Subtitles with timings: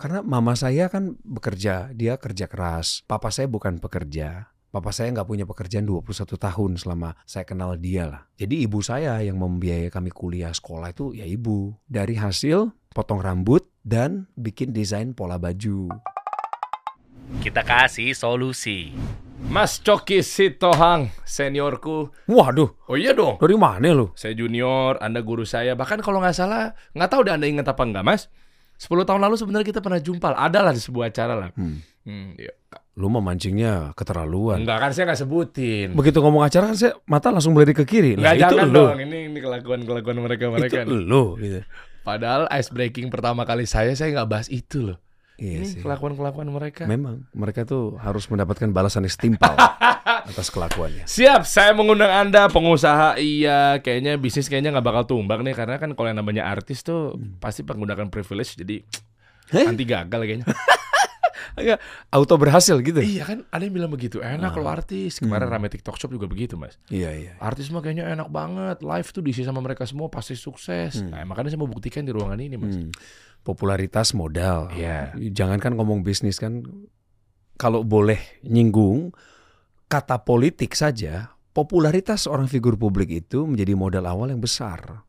[0.00, 3.04] Karena mama saya kan bekerja, dia kerja keras.
[3.04, 4.48] Papa saya bukan pekerja.
[4.72, 8.24] Papa saya nggak punya pekerjaan 21 tahun selama saya kenal dia lah.
[8.40, 11.76] Jadi ibu saya yang membiayai kami kuliah sekolah itu ya ibu.
[11.84, 15.92] Dari hasil potong rambut dan bikin desain pola baju.
[17.44, 18.96] Kita kasih solusi.
[19.52, 22.08] Mas Coki Sitohang, seniorku.
[22.24, 23.36] Waduh, Oh iya dong.
[23.36, 24.12] dari mana lu?
[24.16, 25.76] Saya junior, Anda guru saya.
[25.76, 28.32] Bahkan kalau nggak salah, nggak tahu deh Anda ingat apa nggak, Mas?
[28.80, 30.32] 10 tahun lalu sebenarnya kita pernah jumpa.
[30.32, 31.50] Ada lah di sebuah acara lah.
[31.52, 31.84] Hmm.
[32.00, 32.56] Hmm, iya.
[32.96, 34.64] Lu memancingnya keterlaluan.
[34.64, 35.88] Enggak kan saya nggak sebutin.
[35.92, 38.16] Begitu ngomong acara kan saya mata langsung melirik ke kiri.
[38.16, 38.76] Enggak itu jangan lu.
[38.80, 38.96] dong.
[39.04, 40.80] Ini ini kelakuan-kelakuan mereka mereka.
[40.88, 41.36] Itu lu.
[41.36, 41.60] Gitu.
[42.00, 44.98] Padahal ice breaking pertama kali saya saya nggak bahas itu loh.
[45.40, 46.84] Iya ini kelakuan-kelakuan mereka.
[46.84, 49.56] Memang mereka tuh harus mendapatkan balasan yang setimpal
[50.30, 51.08] atas kelakuannya.
[51.08, 55.96] Siap, saya mengundang Anda pengusaha iya, kayaknya bisnis kayaknya nggak bakal tumbang nih karena kan
[55.96, 58.84] kalau yang namanya artis tuh pasti menggunakan privilege jadi
[59.50, 59.64] Heh?
[59.64, 60.46] anti gagal kayaknya.
[61.50, 61.82] Agak
[62.14, 63.02] auto berhasil gitu.
[63.02, 64.22] iya kan, ada yang bilang begitu.
[64.22, 65.18] Enak kalau artis.
[65.18, 66.78] Kemarin rame TikTok Shop juga begitu, Mas.
[66.86, 67.32] Iya iya.
[67.42, 68.86] Artis mah kayaknya enak banget.
[68.86, 71.02] Live tuh diisi sama mereka semua pasti sukses.
[71.02, 72.78] Nah, makanya saya mau buktikan di ruangan ini, Mas.
[72.78, 72.94] Hmm.
[73.40, 74.68] Popularitas modal.
[74.76, 75.16] Iya.
[75.16, 76.60] Jangankan ngomong bisnis kan,
[77.60, 79.12] kalau boleh nyinggung
[79.90, 85.04] kata politik saja, popularitas seorang figur publik itu menjadi modal awal yang besar.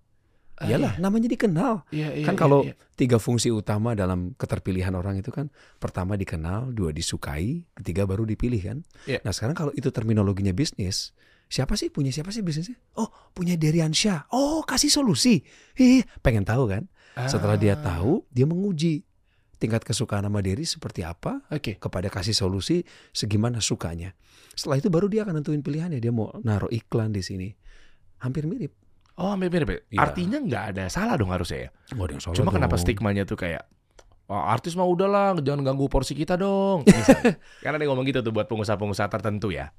[0.61, 1.89] Ah, Iyalah, namanya dikenal.
[1.89, 2.77] Iya, iya, kan iya, kalau iya.
[2.93, 5.49] tiga fungsi utama dalam keterpilihan orang itu kan,
[5.81, 8.77] pertama dikenal, dua disukai, ketiga baru dipilih kan.
[9.09, 9.25] Iya.
[9.25, 11.17] Nah sekarang kalau itu terminologinya bisnis,
[11.49, 12.77] siapa sih punya siapa sih bisnisnya?
[12.93, 14.29] Oh punya Deriansyah.
[14.37, 15.41] Oh kasih solusi.
[15.81, 16.90] Ih pengen tahu kan?
[17.27, 19.03] Setelah dia Ah, tahu, dia menguji
[19.55, 21.77] tingkat kesukaan sama Derry seperti apa Oke.
[21.77, 22.81] kepada kasih solusi
[23.11, 24.15] segimana sukanya.
[24.51, 25.97] Setelah itu baru dia akan nentuin pilihannya.
[25.97, 27.49] Dia mau naruh iklan di sini.
[28.19, 28.73] Hampir mirip.
[29.15, 29.69] Oh, hampir mirip.
[29.69, 29.79] ya?
[29.91, 29.99] Iya.
[30.01, 31.69] Artinya nggak ada salah dong harusnya ya.
[31.93, 32.83] Oh, ada yang salah Cuma kenapa dong.
[32.83, 33.67] stigmanya tuh kayak
[34.25, 36.87] Wah, artis mah udahlah, jangan ganggu porsi kita dong.
[37.63, 39.75] Karena dia ngomong gitu tuh buat pengusaha-pengusaha tertentu ya.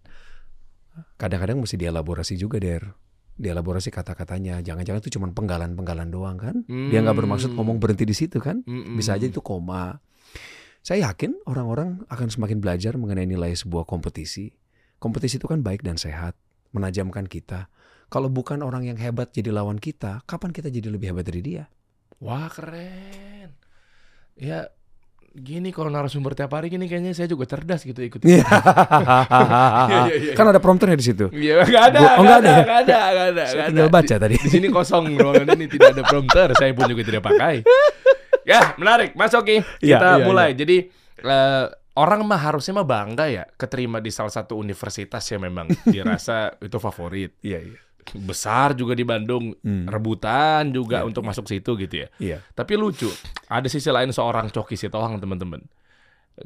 [1.17, 2.93] kadang-kadang mesti dielaborasi juga der
[3.37, 4.61] dielaborasi kata-katanya.
[4.61, 6.65] Jangan-jangan itu cuma penggalan-penggalan doang kan?
[6.69, 8.61] Dia nggak bermaksud ngomong berhenti di situ kan?
[8.65, 8.97] Mm-mm.
[8.97, 10.01] bisa aja itu koma.
[10.83, 14.51] Saya yakin orang-orang akan semakin belajar mengenai nilai sebuah kompetisi.
[14.99, 16.35] Kompetisi itu kan baik dan sehat
[16.75, 17.71] menajamkan kita.
[18.13, 21.65] Kalau bukan orang yang hebat jadi lawan kita kapan kita jadi lebih hebat dari dia?
[22.19, 23.57] Wah, keren.
[24.37, 24.69] Ya,
[25.33, 28.21] gini kalau narasumber tiap hari gini kayaknya saya juga cerdas gitu ikut.
[28.21, 28.45] Iya.
[29.89, 30.33] iya, iya.
[30.37, 32.63] kan ada prompternya di situ Iya, nggak ada, Gua- oh, nggak ada ya?
[32.63, 36.03] nggak ada, nggak ada, saya tinggal baca tadi Di sini kosong ruangan ini tidak ada
[36.05, 37.65] prompter, saya pun juga tidak pakai.
[38.43, 39.63] Ya, menarik, Mas Oki.
[39.81, 40.51] Iya, Kita iya, mulai.
[40.53, 40.77] Jadi
[41.23, 46.57] eh, orang mah harusnya mah bangga ya keterima di salah satu universitas yang memang dirasa
[46.59, 47.37] itu favorit.
[47.41, 47.79] iya iya
[48.13, 49.87] Besar juga di Bandung, Hmm.
[49.87, 52.09] rebutan juga Iya, untuk masuk situ gitu ya.
[52.19, 53.07] iya Tapi lucu,
[53.47, 55.63] ada sisi lain seorang Coki Sitohang teman-teman.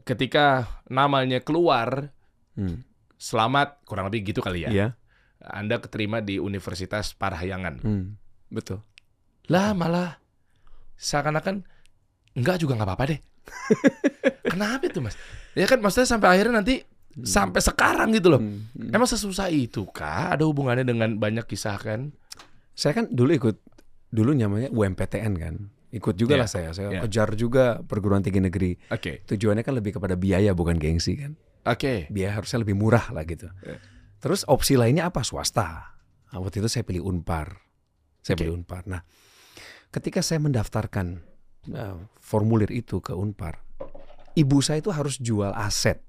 [0.03, 2.13] Ketika namanya keluar,
[2.53, 2.85] Hmm.
[3.15, 4.71] selamat kurang lebih gitu kali ya.
[4.71, 4.87] iya
[5.39, 7.81] Anda keterima di Universitas Parahyangan.
[7.81, 8.17] Hmm.
[8.47, 8.83] betul
[9.47, 10.19] Lah malah
[10.95, 11.63] seakan-akan
[12.35, 13.21] enggak juga nggak apa-apa deh.
[14.47, 15.15] Kenapa itu mas?
[15.53, 16.83] Ya kan maksudnya sampai akhirnya nanti
[17.25, 18.41] sampai sekarang gitu loh.
[18.43, 18.69] Hmm.
[18.77, 18.93] Hmm.
[18.93, 20.35] Emang sesusah itu kah?
[20.37, 22.13] Ada hubungannya dengan banyak kisah kan?
[22.77, 23.57] Saya kan dulu ikut
[24.13, 25.55] dulu namanya UMPTN kan.
[25.89, 26.69] Ikut juga Iya, lah saya.
[26.77, 27.01] Saya iya.
[27.01, 28.77] kejar juga perguruan tinggi negeri.
[28.93, 31.33] Oke, Tujuannya kan lebih kepada biaya bukan gengsi kan.
[31.65, 32.13] oke.
[32.13, 33.49] Biaya harusnya lebih murah lah gitu.
[33.65, 33.81] Iya.
[34.21, 35.25] Terus opsi lainnya apa?
[35.25, 35.97] Swasta.
[36.33, 37.65] Nah, waktu itu saya pilih Unpar.
[38.21, 38.45] Saya Oke.
[38.45, 38.83] pilih Unpar.
[38.85, 39.01] Nah,
[39.89, 41.23] ketika saya mendaftarkan
[41.73, 43.63] uh, formulir itu ke Unpar,
[44.35, 46.03] ibu saya itu harus jual aset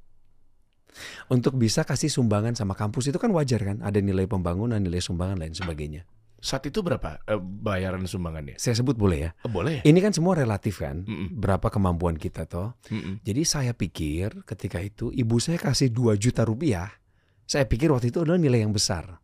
[1.30, 3.78] untuk bisa kasih sumbangan sama kampus itu kan wajar kan?
[3.82, 6.04] Ada nilai pembangunan, nilai sumbangan lain sebagainya.
[6.38, 8.62] Saat itu berapa eh, bayaran sumbangannya?
[8.62, 9.32] Saya sebut boleh ya.
[9.42, 9.82] Eh, boleh.
[9.82, 11.34] Ini kan semua relatif kan, Mm-mm.
[11.34, 12.78] berapa kemampuan kita toh.
[12.94, 13.26] Mm-mm.
[13.26, 16.94] Jadi saya pikir ketika itu ibu saya kasih 2 juta rupiah,
[17.44, 19.18] saya pikir waktu itu adalah nilai yang besar.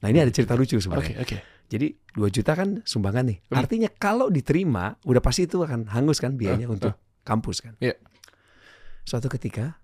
[0.00, 1.20] Nah ini ada cerita lucu sebenarnya.
[1.20, 1.36] oke.
[1.68, 1.86] Jadi
[2.16, 3.38] 2 juta kan sumbangan nih.
[3.48, 3.56] Hmm.
[3.60, 7.76] Artinya kalau diterima, udah pasti itu akan hangus kan biayanya Eh, untuk kampus kan.
[7.80, 7.96] Iya.
[9.04, 9.76] Suatu ketika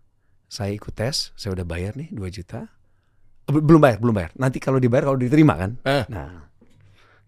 [0.50, 2.66] saya ikut tes, saya udah bayar nih 2 juta.
[3.46, 4.34] Eh, be- Belum bayar, belum bayar.
[4.34, 5.78] Nanti kalau dibayar kalau diterima kan.
[5.86, 6.04] Eh.
[6.10, 6.50] Nah,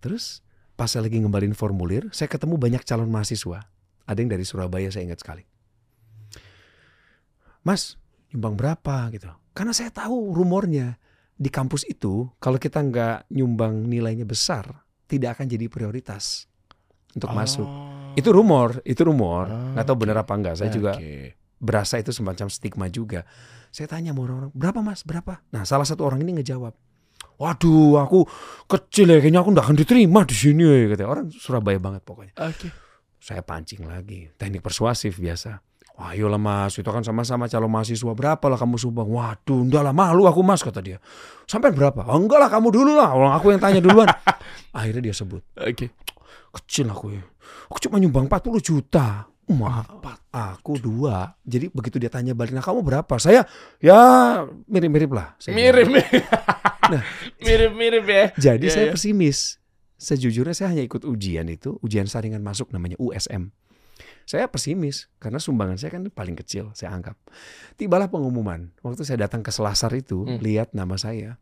[0.02, 0.42] terus
[0.74, 3.62] pas saya lagi ngembalin formulir, saya ketemu banyak calon mahasiswa.
[4.02, 5.46] Ada yang dari Surabaya saya ingat sekali.
[7.62, 7.94] Mas,
[8.34, 9.30] nyumbang berapa gitu?
[9.54, 10.98] Karena saya tahu rumornya
[11.32, 16.50] di kampus itu kalau kita nggak nyumbang nilainya besar, tidak akan jadi prioritas
[17.14, 17.68] untuk masuk.
[17.68, 18.14] Oh.
[18.18, 19.46] Itu rumor, itu rumor.
[19.48, 20.02] Oh, Nggak tahu oke.
[20.02, 20.54] benar apa enggak.
[20.58, 21.38] Saya juga Oke.
[21.62, 23.23] Berasa itu semacam stigma juga.
[23.70, 25.41] Saya tanya sama orang-orang, berapa mas, berapa?
[25.55, 26.75] Nah salah satu orang ini ngejawab,
[27.38, 28.26] waduh aku
[28.67, 30.93] kecil ya, kayaknya aku nggak akan diterima di sini ya.
[30.93, 31.09] Katanya.
[31.09, 32.35] Orang Surabaya banget pokoknya.
[32.43, 32.69] Oke.
[33.23, 34.35] Saya pancing lagi.
[34.35, 35.62] Teknik persuasif biasa.
[35.93, 38.12] Wah ayolah mas, itu kan sama-sama calon mahasiswa.
[38.17, 39.06] Berapa lah kamu sumbang?
[39.06, 40.99] Waduh, enggak lah malu aku mas, kata dia.
[41.44, 42.03] Sampai berapa?
[42.09, 44.09] Oh, enggak lah kamu dulu lah, orang aku yang tanya duluan.
[44.76, 45.93] Akhirnya dia sebut, Oke.
[46.53, 47.23] kecil aku ya.
[47.69, 49.31] Aku cuma nyumbang 40 juta.
[49.52, 49.84] Ma,
[50.32, 51.37] aku dua.
[51.44, 53.14] Jadi begitu dia tanya balik, nah kamu berapa?
[53.16, 53.44] Saya
[53.78, 54.00] ya
[54.66, 55.37] mirip-mirip lah.
[55.37, 55.93] Saya bilang.
[55.93, 56.04] Mirip.
[57.44, 58.25] Mirip-mirip ya.
[58.37, 58.94] Jadi Iya, saya iya.
[58.94, 59.62] pesimis.
[59.96, 63.54] Sejujurnya saya hanya ikut ujian itu, ujian saringan masuk namanya USM.
[64.22, 67.14] Saya pesimis karena sumbangan saya kan paling kecil, saya anggap.
[67.75, 68.75] Tibalah pengumuman.
[68.82, 70.38] Waktu saya datang ke Selasar itu, Hmm.
[70.43, 71.38] lihat nama saya.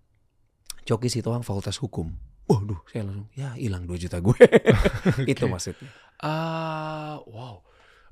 [0.84, 2.12] Coki Sitohang Fakultas Hukum.
[2.50, 4.34] Waduh, saya langsung, ya hilang 2 juta gue.
[5.32, 5.86] itu maksudnya.
[6.18, 7.62] Ah, wow.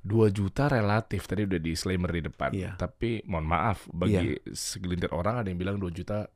[0.03, 2.51] 2 juta relatif tadi udah disclaimer di depan.
[2.55, 2.75] Iya.
[2.75, 6.27] Tapi mohon maaf bagi segelintir orang ada yang bilang 2 juta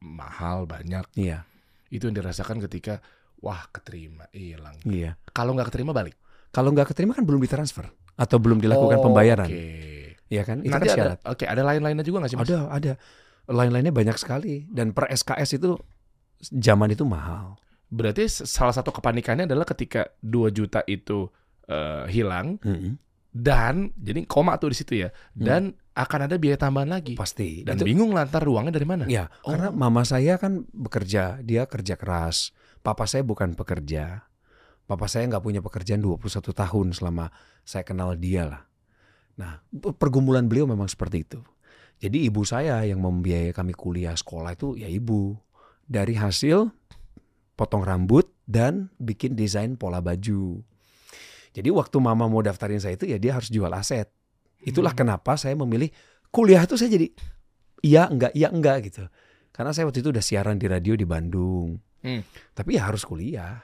[0.00, 1.08] mahal banyak.
[1.16, 1.42] Iya,
[1.88, 3.00] Itu yang dirasakan ketika
[3.40, 4.76] wah keterima hilang.
[4.84, 5.16] iya.
[5.30, 6.14] Kalau nggak keterima balik.
[6.52, 9.48] Kalau nggak keterima kan belum ditransfer atau belum dilakukan pembayaran.
[9.48, 10.16] Oke.
[10.26, 10.58] Iya kan?
[10.64, 11.18] Itu Nanti kan ada syarat.
[11.22, 12.48] oke, ada lain-lainnya juga nggak sih, Mas?
[12.48, 12.92] Ada, ada.
[13.46, 15.78] Lain-lainnya banyak sekali dan per SKS itu
[16.42, 17.54] zaman itu mahal.
[17.86, 21.30] Berarti salah satu kepanikannya adalah ketika 2 juta itu
[21.70, 22.98] eh, hilang Mm-mm.
[23.36, 25.12] Dan jadi koma tuh di situ ya.
[25.36, 27.12] Dan akan ada biaya tambahan lagi.
[27.20, 27.60] Pasti.
[27.60, 29.04] Dan Itu- bingung lantar ruangnya dari mana?
[29.04, 29.52] Ya, Oh.
[29.52, 32.56] karena mama saya kan bekerja, dia kerja keras.
[32.80, 34.24] Papa saya bukan pekerja.
[34.86, 37.28] Papa saya nggak punya pekerjaan 21 tahun selama
[37.60, 38.62] saya kenal dia lah.
[39.36, 39.60] Nah,
[40.00, 41.40] pergumulan beliau memang seperti itu.
[42.00, 45.36] Jadi ibu saya yang membiayai kami kuliah sekolah itu ya ibu.
[45.84, 46.72] Dari hasil
[47.52, 50.60] potong rambut dan bikin desain pola baju.
[51.56, 54.12] Jadi waktu mama mau daftarin saya itu ya dia harus jual aset.
[54.60, 55.00] Itulah Hmm.
[55.08, 55.88] kenapa saya memilih
[56.28, 57.08] kuliah itu saya jadi
[57.80, 59.08] iya enggak iya enggak gitu.
[59.50, 61.80] Karena saya waktu itu udah siaran di radio di Bandung.
[62.04, 62.20] Hmm.
[62.52, 63.56] Tapi ya harus kuliah.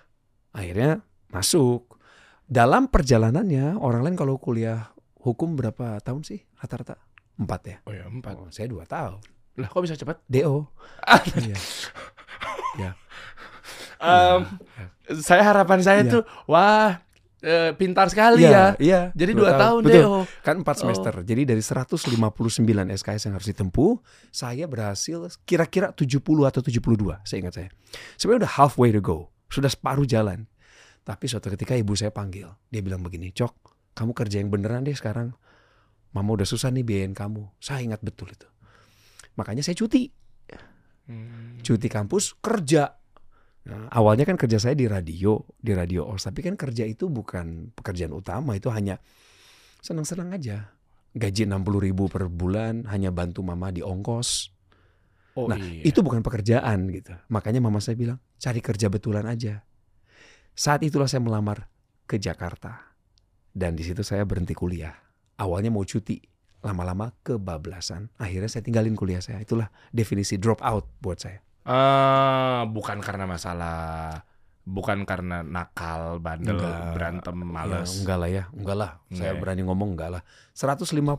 [0.50, 2.00] Akhirnya masuk.
[2.42, 4.88] Dalam perjalanannya orang lain kalau kuliah
[5.20, 6.96] hukum berapa tahun sih rata-rata?
[7.36, 7.76] Empat ya.
[7.84, 8.34] Oh ya, empat.
[8.36, 9.20] Oh, saya dua tahun.
[9.56, 10.24] Lah kok bisa cepat?
[10.24, 10.64] Do.
[12.72, 12.96] Iya.
[14.02, 14.40] Em,
[15.20, 16.10] saya harapan saya Iya.
[16.10, 16.98] tuh wah
[17.42, 18.64] eh, pintar sekali Iya, ya.
[18.78, 19.00] iya.
[19.12, 19.94] Jadi dua dua tahun Betul.
[19.98, 20.04] deh.
[20.06, 20.24] oh.
[20.40, 21.14] Kan empat semester.
[21.26, 22.62] Jadi dari 159
[22.94, 23.98] SKS yang harus ditempuh,
[24.30, 27.68] saya berhasil kira-kira 70 atau 72, saya ingat saya.
[28.16, 29.28] Sebenarnya udah halfway to go.
[29.50, 30.46] Sudah separuh jalan.
[31.02, 32.46] Tapi suatu ketika ibu saya panggil.
[32.70, 33.52] Dia bilang begini, Cok,
[33.98, 35.34] kamu kerja yang beneran deh sekarang.
[36.14, 37.50] Mama udah susah nih biayain kamu.
[37.58, 38.46] Saya ingat betul itu.
[39.34, 40.12] Makanya saya cuti.
[41.10, 41.58] Hmm.
[41.58, 43.01] Cuti kampus, kerja.
[43.62, 46.26] Nah, awalnya kan kerja saya di radio, di radio OS.
[46.26, 48.98] Tapi kan kerja itu bukan pekerjaan utama, itu hanya
[49.78, 50.74] senang-senang aja.
[51.12, 54.50] Gaji 60 ribu per bulan, hanya bantu mama di ongkos.
[55.38, 55.86] Oh Nah, iya.
[55.86, 57.14] Itu bukan pekerjaan gitu.
[57.30, 59.62] Makanya mama saya bilang, cari kerja betulan aja.
[60.52, 61.70] Saat itulah saya melamar
[62.04, 62.92] ke Jakarta.
[63.52, 64.92] Dan di situ saya berhenti kuliah.
[65.36, 66.20] Awalnya mau cuti,
[66.64, 68.12] lama-lama kebablasan.
[68.16, 69.40] Akhirnya saya tinggalin kuliah saya.
[69.40, 71.40] Itulah definisi drop out buat saya.
[71.62, 73.78] Ah, bukan karena masalah
[74.62, 76.94] bukan karena nakal, bandel, Enggak.
[76.94, 77.90] berantem, Ya, males.
[77.98, 78.90] enggak lah ya, enggak lah.
[79.10, 79.40] Saya Enggak ya?
[79.42, 80.22] berani ngomong enggak lah.
[80.54, 81.18] 159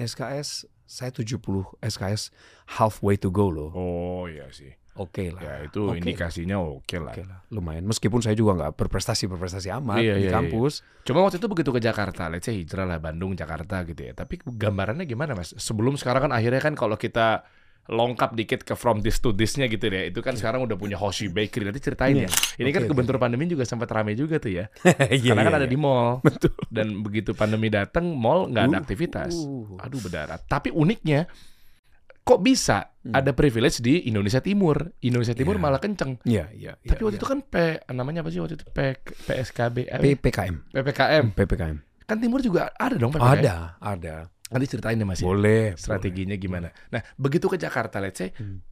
[0.00, 0.48] SKS,
[0.84, 1.36] saya 70
[1.84, 2.32] SKS
[2.80, 3.68] halfway to go loh.
[3.72, 4.72] Oh iya sih.
[4.98, 5.40] Oke lah.
[5.40, 6.02] Ya itu Oke.
[6.02, 7.14] indikasinya oke lah.
[7.14, 7.86] Oke lah, lumayan.
[7.86, 10.82] Meskipun saya juga nggak berprestasi-berprestasi amat Iya, di iya, kampus.
[11.06, 14.16] Cuma waktu itu begitu ke Jakarta, let's say hijrah lah Bandung, Jakarta gitu ya.
[14.16, 15.54] Tapi gambarannya gimana mas?
[15.54, 17.46] Sebelum sekarang kan akhirnya kan kalau kita
[17.88, 20.06] longkap dikit ke from this to this-nya gitu ya.
[20.06, 21.64] Itu kan sekarang udah punya Hoshi Bakery.
[21.64, 22.28] Nanti ceritain Iya.
[22.28, 22.30] ya.
[22.56, 22.90] Ini kan Oke, oke.
[22.92, 24.68] kebentur pandemi juga sempat rame juga tuh ya.
[25.08, 25.72] Iya, Karena kan iya, ada iya.
[25.72, 26.20] di mall.
[26.20, 26.52] Betul.
[26.68, 29.32] Dan begitu pandemi datang, mall nggak ada Uh, aktivitas.
[29.32, 29.80] uh.
[29.80, 30.36] Aduh berdarah.
[30.38, 31.24] Tapi uniknya,
[32.20, 33.16] kok bisa Hmm.
[33.16, 34.92] ada privilege di Indonesia Timur?
[35.00, 35.62] Indonesia Timur Iya.
[35.62, 36.20] malah kenceng.
[36.22, 36.72] Iya, iya.
[36.76, 37.20] Tapi iya, waktu iya.
[37.20, 37.54] itu kan P,
[37.88, 38.78] namanya apa sih waktu itu P,
[39.24, 39.76] PSKB?
[39.88, 40.54] PPKM.
[40.68, 41.24] PPKM.
[41.32, 41.76] PPKM.
[42.04, 43.32] Kan Timur juga ada dong PPKM.
[43.34, 44.16] Ada, ada.
[44.48, 45.20] Nanti ceritain deh Mas.
[45.20, 45.76] ya, Boleh.
[45.76, 46.72] Strateginya gimana?
[46.88, 48.64] Nah, begitu ke Jakarta, let's say, Hmm.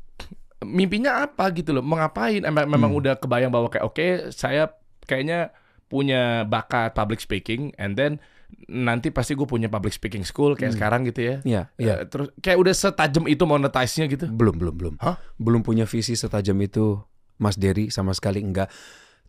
[0.63, 1.85] mimpinya apa gitu loh?
[1.85, 2.41] Mau ngapain?
[2.43, 2.99] Memang Hmm.
[2.99, 4.73] udah kebayang bahwa kayak oke, saya
[5.05, 5.53] kayaknya
[5.87, 8.19] punya bakat public speaking, and then
[8.67, 10.79] nanti pasti gue punya public speaking school kayak Hmm.
[10.79, 11.37] sekarang gitu ya.
[11.45, 11.95] Iya, iya.
[12.03, 14.27] Eh, terus kayak udah setajam itu monetize-nya gitu.
[14.27, 14.95] Belum, belum, belum.
[14.99, 15.19] Hah?
[15.37, 16.99] Belum punya visi setajam itu,
[17.37, 18.71] Mas Dery sama sekali enggak.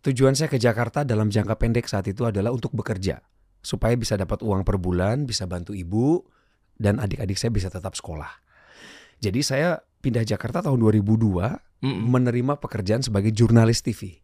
[0.00, 3.18] Tujuan saya ke Jakarta dalam jangka pendek saat itu adalah untuk bekerja
[3.58, 6.22] supaya bisa dapat uang per bulan, bisa bantu ibu
[6.78, 8.30] dan adik-adik saya bisa tetap sekolah.
[9.18, 9.68] Jadi saya
[9.98, 12.06] pindah Jakarta tahun 2002 Mm-mm.
[12.06, 14.22] menerima pekerjaan sebagai jurnalis TV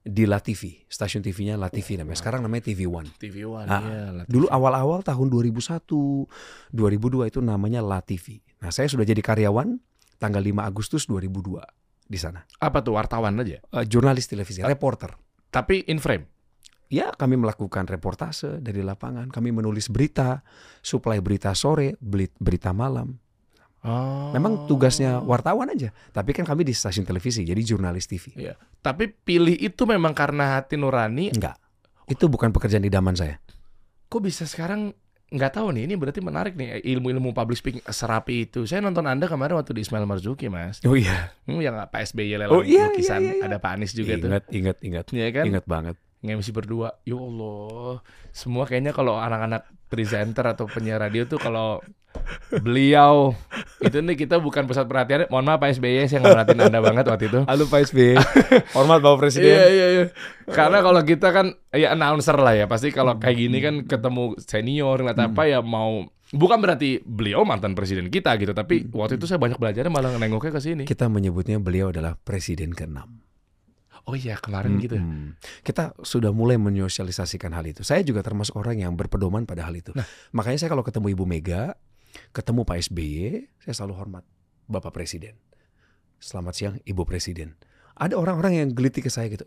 [0.00, 2.16] di La TV, stasiun TV-nya La TV namanya.
[2.16, 3.06] Sekarang namanya TV One.
[3.14, 4.24] TV One, Ah, iya lah.
[4.24, 6.26] Dulu awal-awal tahun 2001,
[6.72, 8.40] 2002 itu namanya La TV.
[8.58, 9.78] Nah, saya sudah jadi karyawan
[10.16, 11.62] tanggal 5 Agustus 2002
[12.08, 12.40] di sana.
[12.56, 13.60] apa tuh wartawan aja?
[13.60, 15.12] Eh, jurnalis televisi, reporter.
[15.48, 16.24] Tapi in frame.
[16.88, 20.40] Ya, kami melakukan reportase dari lapangan, kami menulis berita,
[20.80, 22.00] supply berita sore,
[22.40, 23.20] berita malam.
[23.84, 24.32] Oh.
[24.34, 28.32] Memang tugasnya wartawan aja, tapi kan kami di stasiun televisi, jadi jurnalis TV.
[28.34, 28.54] Iya.
[28.80, 31.30] Tapi pilih itu memang karena hati nurani.
[31.30, 31.60] Enggak.
[32.08, 33.36] Itu bukan pekerjaan idaman saya.
[34.08, 34.96] Kok bisa sekarang
[35.28, 35.84] nggak tahu nih.
[35.84, 38.64] Ini berarti menarik nih ilmu-ilmu public speaking serapi itu.
[38.64, 40.80] Saya nonton Anda kemarin waktu di Ismail Marzuki, Mas.
[40.88, 41.36] Oh iya.
[41.44, 43.46] Hmm, yang Pak SBY lelang Oh, iya, lukisan, iya, iya, iya.
[43.46, 44.28] ada Pak Anies juga tuh.
[44.32, 45.04] Ingat, ingat, ingat.
[45.12, 45.44] Iya kan?
[45.44, 45.96] Ingat banget.
[46.24, 46.98] Nge-MC berdua.
[47.06, 48.02] Ya Allah.
[48.34, 51.80] Semua kayaknya kalau anak-anak presenter atau penyiar radio tuh kalau
[52.64, 53.36] beliau
[53.78, 55.30] itu nih kita bukan pusat perhatian.
[55.30, 57.40] Mohon maaf Pak SBY saya nggak merhatiin Anda banget waktu itu.
[57.46, 58.14] Halo Pak SBY.
[58.76, 59.48] Hormat Bapak Presiden.
[59.48, 60.04] Iya iya iya.
[60.50, 62.66] Karena kalau kita kan ya announcer lah ya.
[62.66, 67.72] Pasti kalau kayak gini kan ketemu senior ngeliat apa ya mau bukan berarti beliau mantan
[67.72, 70.82] presiden kita gitu, tapi waktu itu saya banyak belajar malah nengoknya ke sini.
[70.84, 73.27] Kita menyebutnya beliau adalah presiden ke-6.
[74.06, 75.00] Oh iya kemarin gitu.
[75.00, 75.34] Mm-mm.
[75.66, 77.82] Kita sudah mulai menyosialisasikan hal itu.
[77.82, 79.90] Saya juga termasuk orang yang berpedoman pada hal itu.
[80.36, 81.74] Makanya saya kalau ketemu Ibu Mega,
[82.30, 84.24] ketemu Pak SBY, saya selalu hormat
[84.68, 85.34] Bapak Presiden.
[86.18, 87.58] Selamat siang Ibu Presiden.
[87.98, 89.46] Ada orang-orang yang geliti ke saya gitu.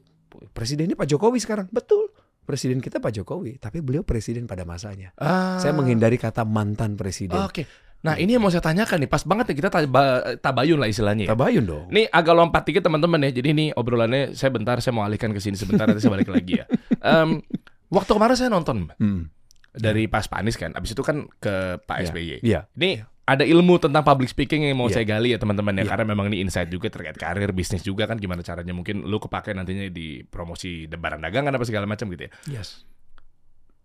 [0.51, 1.71] Presidennya Pak Jokowi sekarang.
[1.71, 2.11] Betul.
[2.41, 5.13] Presiden kita Pak Jokowi, tapi beliau presiden pada masanya.
[5.15, 5.61] Ah.
[5.61, 7.37] Saya menghindari kata mantan presiden.
[7.37, 7.69] Oke.
[8.01, 11.25] Nah ini yang mau saya tanyakan nih, pas banget nih kita taba- tabayun lah istilahnya.
[11.25, 11.29] ya.
[11.31, 11.85] Tabayun dong.
[11.87, 13.31] Ini agak lompat dikit teman-teman ya.
[13.31, 16.57] Jadi ini obrolannya saya bentar saya mau alihkan ke sini sebentar nanti saya balik lagi
[16.57, 16.65] ya.
[17.03, 17.45] Em,
[17.87, 19.29] waktu kemarin saya nonton Hmm.
[19.71, 22.05] dari pas Pak Anies kan, abis itu kan ke Pak Iya.
[22.07, 22.35] SBY.
[22.41, 22.59] Iya.
[22.73, 22.91] Ini
[23.23, 24.97] ada ilmu tentang public speaking yang mau Iya.
[24.97, 25.89] saya gali ya teman-teman ya Iya.
[25.93, 29.53] karena memang ini insight juga terkait karir bisnis juga kan gimana caranya mungkin lu kepake
[29.53, 32.31] nantinya di promosi barang dagangan apa segala macam gitu ya.
[32.51, 32.81] Yes.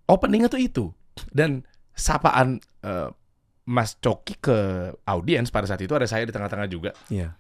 [0.07, 0.85] Openingnya tuh itu
[1.31, 3.09] dan sapaan eh,
[3.67, 4.57] Mas Coki ke
[5.03, 6.95] audiens pada saat itu ada saya di tengah-tengah juga.
[7.09, 7.35] Iya.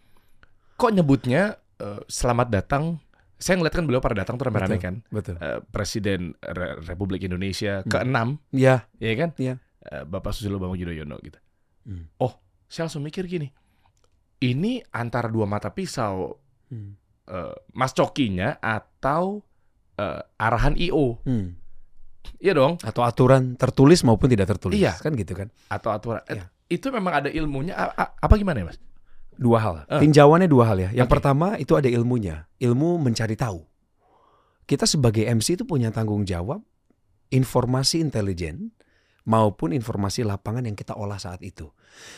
[0.74, 2.98] Kok nyebutnya eh, selamat datang?
[3.36, 5.04] Saya ngeliat kan beliau pada datang tuh rame-rame kan.
[5.08, 5.36] Betul.
[5.38, 8.88] Eh, Presiden Re- Republik Indonesia keenam, Iya.
[8.96, 9.30] ya kan?
[9.36, 9.54] Iya.
[9.82, 11.38] Eh, Bapak Susilo Bambang Yudhoyono gitu.
[11.84, 12.10] Hmm.
[12.18, 12.32] Oh,
[12.66, 13.52] saya langsung mikir gini.
[14.36, 16.98] Ini antara dua mata pisau Hmm.
[17.24, 19.44] eh, Mas Cokinya atau
[19.94, 21.22] eh, arahan IO.
[21.22, 21.54] Hmm.
[22.38, 24.76] Iya dong, Atau aturan tertulis maupun tidak tertulis.
[24.78, 24.94] Iya.
[24.98, 25.48] Kan gitu kan.
[25.68, 26.22] atau aturan.
[26.26, 26.50] Iya.
[26.66, 28.78] Itu memang ada ilmunya A- a- apa gimana ya, Mas?
[29.36, 29.74] Dua hal.
[29.86, 30.00] Eh.
[30.02, 30.90] Tinjauannya dua hal ya.
[30.96, 31.14] Yang Oke.
[31.20, 32.48] pertama itu ada ilmunya.
[32.58, 33.60] Ilmu mencari tahu.
[34.66, 36.58] Kita sebagai MC itu punya tanggung jawab
[37.30, 38.74] informasi intelijen
[39.26, 41.70] maupun informasi lapangan yang kita olah saat itu.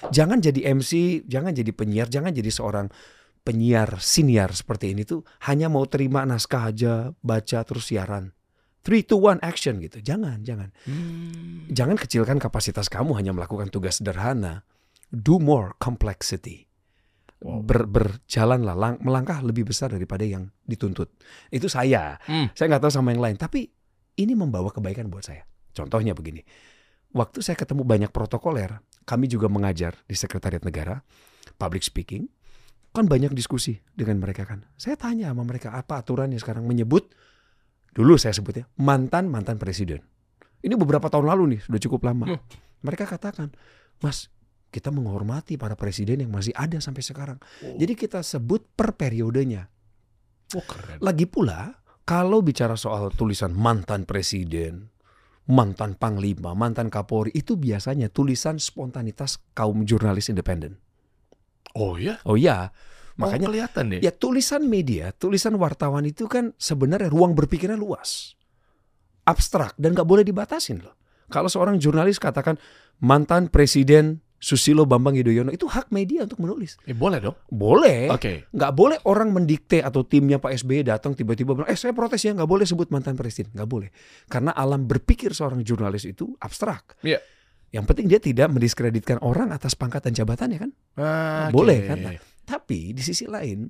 [0.08, 2.88] Jangan jadi MC, jangan jadi penyiar, jangan jadi seorang
[3.44, 8.36] penyiar siniar seperti ini tuh hanya mau terima naskah aja, baca terus siaran.
[8.88, 10.00] 3 to 1 action gitu.
[10.00, 10.72] Jangan, jangan.
[11.68, 14.64] Jangan kecilkan kapasitas kamu hanya melakukan tugas sederhana.
[15.12, 16.64] Do more complexity.
[17.44, 17.68] Wow.
[17.68, 21.12] Ber, berjalanlah, lang- melangkah lebih besar daripada yang dituntut.
[21.52, 22.16] Itu saya.
[22.24, 22.48] Hmm.
[22.56, 23.36] Saya nggak tahu sama yang lain.
[23.36, 23.68] Tapi
[24.18, 25.44] ini membawa kebaikan buat saya.
[25.76, 26.40] Contohnya begini.
[27.12, 30.98] Waktu saya ketemu banyak protokoler, kami juga mengajar di Sekretariat Negara,
[31.60, 32.26] public speaking,
[32.92, 34.64] kan banyak diskusi dengan mereka kan.
[34.74, 37.12] Saya tanya sama mereka apa aturannya sekarang menyebut,
[37.92, 40.04] dulu saya sebutnya mantan-mantan presiden.
[40.58, 42.34] Ini beberapa tahun lalu nih, sudah cukup lama.
[42.34, 42.40] Hmm.
[42.82, 43.54] Mereka katakan,
[44.02, 44.30] Mas,
[44.68, 47.38] kita menghormati para presiden yang masih ada sampai sekarang.
[47.62, 49.70] Jadi kita sebut per periodenya.
[50.56, 50.98] Oh, keren.
[51.00, 51.78] Lagi pula,
[52.08, 54.88] kalau bicara soal tulisan mantan presiden,
[55.48, 60.80] mantan panglima, mantan kapolri, itu biasanya tulisan spontanitas kaum jurnalis independen.
[61.76, 62.20] Oh ya?
[62.24, 62.72] Oh iya,
[63.18, 64.00] Makanya makanya kelihatan deh.
[64.00, 68.38] ya tulisan media, tulisan wartawan itu kan sebenarnya ruang berpikirnya luas,
[69.26, 70.94] abstrak dan nggak boleh dibatasin loh.
[71.28, 72.56] Kalau seorang jurnalis katakan
[73.04, 76.78] mantan presiden Susilo Bambang Yudhoyono itu hak media untuk menulis.
[76.86, 77.34] Eh, boleh dong.
[77.50, 78.06] Boleh.
[78.06, 78.46] Oke.
[78.54, 82.30] Nggak boleh orang mendikte atau timnya Pak SBY datang tiba-tiba bilang, eh saya protes ya
[82.38, 83.50] nggak boleh sebut mantan presiden.
[83.50, 83.90] Nggak boleh.
[84.30, 87.02] Karena alam berpikir seorang jurnalis itu abstrak.
[87.02, 87.18] Iya.
[87.74, 90.70] Yang penting dia tidak mendiskreditkan orang atas pangkat dan jabatannya kan.
[90.96, 91.98] Ah, Boleh kan?
[92.48, 93.68] Tapi di sisi lain,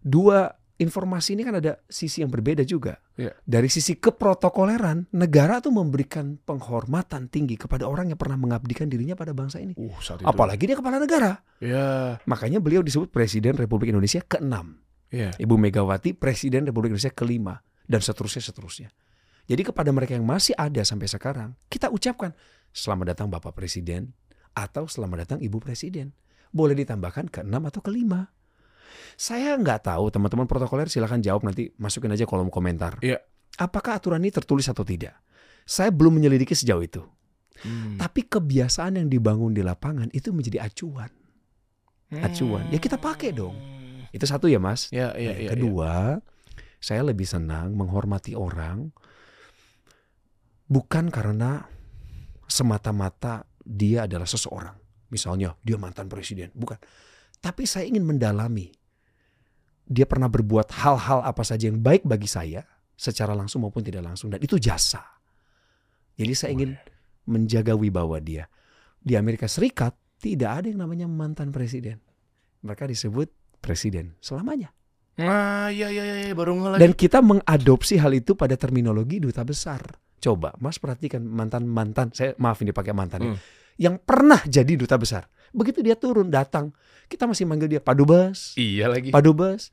[0.00, 3.00] dua informasi ini kan ada sisi yang berbeda juga.
[3.16, 3.32] Iya.
[3.44, 9.32] Dari sisi keprotokoleran, negara tuh memberikan penghormatan tinggi kepada orang yang pernah mengabdikan dirinya pada
[9.32, 9.72] bangsa ini.
[9.76, 10.28] Uh, saat itu.
[10.28, 11.40] Apalagi dia kepala negara.
[11.60, 14.56] Ya, Makanya beliau disebut Presiden Republik Indonesia ke-6.
[15.12, 15.32] ya.
[15.36, 18.88] Ibu Megawati Presiden Republik Indonesia kelima dan seterusnya seterusnya.
[19.46, 22.34] Jadi kepada mereka yang masih ada sampai sekarang, kita ucapkan
[22.74, 24.12] selamat datang Bapak Presiden
[24.52, 26.12] atau selamat datang Ibu Presiden.
[26.54, 28.30] Boleh ditambahkan ke enam atau kelima.
[29.16, 33.00] Saya nggak tahu teman-teman protokoler silahkan jawab nanti masukin aja kolom komentar.
[33.00, 33.20] Iya.
[33.56, 35.16] Apakah aturan ini tertulis atau tidak?
[35.64, 37.02] Saya belum menyelidiki sejauh itu.
[37.64, 37.96] Hmm.
[37.96, 41.08] Tapi kebiasaan yang dibangun di lapangan itu menjadi acuan.
[42.12, 42.68] Acuan.
[42.68, 43.56] Ya kita pakai dong.
[44.12, 44.92] Itu satu ya mas.
[44.92, 45.50] Ya, ya, Nah, ya.
[45.56, 45.92] kedua,
[46.78, 48.92] saya lebih senang menghormati orang
[50.68, 51.66] bukan karena
[52.46, 54.76] semata-mata dia adalah seseorang.
[55.10, 56.76] Misalnya dia mantan presiden, bukan.
[57.38, 58.72] Tapi saya ingin mendalami.
[59.86, 62.66] Dia pernah berbuat hal-hal apa saja yang baik bagi saya
[62.98, 64.98] secara langsung maupun tidak langsung dan itu jasa.
[66.18, 66.74] Jadi saya ingin
[67.28, 68.50] menjaga wibawa dia.
[68.98, 72.02] Di Amerika Serikat tidak ada yang namanya mantan presiden.
[72.66, 73.30] Mereka disebut
[73.62, 74.74] presiden selamanya.
[75.16, 76.80] Ah, iya iya iya baru ngelagi.
[76.82, 79.80] Dan kita mengadopsi hal itu pada terminologi duta besar.
[80.20, 83.40] Coba Mas perhatikan mantan-mantan, saya maaf ini pakai mantan ya, Hmm.
[83.76, 85.28] Yang pernah jadi duta besar.
[85.52, 86.74] Begitu dia turun datang,
[87.08, 89.14] kita masih manggil dia Pak Dubes, iya lagi.
[89.14, 89.72] Pak Dubes.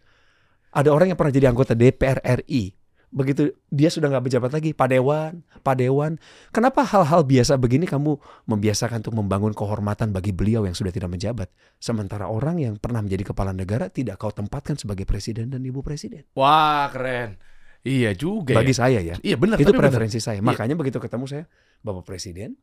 [0.73, 2.73] Ada orang yang pernah jadi anggota DPR RI.
[3.13, 6.17] Begitu dia sudah nggak menjabat lagi, Pak Dewan, Pak Dewan.
[6.49, 8.17] Kenapa hal-hal biasa begini kamu
[8.49, 11.53] membiasakan untuk membangun kehormatan bagi beliau yang sudah tidak menjabat?
[11.77, 16.25] Sementara orang yang pernah menjadi kepala negara tidak kau tempatkan sebagai presiden dan ibu presiden.
[16.33, 17.37] Wah, keren.
[17.83, 18.79] Iya juga Bagi ya.
[18.79, 19.15] saya ya.
[19.19, 20.39] Iya benar itu preferensi saya.
[20.39, 20.47] Iya.
[20.47, 21.45] Makanya begitu ketemu saya,
[21.83, 22.55] Bapak Presiden,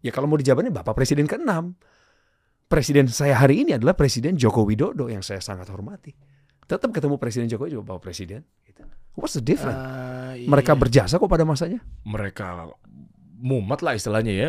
[0.00, 1.50] ya kalau mau dijabatnya Bapak Presiden ke-6.
[2.66, 6.10] Presiden saya hari ini adalah Presiden Joko Widodo yang saya sangat hormati.
[6.66, 8.42] Tetap ketemu Presiden Jokowi juga Bapak Presiden.
[8.66, 8.82] Gitu.
[9.14, 9.78] What's the difference?
[9.78, 10.50] Ah, iya.
[10.50, 11.78] Mereka berjasa kok pada masanya.
[12.02, 12.74] mereka
[13.36, 14.48] mumet lah istilahnya ya,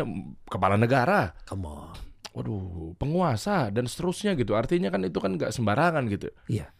[0.50, 1.36] kepala negara.
[1.46, 1.94] Come on.
[2.34, 4.58] Waduh, penguasa dan seterusnya gitu.
[4.58, 6.28] Artinya kan itu kan nggak sembarangan gitu.
[6.50, 6.70] Iya.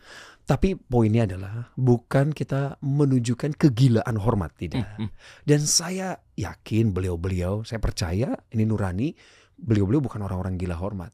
[0.48, 4.88] Tapi poinnya adalah bukan kita menunjukkan kegilaan hormat tidak.
[4.96, 5.12] Hmm,
[5.44, 9.12] Dan saya yakin beliau-beliau, saya percaya ini nurani,
[9.60, 11.12] beliau-beliau bukan orang-orang gila hormat.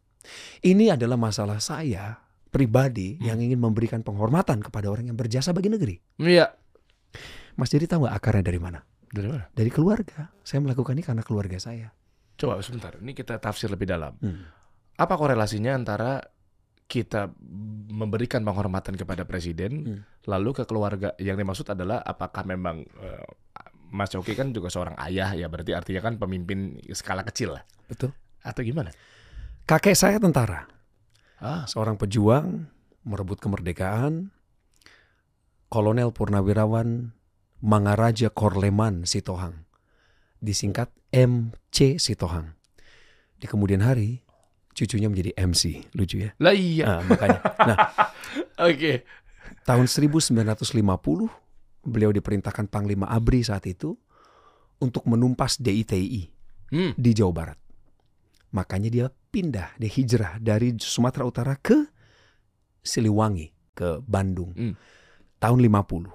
[0.63, 2.15] Ini adalah masalah saya
[2.49, 3.35] pribadi Hmm.
[3.35, 5.99] yang ingin memberikan penghormatan kepada orang yang berjasa bagi negeri.
[6.23, 6.55] Iya.
[7.59, 8.87] Mas jadi tahu nggak akarnya dari mana?
[9.11, 9.51] Dari mana?
[9.51, 10.31] Dari keluarga.
[10.47, 11.91] Saya melakukan ini karena keluarga saya.
[12.39, 14.15] Coba sebentar, ini kita tafsir lebih dalam.
[14.23, 14.47] Hmm.
[14.95, 16.23] Apa korelasinya antara
[16.85, 17.33] kita
[17.89, 20.01] memberikan penghormatan kepada presiden, Hmm.
[20.29, 21.17] lalu ke keluarga?
[21.17, 23.29] Yang dimaksud adalah apakah memang eh,
[23.95, 27.63] Mas Coki kan juga seorang ayah ya, berarti artinya kan pemimpin skala kecil lah.
[27.87, 28.11] Betul.
[28.43, 28.91] Atau gimana?
[29.65, 30.67] Kakek saya tentara,
[31.39, 32.73] Ah, seorang pejuang
[33.05, 34.33] merebut kemerdekaan,
[35.69, 37.13] Kolonel Purnawirawan
[37.61, 39.69] Mangaraja Korleman Sitohang,
[40.41, 42.57] disingkat MC Sitohang.
[43.37, 44.24] Di kemudian hari,
[44.75, 46.31] cucunya menjadi MC, lucu ya.
[46.37, 46.99] lah iya.
[46.99, 47.39] Nah, makanya.
[47.63, 47.77] Nah,
[48.69, 49.07] Oke.
[49.63, 50.43] tahun 1950
[51.85, 53.95] beliau diperintahkan Panglima ABRI saat itu
[54.79, 56.35] untuk menumpas DITI
[56.69, 56.91] Hmm.
[56.99, 57.59] di Jawa Barat.
[58.51, 61.87] Makanya dia pindah, dia hijrah dari Sumatera Utara ke
[62.81, 64.51] Siliwangi, ke Bandung.
[64.53, 64.75] Hmm.
[65.39, 66.09] Tahun 50.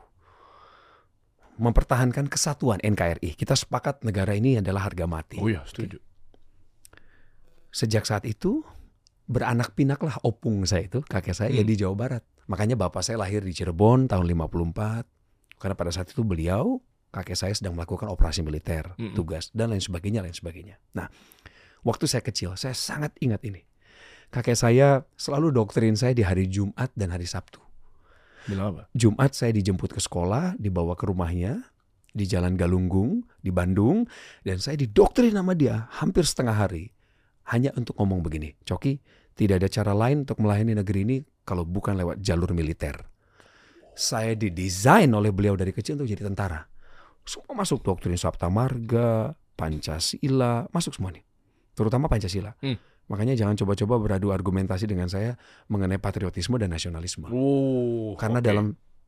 [1.60, 3.36] Mempertahankan kesatuan NKRI.
[3.36, 5.38] Kita sepakat negara ini adalah harga mati.
[5.38, 6.00] Oh iya, setuju.
[7.70, 8.66] Sejak saat itu
[9.30, 11.70] beranak pinaklah opung saya itu, kakek saya ya Hmm.
[11.70, 12.24] di Jawa Barat.
[12.50, 15.06] Makanya bapak saya lahir di Cirebon tahun 54.
[15.62, 16.82] Karena pada saat itu beliau,
[17.14, 19.14] kakek saya sedang melakukan operasi militer, Mm-mm.
[19.14, 20.82] tugas dan lain sebagainya, lain sebagainya.
[20.98, 21.14] Nah,
[21.86, 23.62] waktu saya kecil, saya sangat ingat ini.
[24.34, 27.62] Kakek saya selalu doktrin saya di hari Jumat dan hari Sabtu.
[28.50, 28.90] Apa?
[28.98, 31.70] Jumat saya dijemput ke sekolah, dibawa ke rumahnya
[32.18, 34.10] di Jalan Galunggung di Bandung
[34.42, 36.90] dan saya didoktrin sama dia hampir setengah hari
[37.50, 39.02] hanya untuk ngomong begini, Coki,
[39.34, 42.94] tidak ada cara lain untuk melayani negeri ini kalau bukan lewat jalur militer.
[43.98, 46.70] Saya didesain oleh beliau dari kecil untuk jadi tentara.
[47.26, 51.26] Semua masuk doktrin Sabta Marga, Pancasila, masuk semua nih.
[51.74, 52.54] Terutama Pancasila.
[52.64, 52.78] Hmm.
[53.10, 55.34] Makanya jangan coba-coba beradu argumentasi dengan saya
[55.68, 57.28] mengenai patriotisme dan nasionalisme.
[57.34, 58.46] Oh, Karena oke.
[58.46, 58.66] dalam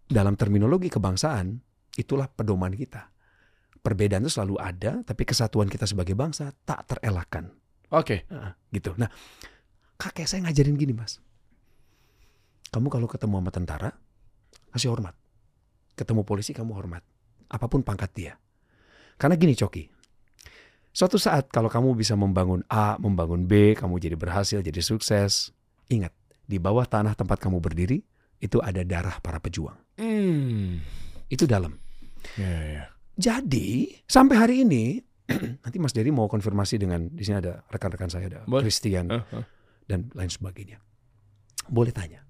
[0.10, 1.62] dalam terminologi kebangsaan
[1.96, 3.14] itulah pedoman kita.
[3.82, 7.61] Perbedaan itu selalu ada, tapi kesatuan kita sebagai bangsa tak terelakkan.
[7.92, 8.24] Oke.
[8.32, 8.96] Nah, gitu.
[8.96, 9.12] Nah,
[10.00, 11.20] kakek saya ngajarin gini, Mas.
[12.72, 13.90] Kamu kalau ketemu sama tentara,
[14.72, 15.12] kasih hormat.
[16.00, 17.04] Ketemu polisi, kamu hormat.
[17.52, 18.34] Apa pun pangkat dia.
[19.20, 19.84] Karena gini, Coki.
[20.92, 25.52] Suatu saat kalau kamu bisa membangun A, membangun B, kamu jadi berhasil, jadi sukses.
[25.92, 26.16] Ingat,
[26.48, 28.00] di bawah tanah tempat kamu berdiri,
[28.40, 29.76] itu ada darah para pejuang.
[30.00, 30.80] Hmm.
[31.28, 31.76] Itu dalam.
[32.40, 32.84] Ya, ya.
[33.20, 35.11] Jadi sampai hari ini
[35.64, 38.64] nanti Mas Dery mau konfirmasi dengan di sini ada rekan-rekan saya ada Boleh.
[38.64, 39.46] Christian Ah, ah.
[39.86, 40.80] dan lain sebagainya.
[41.66, 42.26] Boleh tanya,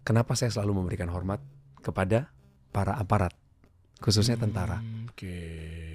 [0.00, 1.42] kenapa saya selalu memberikan hormat
[1.78, 2.30] kepada
[2.70, 3.34] para aparat,
[3.98, 5.34] khususnya tentara Hmm, Oke.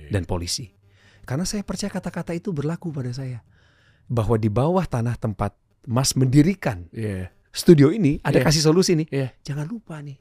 [0.08, 0.70] dan polisi?
[1.24, 3.44] Karena saya percaya kata-kata itu berlaku pada saya.
[4.08, 5.52] Bahwa di bawah tanah tempat
[5.84, 7.32] Mas mendirikan Iya.
[7.52, 8.46] studio ini ada Iya.
[8.46, 9.08] kasih solusi nih.
[9.10, 9.30] Iya.
[9.44, 10.16] Jangan lupa nih,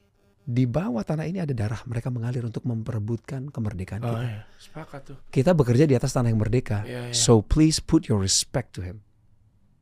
[0.47, 4.23] di bawah tanah ini ada darah mereka mengalir untuk memperebutkan kemerdekaan Oh, kita.
[4.23, 4.41] iya.
[4.55, 5.17] Sepakat tuh.
[5.27, 6.87] Kita bekerja di atas tanah yang merdeka.
[6.87, 7.15] Iya, iya.
[7.15, 9.03] So please put your respect to him.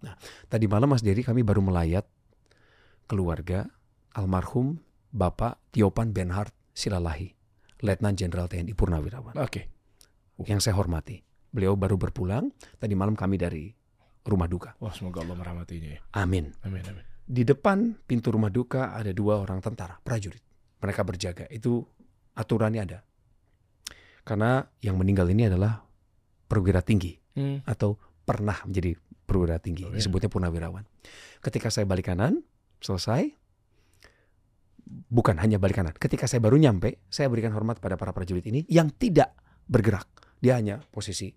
[0.01, 0.17] Nah,
[0.49, 2.09] tadi malam Mas Dery kami baru melayat
[3.05, 3.69] keluarga
[4.17, 4.81] almarhum
[5.13, 7.29] Bapak Tiopan Benhard Silalahi,
[7.85, 9.37] Letnan Jenderal TNI Purnawirawan.
[9.37, 9.69] Oke.
[10.41, 10.49] Uh.
[10.49, 11.21] yang saya hormati.
[11.53, 12.51] Beliau baru berpulang
[12.81, 13.69] tadi malam kami dari
[14.25, 14.73] rumah duka.
[14.81, 16.01] Wah, semoga Allah merahmatinya ya.
[16.17, 16.51] Amin.
[16.65, 17.05] Amin, amin.
[17.25, 20.41] Di depan pintu rumah duka ada dua orang tentara, prajurit.
[20.85, 21.45] Mereka berjaga.
[21.49, 21.81] Itu
[22.37, 22.99] aturannya ada.
[24.21, 25.81] Karena yang meninggal ini adalah
[26.45, 27.59] perwira tinggi Hmm.
[27.67, 28.95] atau pernah menjadi
[29.27, 29.83] perwira tinggi.
[29.83, 29.97] Oh, iya.
[29.99, 30.85] Disebutnya purnawirawan.
[31.43, 32.45] Ketika saya balik kanan,
[32.79, 33.33] selesai.
[34.85, 35.97] Bukan hanya balik kanan.
[35.97, 39.33] Ketika saya baru nyampe, saya berikan hormat pada para prajurit ini yang tidak
[39.65, 40.05] bergerak.
[40.39, 41.33] Dia hanya posisi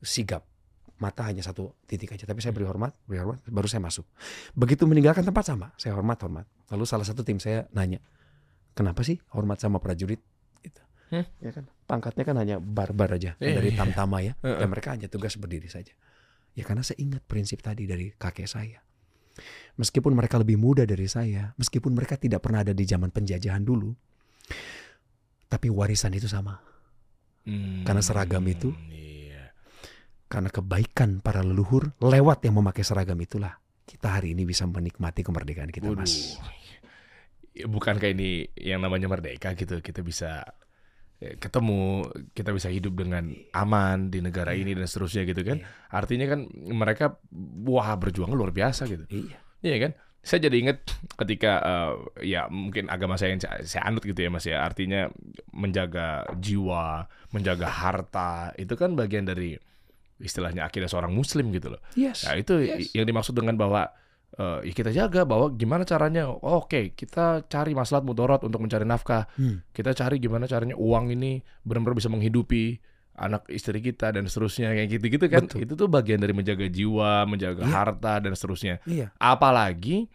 [0.00, 0.48] sigap.
[0.96, 2.24] Mata hanya satu titik aja.
[2.24, 4.08] Tapi saya beri hormat, beri hormat, baru saya masuk.
[4.56, 6.48] Begitu meninggalkan tempat sama, saya hormat, hormat.
[6.72, 8.00] Lalu salah satu tim saya nanya,
[8.74, 10.20] kenapa sih hormat sama prajurit?
[10.60, 10.82] Gitu.
[11.10, 11.24] Hmm.
[11.40, 13.78] Ya kan, pangkatnya kan hanya barbar aja Iya, dari iya.
[13.78, 14.34] tamtama ya.
[14.42, 14.58] Heeh.
[14.60, 15.94] Dan mereka hanya tugas berdiri saja.
[16.54, 18.78] Ya karena saya ingat prinsip tadi dari kakek saya.
[19.74, 23.90] Meskipun mereka lebih muda dari saya, meskipun mereka tidak pernah ada di zaman penjajahan dulu,
[25.46, 26.62] tapi warisan itu sama.
[27.42, 29.50] Hmm, Karena seragam itu- Iya.
[30.30, 35.68] Karena kebaikan para leluhur lewat yang memakai seragam itulah kita hari ini bisa menikmati kemerdekaan
[35.68, 36.00] kita, Waduh.
[36.00, 36.38] Mas.
[37.54, 39.78] Ya, Bukankah ini yang namanya merdeka gitu?
[39.78, 40.42] Kita bisa
[41.22, 42.02] eh, ketemu,
[42.34, 44.66] kita bisa hidup dengan aman di negara Iya.
[44.66, 45.62] ini dan seterusnya gitu kan?
[45.62, 45.66] Iya.
[45.88, 47.22] Artinya kan mereka
[47.62, 49.06] wah berjuang luar biasa gitu.
[49.06, 49.38] Iya.
[49.62, 49.92] Iya kan?
[50.24, 50.78] Saya jadi ingat
[51.14, 51.92] ketika eh,
[52.26, 54.66] ya mungkin agama saya yang saya, saya anut gitu ya Mas ya.
[54.66, 55.06] Artinya
[55.54, 59.54] menjaga jiwa, menjaga harta, itu kan bagian dari
[60.18, 61.80] istilahnya akidah seorang muslim gitu loh.
[61.94, 62.26] Yes.
[62.26, 62.90] Nah, itu Yes.
[62.94, 63.90] yang dimaksud dengan bahwa
[64.34, 68.82] eh, ya kita jaga bahwa gimana caranya oh, oke, kita cari maslahat mudorot untuk mencari
[68.82, 69.30] nafkah.
[69.38, 69.62] Hmm.
[69.70, 72.78] Kita cari gimana caranya uang ini benar-benar bisa menghidupi
[73.14, 75.46] anak istri kita dan seterusnya kayak gitu-gitu kan.
[75.46, 75.62] Betul.
[75.62, 77.70] Itu tuh bagian dari menjaga jiwa, menjaga Iya.
[77.70, 79.14] harta dan seterusnya Iya.
[79.22, 80.10] apalagi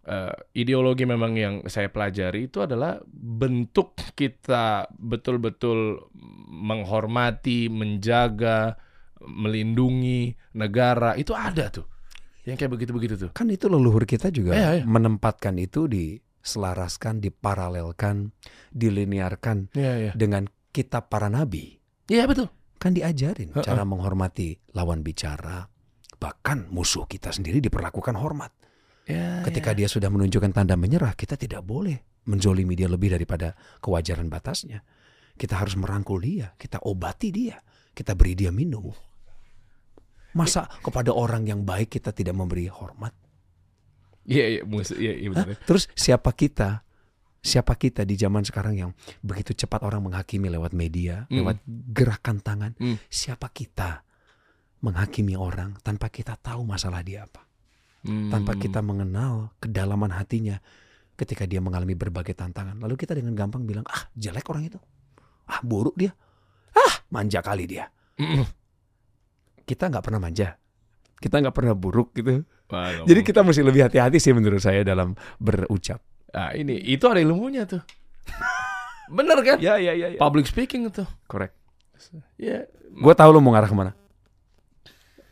[0.00, 6.08] eh, ideologi memang yang saya pelajari itu adalah bentuk kita betul-betul
[6.50, 8.74] menghormati, menjaga,
[9.22, 11.86] melindungi negara itu ada tuh.
[12.50, 13.30] Yang kayak begitu-begitu tuh.
[13.30, 14.82] Kan itu leluhur kita juga iya.
[14.82, 18.34] menempatkan itu diselaraskan, diparalelkan,
[18.74, 20.12] dilinearkan Iya, iya.
[20.18, 21.78] dengan kitab para nabi.
[22.10, 22.50] Iya betul.
[22.80, 23.64] Kan diajarin Heeh.
[23.64, 25.70] cara menghormati lawan bicara.
[26.20, 28.52] Bahkan musuh kita sendiri diperlakukan hormat.
[29.08, 34.28] Ya, Ketika dia sudah menunjukkan tanda menyerah, kita tidak boleh menzolimi dia lebih daripada kewajaran
[34.28, 34.84] batasnya.
[35.34, 37.56] Kita harus merangkul dia, kita obati dia,
[37.96, 38.92] kita beri dia minum.
[40.36, 43.14] Masa kepada orang yang baik kita tidak memberi hormat?
[44.28, 44.62] Iya, iya,
[45.00, 45.56] iya, iya?
[45.66, 46.86] Terus siapa kita?
[47.40, 48.90] Siapa kita di zaman sekarang yang
[49.24, 51.36] begitu cepat orang menghakimi lewat media, Mm.
[51.40, 51.56] lewat
[51.96, 52.72] gerakan tangan?
[52.76, 53.00] Mm.
[53.08, 54.04] Siapa kita
[54.84, 57.48] menghakimi orang tanpa kita tahu masalah dia apa?
[58.00, 58.32] Hmm.
[58.32, 60.56] tanpa kita mengenal kedalaman hatinya
[61.20, 62.80] ketika dia mengalami berbagai tantangan.
[62.80, 64.80] Lalu kita dengan gampang bilang, ah jelek orang itu,
[65.44, 66.08] ah buruk dia,
[66.72, 67.92] ah manja kali dia.
[68.16, 68.48] Mm-mm.
[69.70, 70.58] Kita nggak pernah manja,
[71.22, 72.42] kita nggak pernah buruk gitu.
[72.74, 76.02] Wah, Jadi kita mesti lebih hati-hati sih menurut saya dalam berucap.
[76.34, 77.82] Nah, ini itu ada ilmunya tuh.
[79.14, 79.62] Bener kan?
[79.62, 80.18] Ya ya ya.
[80.18, 81.06] Public speaking itu.
[81.30, 81.54] Correct.
[82.34, 82.66] Ya.
[82.90, 83.92] Gue tahu lo mau ngarah ke mana.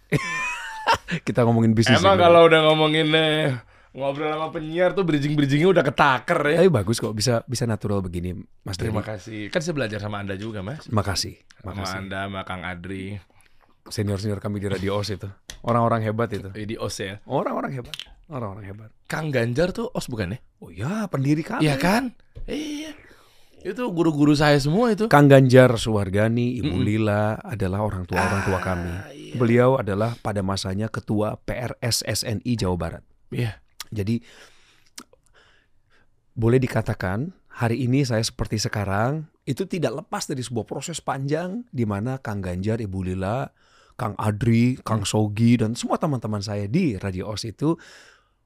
[1.27, 1.99] kita ngomongin bisnis.
[1.99, 3.59] Emang kalau udah ngomongin eh,
[3.95, 6.57] ngobrol sama penyiar tuh bridging-bridgingnya udah ketaker ya.
[6.63, 9.41] Tapi bagus kok bisa bisa natural begini, Mas Terima Terima kasih.
[9.51, 10.87] Kan saya belajar sama Anda juga, Mas.
[10.91, 11.99] Makasih, Sama makasih.
[12.03, 13.19] Anda, sama Kang Adri.
[13.89, 15.29] Senior-senior kami di Radio OS itu,
[15.65, 16.49] orang-orang hebat itu.
[16.53, 17.15] Di OS ya.
[17.25, 17.95] Orang-orang hebat.
[18.29, 18.91] Orang-orang hebat.
[19.09, 20.39] Kang Ganjar tuh OS bukan ya?
[20.61, 21.65] Oh ya, pendiri kami.
[21.65, 22.13] Iya kan?
[22.45, 22.93] Iya.
[23.59, 25.11] Itu guru-guru saya semua itu.
[25.11, 26.87] Kang Ganjar Suwargani, Ibu Mm-mm.
[26.87, 28.93] Lila adalah orang tua orang tua kami.
[28.93, 29.35] Ah, iya.
[29.35, 33.03] Beliau adalah pada masanya ketua PRS SNI Jawa Barat.
[33.35, 33.59] Iya.
[33.91, 34.23] Jadi
[36.39, 41.83] boleh dikatakan hari ini saya seperti sekarang itu tidak lepas dari sebuah proses panjang di
[41.83, 43.49] mana Kang Ganjar, Ibu Lila,
[43.99, 47.75] Kang Adri, Kang Sogi dan semua teman-teman saya di Radio OS itu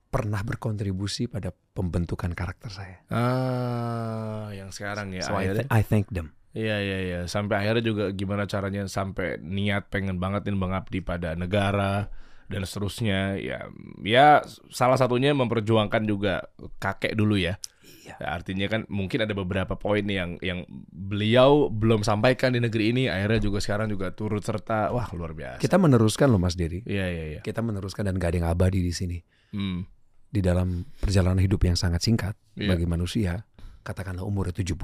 [0.09, 3.05] pernah berkontribusi pada pembentukan karakter saya.
[3.13, 5.25] Ah, yang sekarang ya.
[5.29, 6.33] So I, th- I thank them.
[6.53, 7.21] iya, iya, iya.
[7.29, 12.09] Sampai akhirnya juga gimana caranya sampai niat pengen banget nih mengabdi pada negara
[12.49, 13.37] dan seterusnya.
[13.41, 13.69] Ya,
[14.05, 14.41] ya
[14.73, 16.49] salah satunya memperjuangkan juga
[16.81, 17.57] kakek dulu ya.
[17.83, 18.15] Iya.
[18.19, 23.03] Ya, artinya kan mungkin ada beberapa poin yang yang beliau belum sampaikan di negeri ini
[23.11, 25.59] akhirnya juga sekarang juga turut serta wah luar biasa.
[25.63, 26.83] Kita meneruskan loh Mas Diri.
[26.83, 27.41] Iya iya iya.
[27.43, 29.19] Kita meneruskan dan gak ada yang abadi di sini.
[29.55, 29.87] Hmm.
[30.33, 32.75] Di dalam perjalanan hidup yang sangat singkat Iya.
[32.75, 33.45] bagi manusia,
[33.83, 34.77] katakanlah umurnya 70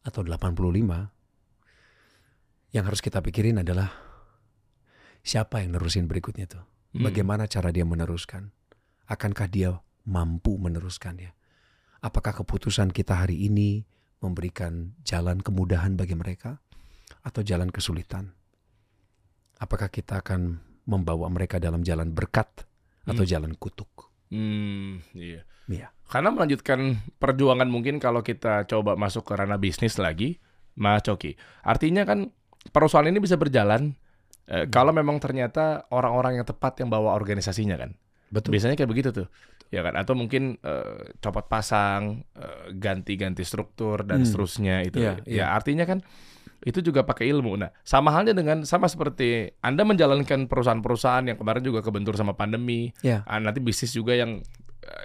[0.00, 1.12] atau 85,
[2.72, 3.90] yang harus kita pikirin adalah
[5.20, 6.64] siapa yang nerusin berikutnya tuh.
[6.96, 7.04] Hmm.
[7.06, 8.50] Bagaimana cara dia meneruskan?
[9.10, 9.74] Akankah dia
[10.06, 11.34] mampu meneruskannya?
[12.00, 13.84] Apakah keputusan kita hari ini
[14.20, 16.60] memberikan jalan kemudahan bagi mereka?
[17.20, 18.32] atau jalan kesulitan?
[19.60, 20.56] Apakah kita akan
[20.88, 22.48] membawa mereka dalam jalan berkat
[23.04, 23.30] atau Hmm.
[23.30, 24.08] jalan kutuk?
[24.32, 25.44] Hmm, iya.
[25.68, 25.92] Iya.
[26.08, 30.40] Karena melanjutkan perjuangan mungkin kalau kita coba masuk ke ranah bisnis lagi,
[30.80, 31.36] Mas Coki.
[31.60, 32.32] Artinya kan
[32.72, 33.94] perusahaan ini bisa berjalan
[34.50, 34.70] eh, Hmm.
[34.72, 37.94] kalau memang ternyata orang-orang yang tepat yang bawa organisasinya kan.
[38.30, 38.54] Betul.
[38.54, 39.26] Biasanya kayak begitu tuh.
[39.70, 44.26] Ya kan atau mungkin eh, copot pasang, eh, ganti-ganti struktur dan Hmm.
[44.26, 44.98] seterusnya itu.
[44.98, 45.44] Iya, ya iya.
[45.54, 46.02] artinya kan
[46.60, 47.56] itu juga pakai ilmu.
[47.56, 52.92] Nah, sama halnya dengan sama seperti Anda menjalankan perusahaan-perusahaan yang kemarin juga kebentur sama pandemi.
[53.00, 53.24] Ya.
[53.24, 54.44] Ah, nanti bisnis juga yang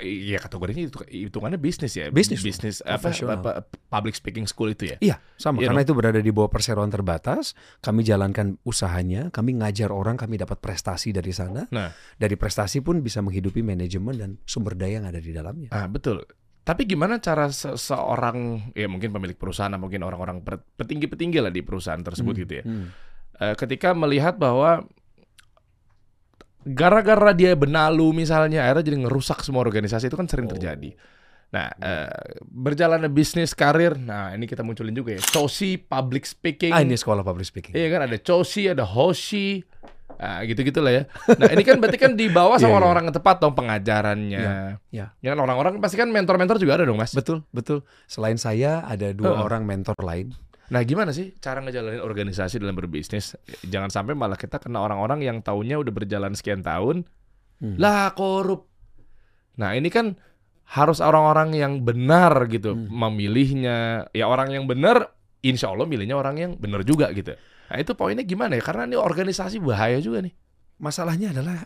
[0.02, 2.10] ya kategorinya itu hitungannya bisnis ya.
[2.10, 3.52] Bisnis, bisnis apa, apa
[3.88, 4.98] public speaking school itu ya.
[5.00, 5.62] Iya, sama.
[5.62, 10.36] Iya Karena itu berada di bawah perseroan terbatas, kami jalankan usahanya, kami ngajar orang, kami
[10.42, 11.68] dapat prestasi dari sana.
[11.72, 11.90] Nah.
[12.16, 15.70] dari prestasi pun bisa menghidupi manajemen dan sumber daya yang ada di dalamnya.
[15.72, 16.24] Ah, betul.
[16.66, 20.42] Tapi gimana cara seseorang ya mungkin pemilik perusahaan atau mungkin orang-orang
[20.76, 22.64] petinggi-petinggi lah di perusahaan tersebut Hmm, gitu ya.
[22.66, 22.88] hmm.
[23.36, 24.88] Eh, ketika melihat bahwa
[26.66, 30.54] gara-gara dia benalu misalnya akhirnya jadi ngerusak semua organisasi itu kan sering Oh.
[30.58, 30.98] terjadi.
[31.54, 32.10] Nah, eh,
[32.44, 35.22] berjalannya bisnis karir, nah ini kita munculin juga ya.
[35.24, 36.74] Cosi public speaking.
[36.74, 37.72] Ah, ini sekolah public speaking.
[37.72, 39.62] Iya kan ada Cosi, ada Hoshi,
[40.18, 41.04] ah, gitu-gitu lah ya.
[41.38, 42.78] Nah ini kan berarti kan dibawa Iya, sama iya.
[42.82, 44.44] orang-orang yang tepat dong pengajarannya.
[44.90, 45.06] Iya.
[45.16, 47.14] Ya kan orang-orang pasti kan mentor-mentor juga ada dong mas.
[47.16, 47.86] Betul, betul.
[48.04, 49.46] Selain saya ada dua Heeh.
[49.46, 50.34] orang mentor lain.
[50.66, 53.38] Nah gimana sih cara ngejalanin organisasi dalam berbisnis?
[53.66, 57.06] Jangan sampai malah kita kena orang-orang yang taunya udah berjalan sekian tahun,
[57.62, 57.80] Hmm.
[57.80, 58.68] lah korup.
[59.56, 60.20] Nah ini kan
[60.66, 62.90] harus orang-orang yang benar gitu Hmm.
[62.90, 64.10] memilihnya.
[64.12, 65.14] Ya orang yang benar,
[65.46, 67.38] insya Allah milihnya orang yang benar juga gitu.
[67.70, 68.64] Nah itu poinnya gimana ya?
[68.66, 70.34] Karena ini organisasi bahaya juga nih.
[70.82, 71.64] Masalahnya adalah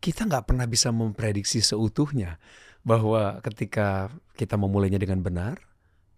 [0.00, 2.38] kita nggak pernah bisa memprediksi seutuhnya
[2.86, 5.58] bahwa ketika kita memulainya dengan benar,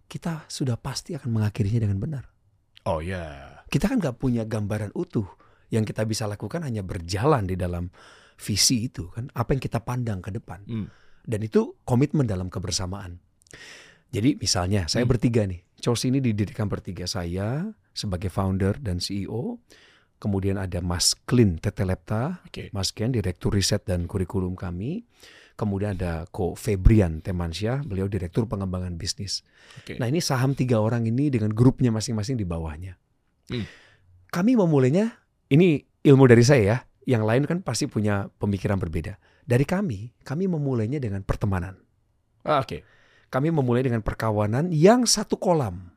[0.08, 2.24] kita sudah pasti akan mengakhirinya dengan benar.
[2.88, 3.60] Oh ya.
[3.68, 5.28] Kita kan nggak punya gambaran utuh.
[5.68, 7.92] Yang kita bisa lakukan hanya berjalan di dalam
[8.40, 10.64] visi itu kan, apa yang kita pandang ke depan.
[10.64, 10.88] Hmm.
[11.20, 13.20] Dan itu komitmen dalam kebersamaan.
[14.08, 15.12] Jadi misalnya saya Hmm.
[15.12, 15.60] bertiga nih.
[15.76, 17.04] Chos ini didirikan bertiga.
[17.04, 19.60] Saya sebagai founder dan CEO.
[20.18, 22.74] Kemudian ada Mas Klin Tetelepta, Oke.
[22.74, 25.06] Mas Ken, Direktur Riset dan Kurikulum kami.
[25.58, 29.42] Kemudian ada Ko Febrian Temansyah, beliau Direktur Pengembangan Bisnis.
[29.82, 29.98] Oke.
[29.98, 32.94] Nah ini saham tiga orang ini dengan grupnya masing-masing di bawahnya.
[33.50, 33.66] Hmm.
[34.30, 35.18] Kami memulainya,
[35.50, 36.78] ini ilmu dari saya ya,
[37.10, 39.18] yang lain kan pasti punya pemikiran berbeda.
[39.42, 41.74] Dari kami, kami memulainya dengan pertemanan.
[42.46, 42.86] Ah, Oke.
[43.26, 45.92] Kami memulai dengan perkawanan yang satu kolam.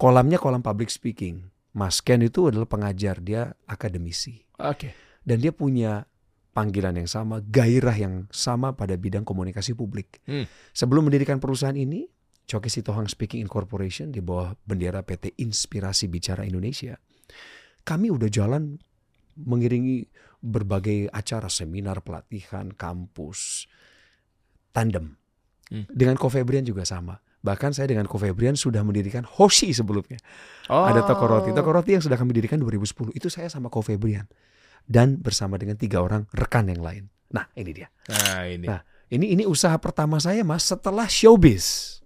[0.00, 1.52] Kolamnya kolam public speaking.
[1.76, 4.42] Mas Ken itu adalah pengajar, dia akademisi.
[4.58, 4.96] Oke.
[5.22, 6.09] Dan dia punya
[6.50, 10.18] panggilan yang sama, gairah yang sama pada bidang komunikasi publik.
[10.26, 10.46] Hmm.
[10.74, 12.06] Sebelum mendirikan perusahaan ini,
[12.50, 16.98] Choki Sitohang Speaking Incorporation di bawah bendera PT Inspirasi Bicara Indonesia,
[17.86, 18.78] kami udah jalan
[19.38, 20.10] mengiringi
[20.42, 23.70] berbagai acara seminar pelatihan kampus
[24.74, 25.14] tandem.
[25.70, 25.86] Hmm.
[25.86, 27.22] Dengan Ko Febrian juga sama.
[27.40, 30.18] Bahkan saya dengan Ko Febrian sudah mendirikan Hoshi sebelumnya.
[30.68, 30.84] Oh.
[30.84, 31.54] Ada toko roti.
[31.54, 33.14] Toko roti yang sudah kami dirikan 2010.
[33.16, 34.26] Itu saya sama Ko Febrian.
[34.86, 37.04] Dan bersama dengan tiga orang rekan yang lain.
[37.30, 37.88] Nah ini dia.
[38.10, 38.66] Nah ini.
[38.66, 41.98] Nah, Ini ini usaha pertama saya mas setelah showbiz.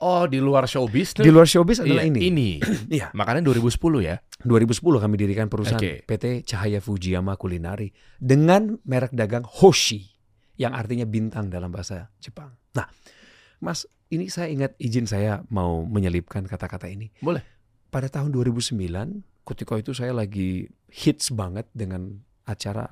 [0.00, 1.20] Oh di luar showbiz tuh.
[1.20, 2.20] Di luar showbiz adalah Iya, ini.
[2.32, 2.50] Ini.
[2.96, 3.12] Iya.
[3.12, 4.16] Makanya 2010 ya.
[4.40, 6.00] 2010 kami dirikan perusahaan Oke.
[6.08, 10.08] PT Cahaya Fujiyama Kulinari dengan merek dagang Hoshi
[10.56, 12.56] yang artinya bintang dalam bahasa Jepang.
[12.72, 12.88] Nah,
[13.60, 17.12] Mas, ini saya ingat izin saya mau menyelipkan kata-kata ini.
[17.20, 17.44] Boleh.
[17.92, 18.80] Pada tahun 2009,
[19.50, 22.86] ketika itu saya lagi hits banget dengan acara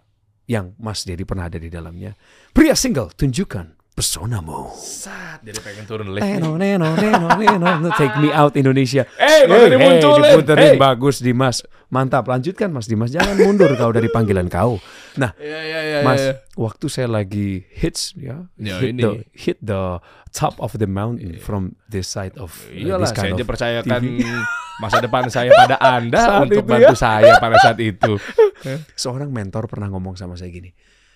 [0.44, 2.18] yang Mas Dedi pernah ada di dalamnya.
[2.50, 4.70] Pria single, tunjukkan personamu.
[4.78, 6.22] Sat, jadi pengen turun lift.
[6.22, 9.02] Neno, neno, neno, neno, take me out Indonesia.
[9.18, 10.22] Eh, baru dimunculin.
[10.24, 10.72] diputerin.
[10.74, 10.78] Hey.
[10.78, 11.66] bagus Dimas.
[11.90, 13.10] Mantap, lanjutkan Mas Dimas.
[13.10, 14.78] Jangan mundur kau dari panggilan kau.
[15.18, 15.98] Nah, Iya, iya, iya.
[16.06, 16.32] Mas, iya.
[16.54, 19.02] waktu saya lagi hits ya, Ya, hit ini.
[19.02, 19.98] the hit the
[20.30, 21.42] top of the mountain Iya.
[21.42, 24.22] from this side of uh, Iyalah, this kind saya of dipercayakan TV.
[24.78, 26.98] masa depan saya pada Anda Saat untuk bantu ya.
[26.98, 28.18] saya pada saat itu.
[29.02, 30.70] Seorang mentor pernah ngomong sama saya gini,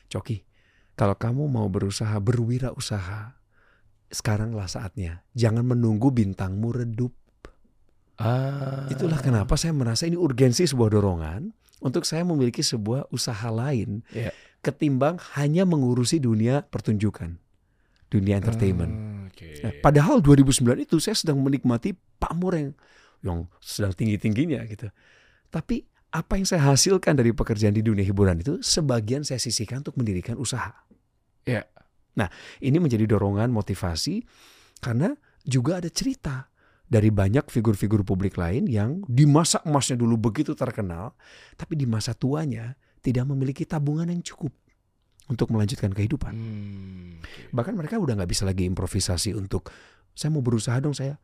[0.07, 0.42] Coki,
[0.94, 3.38] kalau kamu mau berusaha berwirausaha,
[4.11, 5.22] sekaranglah saatnya.
[5.33, 7.14] Jangan menunggu bintangmu redup.
[8.20, 8.87] Ah.
[8.92, 11.51] Itulah kenapa saya merasa ini urgensi sebuah dorongan
[11.83, 14.31] untuk saya memiliki sebuah usaha lain Iya.
[14.62, 17.35] ketimbang hanya mengurusi dunia pertunjukan,
[18.12, 18.92] dunia entertainment.
[18.94, 19.59] Hmm, Oke.
[19.64, 22.70] Nah, padahal 2009 itu saya sedang menikmati pamor yang
[23.22, 24.90] yang sedang tinggi-tingginya gitu.
[25.48, 29.96] Tapi apa yang saya hasilkan dari pekerjaan di dunia hiburan itu sebagian saya sisihkan untuk
[29.96, 30.85] mendirikan usaha.
[31.48, 31.64] Iya.
[32.12, 32.28] Nah,
[32.61, 34.20] ini menjadi dorongan motivasi
[34.85, 35.16] karena
[35.48, 36.52] juga ada cerita
[36.85, 41.16] dari banyak figur-figur publik lain yang di masa emasnya dulu begitu terkenal,
[41.56, 44.52] tapi di masa tuanya tidak memiliki tabungan yang cukup
[45.32, 46.35] untuk melanjutkan kehidupan.
[46.37, 47.24] Hmm.
[47.56, 49.72] Bahkan mereka udah nggak bisa lagi improvisasi untuk
[50.12, 51.16] saya mau berusaha dong saya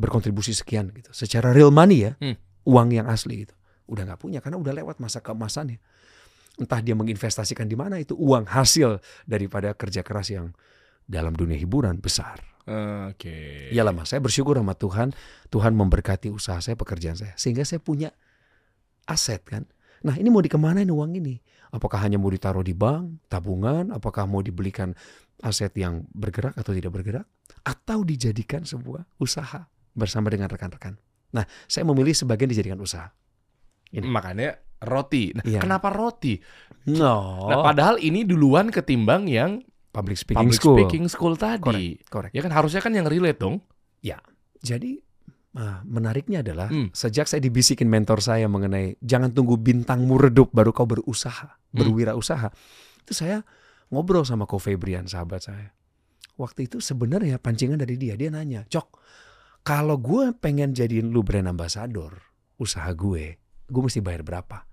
[0.00, 1.12] berkontribusi sekian gitu.
[1.12, 2.40] Secara real money ya, Hmm.
[2.64, 3.54] uang yang asli gitu.
[3.84, 5.76] Udah nggak punya karena udah lewat masa keemasannya.
[6.56, 10.56] Entah dia menginvestasikan di mana itu uang hasil daripada kerja keras yang
[11.04, 12.40] dalam dunia hiburan besar.
[13.10, 13.68] Oke.
[13.74, 15.10] Iyalah mas, saya bersyukur sama Tuhan.
[15.50, 17.34] Tuhan memberkati usaha saya, pekerjaan saya.
[17.34, 18.14] Sehingga saya punya
[19.10, 19.66] aset kan.
[20.06, 21.40] Nah ini mau dikemanain uang ini?
[21.74, 23.90] Apakah hanya mau ditaruh di bank, tabungan?
[23.90, 24.94] Apakah mau dibelikan
[25.42, 27.26] aset yang bergerak atau tidak bergerak?
[27.66, 30.96] Atau dijadikan sebuah usaha bersama dengan rekan-rekan?
[31.30, 33.10] Nah saya memilih sebagian dijadikan usaha.
[33.90, 34.06] Ini.
[34.06, 35.34] Makanya roti.
[35.34, 35.60] Nah, Iya.
[35.60, 36.38] kenapa roti?
[36.88, 40.76] No, Nah, padahal ini duluan ketimbang yang public speaking public school.
[40.78, 41.98] speaking school tadi.
[42.06, 42.32] Correct.
[42.32, 43.60] Ya kan harusnya kan yang relate dong.
[44.60, 45.00] Jadi
[45.50, 46.92] ah, menariknya adalah Hmm.
[46.92, 52.52] sejak saya dibisikin mentor saya mengenai jangan tunggu bintangmu redup baru kau berusaha, berwirausaha.
[53.02, 53.42] Itu saya
[53.88, 55.72] ngobrol sama Ko Febrian sahabat saya.
[56.38, 58.88] Waktu itu sebenarnya pancingan dari dia, dia nanya, "Cok,
[59.62, 62.16] kalau gue pengen jadiin lu brand ambassador
[62.60, 63.36] usaha gue,
[63.68, 64.64] gue mesti bayar berapa?"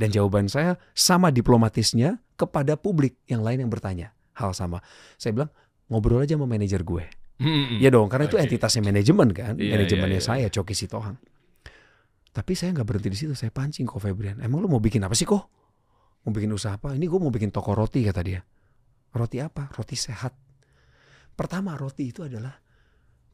[0.00, 4.80] Dan jawaban saya sama diplomatisnya kepada publik yang lain yang bertanya hal sama.
[5.20, 5.52] Saya bilang,
[5.92, 7.04] ngobrol aja sama manajer gue.
[7.36, 7.76] Hmm.
[7.76, 8.48] Ya dong, karena itu Oke.
[8.48, 11.20] entitasnya manajemen kan, Iya, manajemennya iya, saya Coki Sitohang.
[12.30, 14.40] Tapi saya nggak berhenti di situ, saya pancing kok Febrian.
[14.40, 15.44] Emang lu mau bikin apa sih kok?
[16.24, 16.96] Mau bikin usaha apa?
[16.96, 18.40] Ini gue mau bikin toko roti kata dia.
[19.12, 19.72] Roti apa?
[19.72, 20.32] Roti sehat.
[21.34, 22.54] Pertama roti itu adalah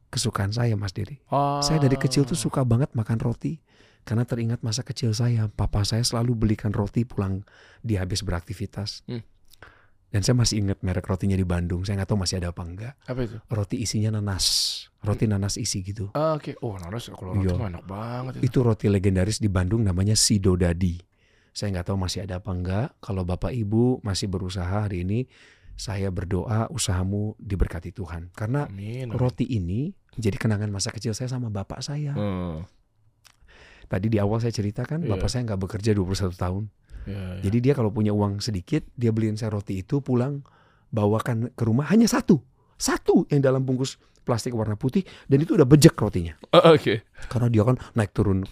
[0.07, 1.19] kesukaan saya Mas Diri.
[1.29, 1.59] Oh.
[1.59, 3.59] Saya dari kecil tuh suka banget makan roti
[4.03, 5.51] karena teringat masa kecil saya.
[5.51, 7.43] Papa saya selalu belikan roti pulang
[7.83, 9.03] dia habis beraktivitas.
[9.05, 9.23] Hmm.
[10.07, 11.83] Dan saya masih ingat merek rotinya di Bandung.
[11.83, 13.43] Saya nggak tahu masih ada apa enggak Apa itu?
[13.51, 14.45] roti isinya nanas,
[15.03, 16.15] roti nanas isi gitu.
[16.15, 16.55] Ah, Oke.
[16.63, 17.67] Oh, nanas kalau roti Iya.
[17.67, 18.47] enak banget itu.
[18.47, 20.95] Itu roti legendaris di Bandung namanya Sido Dadi.
[21.51, 22.87] Saya nggak tahu masih ada apa enggak.
[23.03, 25.27] Kalau bapak ibu masih berusaha hari ini,
[25.75, 28.31] saya berdoa usahamu diberkati Tuhan.
[28.31, 29.11] Karena Amin.
[29.11, 29.17] amin.
[29.19, 32.11] roti ini jadi kenangan masa kecil saya sama bapak saya.
[32.11, 32.65] Hmm.
[33.87, 35.15] Tadi di awal saya ceritakan Iya.
[35.15, 36.63] bapak saya nggak bekerja 21 tahun.
[37.07, 37.39] Ya, ya.
[37.41, 40.43] Jadi dia kalau punya uang sedikit, dia beliin saya roti itu pulang
[40.89, 42.43] bawakan ke rumah hanya satu.
[42.75, 46.35] Satu yang dalam bungkus plastik warna putih dan itu udah bejek rotinya.
[46.51, 47.07] Oh, Oke.
[47.25, 48.43] Karena dia kan naik turun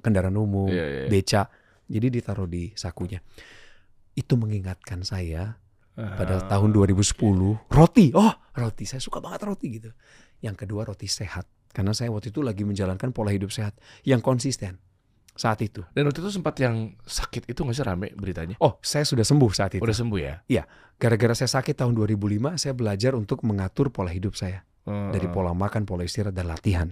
[0.00, 1.08] kendaraan umum, Iya, iya, iya.
[1.08, 1.42] beca.
[1.86, 3.22] Jadi ditaruh di sakunya.
[4.12, 5.54] Itu mengingatkan saya
[5.94, 8.10] pada Ah, tahun 2010 roti.
[8.10, 8.84] Oh, roti.
[8.86, 9.90] Saya suka banget roti gitu.
[10.40, 11.46] Yang kedua roti sehat.
[11.70, 14.82] Karena saya waktu itu lagi menjalankan pola hidup sehat yang konsisten
[15.38, 15.86] saat itu.
[15.94, 18.58] Dan waktu itu sempat yang sakit itu nggak sih rame beritanya?
[18.58, 19.82] Oh, saya sudah sembuh saat itu.
[19.82, 20.42] Udah sembuh ya?
[21.00, 24.66] Gara-gara saya sakit tahun 2005, saya belajar untuk mengatur pola hidup saya.
[24.84, 26.88] Dari Ah, pola makan, pola istirahat, dan latihan.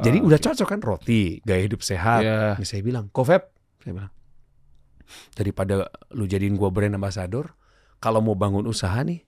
[0.00, 0.44] Jadi ah, udah oke.
[0.48, 2.24] cocok kan roti, gaya hidup sehat.
[2.24, 2.56] Iya.
[2.58, 3.42] Ini saya bilang, Kofeb,
[3.84, 4.12] saya bilang,
[5.36, 7.54] daripada lu jadiin gua brand ambassador,
[8.00, 9.22] kalau mau bangun usaha nih,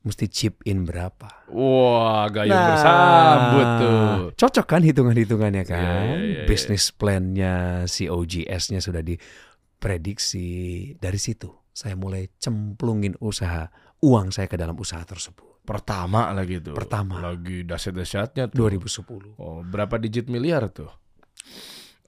[0.00, 1.48] mesti chip in berapa?
[1.48, 4.06] Wah, gayung bersambut tuh.
[4.36, 5.78] Cocok kan hitungan-hitungannya kan?
[5.78, 6.46] Iya, iya, iya, iya.
[6.46, 10.48] Bisnis plan-nya, COGS-nya sudah diprediksi.
[10.96, 15.62] Dari situ saya mulai cemplungin usaha, uang saya ke dalam usaha tersebut.
[15.62, 16.72] Pertama lagi tuh.
[16.72, 17.20] Pertama.
[17.20, 18.56] Lagi dahsyat-dahsyatnya tuh.
[18.56, 19.36] 2010.
[19.36, 20.88] Oh, berapa digit miliar tuh?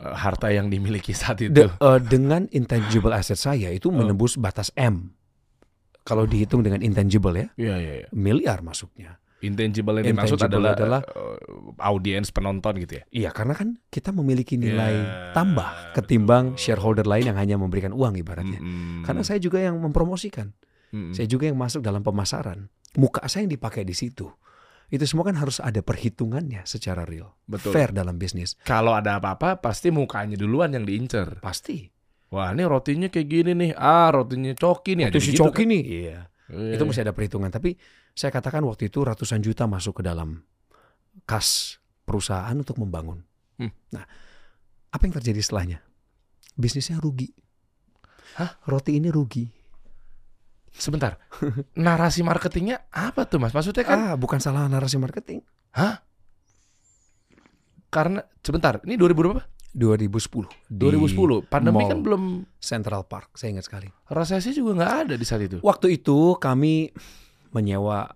[0.01, 1.53] Eh, harta yang dimiliki saat itu.
[1.53, 3.95] De- eh, dengan intangible asset saya itu Oh.
[3.95, 5.13] menembus batas M.
[6.03, 8.09] Kalau dihitung dengan intangible ya, Iya, iya, iya.
[8.11, 9.21] miliar masuknya.
[9.41, 13.05] Intangible yang dimaksud adalah, adalah- eh, audiens penonton gitu ya.
[13.09, 18.21] Iya, karena kan kita memiliki nilai Iya, tambah ketimbang shareholder lain yang hanya memberikan uang
[18.21, 18.61] ibaratnya.
[18.61, 19.01] Mm-mm.
[19.01, 20.53] Karena saya juga yang mempromosikan,
[20.93, 21.17] Mm-mm.
[21.17, 22.69] saya juga yang masuk dalam pemasaran.
[23.01, 24.29] Muka saya yang dipakai di situ.
[24.91, 27.71] Itu semua kan harus ada perhitungannya secara real, Betul.
[27.73, 28.59] fair dalam bisnis.
[28.67, 31.39] Kalau ada apa-apa pasti mukanya duluan yang diincer.
[31.41, 31.87] Pasti.
[32.31, 33.71] Wah, ini rotinya kayak gini nih.
[33.75, 35.11] Ah, rotinya coki nih.
[35.11, 35.73] Jadi si gitu Coki kan.
[35.75, 35.83] nih.
[35.83, 36.19] Iya.
[36.51, 37.51] Iya, Itu mesti ada perhitungan.
[37.51, 37.75] Tapi
[38.15, 40.39] saya katakan waktu itu ratusan juta masuk ke dalam
[41.27, 43.23] kas perusahaan untuk membangun.
[43.59, 43.71] Hmm.
[43.91, 44.07] Nah,
[44.91, 45.79] apa yang terjadi setelahnya?
[46.55, 47.31] Bisnisnya rugi.
[48.39, 48.63] Hah?
[48.67, 49.47] Roti ini rugi.
[50.71, 51.19] Sebentar.
[51.75, 53.51] Narasi marketingnya apa tuh, Mas?
[53.51, 55.43] Maksudnya kan Ah, bukan salah narasi marketing.
[57.91, 59.43] karena sebentar, ini 2000 berapa?
[59.71, 60.51] 2010.
[60.67, 61.47] di 2010.
[61.47, 62.23] Pandemi mall kan belum
[62.59, 63.89] Central Park, saya ingat sekali.
[64.11, 65.63] resesi juga nggak ada di saat itu.
[65.63, 66.91] Waktu itu kami
[67.55, 68.11] menyewa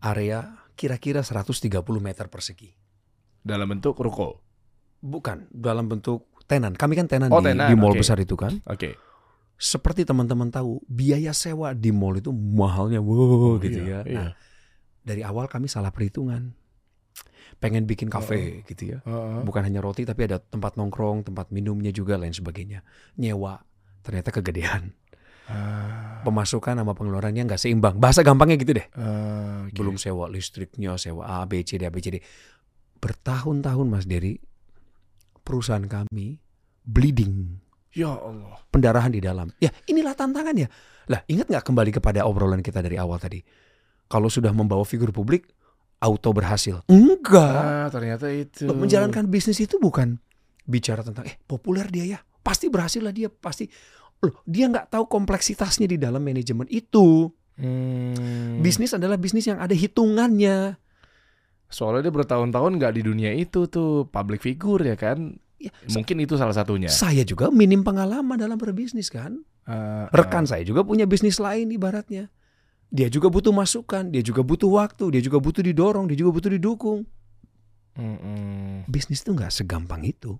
[0.00, 1.68] area kira-kira 130
[2.00, 2.72] meter persegi.
[3.44, 4.40] Dalam bentuk ruko.
[5.04, 6.72] Bukan, dalam bentuk tenan.
[6.72, 8.00] Kami kan tenan, Oh, di, tenan, di mall oke.
[8.00, 8.56] besar itu kan.
[8.68, 8.96] Oke.
[9.60, 14.08] Seperti teman-teman tahu, biaya sewa di mall itu mahalnya wow gitu iya, ya.
[14.08, 14.16] iya.
[14.18, 14.30] Nah,
[15.04, 16.56] dari awal kami salah perhitungan.
[17.56, 18.98] Pengen bikin kafe gitu ya.
[19.02, 19.40] Heeh.
[19.42, 22.82] Bukan hanya roti tapi ada tempat nongkrong, tempat minumnya juga lain sebagainya.
[23.16, 23.62] Nyewa
[24.00, 24.92] ternyata kegedean.
[25.44, 28.00] Ah, Pemasukan sama pengeluarannya nggak seimbang.
[28.00, 28.86] Bahasa gampangnya gitu deh.
[28.96, 29.76] ah, oke.
[29.76, 32.24] Belum sewa listriknya, sewa A, B, C, D, A, B, C, D.
[32.96, 34.40] Bertahun-tahun Mas Dery,
[35.44, 36.40] perusahaan kami
[36.84, 37.60] bleeding,
[37.92, 38.56] Ya Allah.
[38.72, 39.52] pendarahan di dalam.
[39.60, 40.72] Ya inilah tantangannya.
[41.12, 43.44] Lah ingat nggak kembali kepada obrolan kita dari awal tadi?
[44.08, 45.52] Kalau sudah membawa figur publik,
[46.04, 46.84] auto berhasil.
[46.92, 47.56] Enggak.
[47.64, 48.68] Ah, ternyata itu.
[48.68, 50.20] Menjalankan bisnis itu bukan
[50.68, 53.64] bicara tentang eh populer dia ya, pasti berhasil lah dia, pasti.
[54.20, 57.32] Loh, dia nggak tahu kompleksitasnya di dalam manajemen itu.
[57.56, 58.60] Hmm.
[58.60, 60.76] Bisnis adalah bisnis yang ada hitungannya.
[61.68, 65.36] Soalnya dia bertahun-tahun nggak di dunia itu tuh public figure ya kan.
[65.58, 66.92] Ya, Mungkin itu salah satunya.
[66.92, 69.40] Saya juga minim pengalaman dalam berbisnis kan.
[69.64, 72.28] Ah, Rekan saya juga punya bisnis lain ibaratnya.
[72.94, 76.50] Dia juga butuh masukan, dia juga butuh waktu, dia juga butuh didorong, dia juga butuh
[76.54, 77.02] didukung.
[77.98, 78.86] Mm-mm.
[78.86, 80.38] Bisnis itu nggak segampang itu.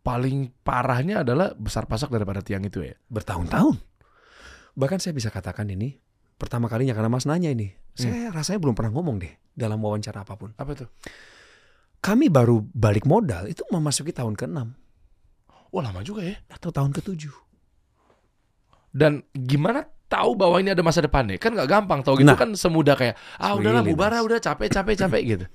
[0.00, 2.96] Paling parahnya adalah besar pasak daripada tiang itu ya.
[3.12, 3.76] Bertahun-tahun.
[4.72, 6.00] Bahkan saya bisa katakan ini
[6.40, 7.76] pertama kalinya karena Mas nanya ini.
[7.92, 10.56] Saya rasanya belum pernah ngomong deh dalam wawancara apa pun.
[10.56, 10.88] Apa tuh?
[12.04, 14.60] Kami baru balik modal itu memasuki tahun ke-6
[15.72, 16.36] Wah lama juga ya.
[16.52, 17.32] atau tahun ke-7.
[18.92, 21.34] Dan gimana tahu bahwa ini ada masa depannya?
[21.36, 22.38] Kan nggak gampang tahu gitu Nah.
[22.38, 25.46] kan semudah kayak ah udahlah bubar ah, udah capek capek capek gitu.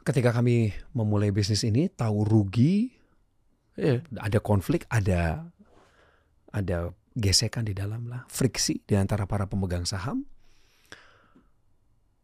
[0.00, 2.88] Ketika kami memulai bisnis ini tahu rugi,
[3.76, 4.00] Iya.
[4.16, 5.44] ada konflik, ada
[6.48, 10.24] ada gesekan di dalam lah, friksi di antara para pemegang saham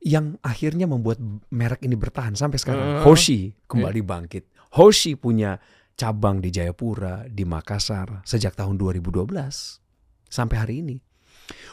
[0.01, 1.17] yang akhirnya membuat
[1.49, 3.01] merek ini bertahan sampai sekarang.
[3.01, 4.45] Eh, Hoshi kembali bangkit.
[4.77, 5.57] Hoshi punya
[5.95, 9.84] cabang di Jayapura, di Makassar sejak tahun 2012
[10.27, 10.97] sampai hari ini.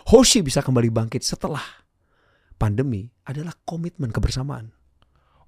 [0.07, 1.63] Hoshi bisa kembali bangkit setelah
[2.55, 4.73] pandemi adalah komitmen kebersamaan.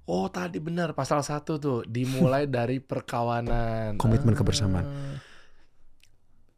[0.04, 3.96] Oh tadi benar pasal satu tuh dimulai dari perkawanan.
[3.96, 4.38] Komitmen Ah.
[4.38, 4.86] kebersamaan.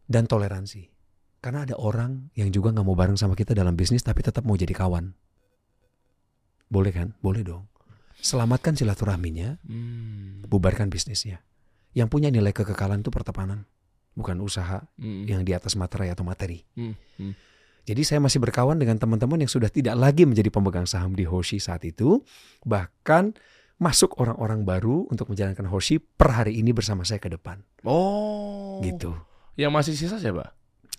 [0.07, 0.87] dan toleransi.
[1.43, 4.55] Karena ada orang yang juga nggak mau bareng sama kita dalam bisnis tapi tetap mau
[4.55, 5.11] jadi kawan.
[6.67, 7.15] Boleh kan?
[7.19, 7.67] Boleh dong.
[8.17, 10.47] Selamatkan silaturahminya, Hmm.
[10.47, 11.43] bubarkan bisnisnya.
[11.91, 13.67] Yang punya nilai kekekalan itu pertemanan,
[14.17, 15.29] bukan usaha Hmm.
[15.29, 16.65] yang di atas materai atau materi.
[16.75, 16.97] Hmm.
[17.21, 17.37] Hmm.
[17.87, 21.63] Jadi saya masih berkawan dengan teman-teman yang sudah tidak lagi menjadi pemegang saham di Hoshi
[21.63, 22.19] saat itu.
[22.67, 23.39] Bahkan
[23.79, 27.63] masuk orang-orang baru untuk menjalankan Hoshi per hari ini bersama saya ke depan.
[27.87, 28.83] Oh.
[28.83, 29.15] Gitu.
[29.55, 30.57] Yang masih sisa siapa?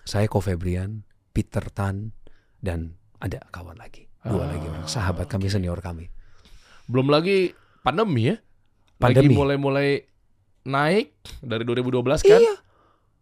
[0.07, 1.03] Saya Ko Febrian,
[1.36, 2.15] Peter Tan,
[2.63, 4.07] dan ada kawan lagi.
[4.24, 4.88] Dua Ah, lagi orang.
[4.88, 6.07] Sahabat kami, senior kami.
[6.88, 7.51] Belum lagi
[7.84, 8.39] pandemi ya.
[8.95, 9.36] Pandemi.
[9.36, 9.89] Lagi mulai-mulai
[10.63, 11.11] naik
[11.43, 12.39] dari 2012 kan.
[12.39, 12.55] Iya.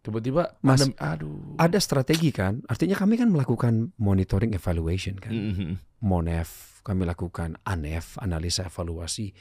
[0.05, 0.93] Tiba-tiba Mas, pandemi.
[1.01, 1.57] Aduh.
[1.57, 2.61] Ada strategi kan?
[2.69, 5.33] Artinya kami kan melakukan monitoring evaluation kan.
[5.33, 5.99] Mhm.
[6.05, 9.33] Monef, kami lakukan ANEF, analisa evaluasi.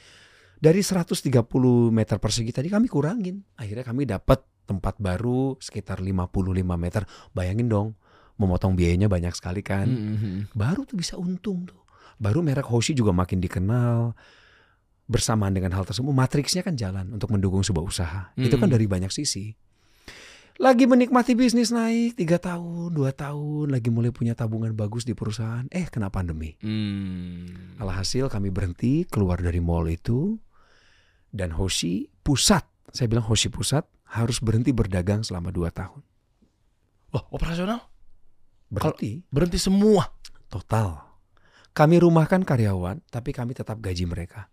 [0.57, 3.45] Dari 130 meter persegi tadi kami kurangin.
[3.61, 7.05] Akhirnya kami dapat tempat baru sekitar 55 meter.
[7.37, 7.93] Bayangin dong,
[8.41, 9.85] memotong biayanya banyak sekali kan.
[9.85, 10.57] Mhm.
[10.57, 11.85] baru tuh bisa untung tuh.
[12.17, 14.17] Baru merek Hoshi juga makin dikenal.
[15.05, 18.33] Bersamaan dengan hal tersebut, matriksnya kan jalan untuk mendukung sebuah usaha.
[18.33, 18.73] Itu kan Mm.
[18.73, 19.53] dari banyak sisi.
[20.55, 25.67] Lagi menikmati bisnis naik tiga tahun, dua tahun, lagi mulai punya tabungan bagus di perusahaan.
[25.67, 26.55] Eh, kena pandemi.
[26.63, 27.75] Hmm.
[27.75, 30.39] Alhasil kami berhenti keluar dari mall itu
[31.35, 32.63] dan Hoshi pusat.
[32.95, 33.83] Saya bilang Hoshi pusat
[34.15, 35.99] harus berhenti berdagang selama dua tahun.
[37.11, 37.83] Wah, operasional
[38.71, 40.07] Berhenti berhenti semua.
[40.47, 41.03] total.
[41.75, 44.47] Kami rumahkan karyawan, tapi kami tetap gaji mereka.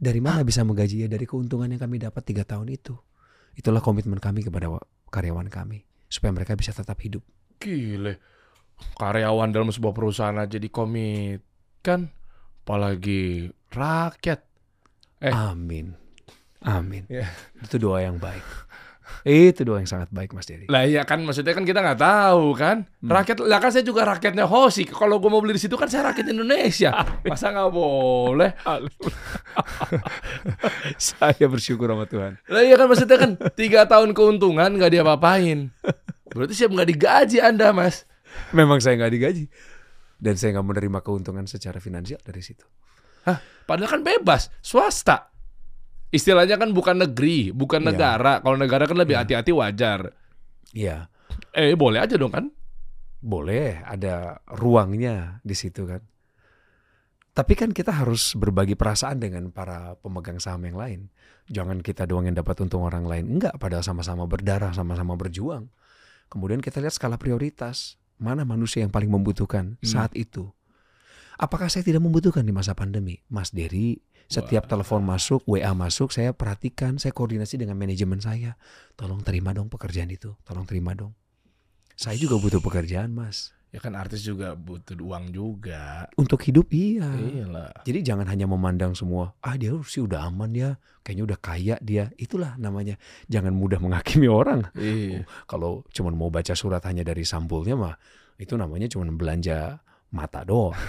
[0.00, 1.12] Dari mana bisa menggajinya?
[1.12, 2.96] Dari keuntungan yang kami dapat tiga tahun itu.
[3.52, 4.72] Itulah komitmen kami kepada
[5.12, 7.20] karyawan kami supaya mereka bisa tetap hidup.
[7.60, 8.18] Gile.
[8.96, 11.44] Karyawan dalam sebuah perusahaan aja dikomit
[11.84, 12.08] kan
[12.64, 14.40] apalagi rakyat.
[15.22, 15.30] Eh.
[15.30, 15.94] Amin,
[16.66, 17.06] amin.
[17.06, 17.30] Ya.
[17.62, 18.42] Itu doa yang baik.
[19.22, 20.66] Itu doa yang sangat baik, Mas Dery.
[20.66, 22.86] Lah iya kan maksudnya kan kita nggak tahu kan.
[23.02, 24.86] Rakyat lah kan saya juga rakyatnya Hosi.
[24.86, 26.90] Kalau gue mau beli di situ kan saya rakyat Indonesia.
[27.30, 28.50] Masa nggak boleh?
[30.98, 32.40] Saya bersyukur sama Tuhan.
[32.48, 35.70] Lah iya kan maksudnya kan tiga tahun keuntungan nggak dia apain.
[36.32, 38.08] Berarti siap nggak digaji Anda mas.
[38.56, 39.44] Memang saya nggak digaji
[40.22, 42.64] dan saya nggak menerima keuntungan secara finansial dari situ.
[43.26, 43.38] Hah?
[43.66, 45.31] Padahal kan bebas, swasta.
[46.12, 47.88] Istilahnya kan bukan negeri, bukan Iya.
[47.88, 48.32] negara.
[48.38, 49.22] Kalau negara kan lebih Iya.
[49.24, 50.12] hati-hati wajar.
[50.72, 51.08] Iya,
[51.52, 52.52] Eh boleh aja dong kan?
[53.22, 56.02] boleh ada ruangnya di situ kan.
[57.32, 61.00] Tapi kan kita harus berbagi perasaan dengan para pemegang saham yang lain.
[61.48, 63.24] Jangan kita doang yang dapat untung orang lain.
[63.38, 65.72] Enggak, padahal sama-sama berdarah, sama-sama berjuang.
[66.28, 67.96] Kemudian kita lihat skala prioritas.
[68.20, 69.86] Mana manusia yang paling membutuhkan Hmm.
[69.86, 70.52] saat itu.
[71.40, 73.20] Apakah saya tidak membutuhkan di masa pandemi?
[73.32, 78.56] Mas Dery, setiap telepon masuk, WA masuk, saya perhatikan, saya koordinasi dengan manajemen saya.
[78.96, 81.12] Tolong terima dong pekerjaan itu, tolong terima dong.
[81.96, 83.52] Saya juga butuh pekerjaan, Mas.
[83.72, 86.04] Ya kan artis juga butuh uang juga.
[86.20, 87.08] Untuk hidup iya.
[87.08, 87.88] Iyalah.
[87.88, 92.12] Jadi jangan hanya memandang semua, ah dia sih udah aman ya, kayaknya udah kaya dia.
[92.20, 93.00] Itulah namanya.
[93.32, 94.68] Jangan mudah menghakimi orang.
[94.76, 95.24] Iya.
[95.48, 97.96] Kalau cuma mau baca surat hanya dari sampulnya mah,
[98.36, 99.80] itu namanya cuma belanja
[100.12, 100.76] mata doang.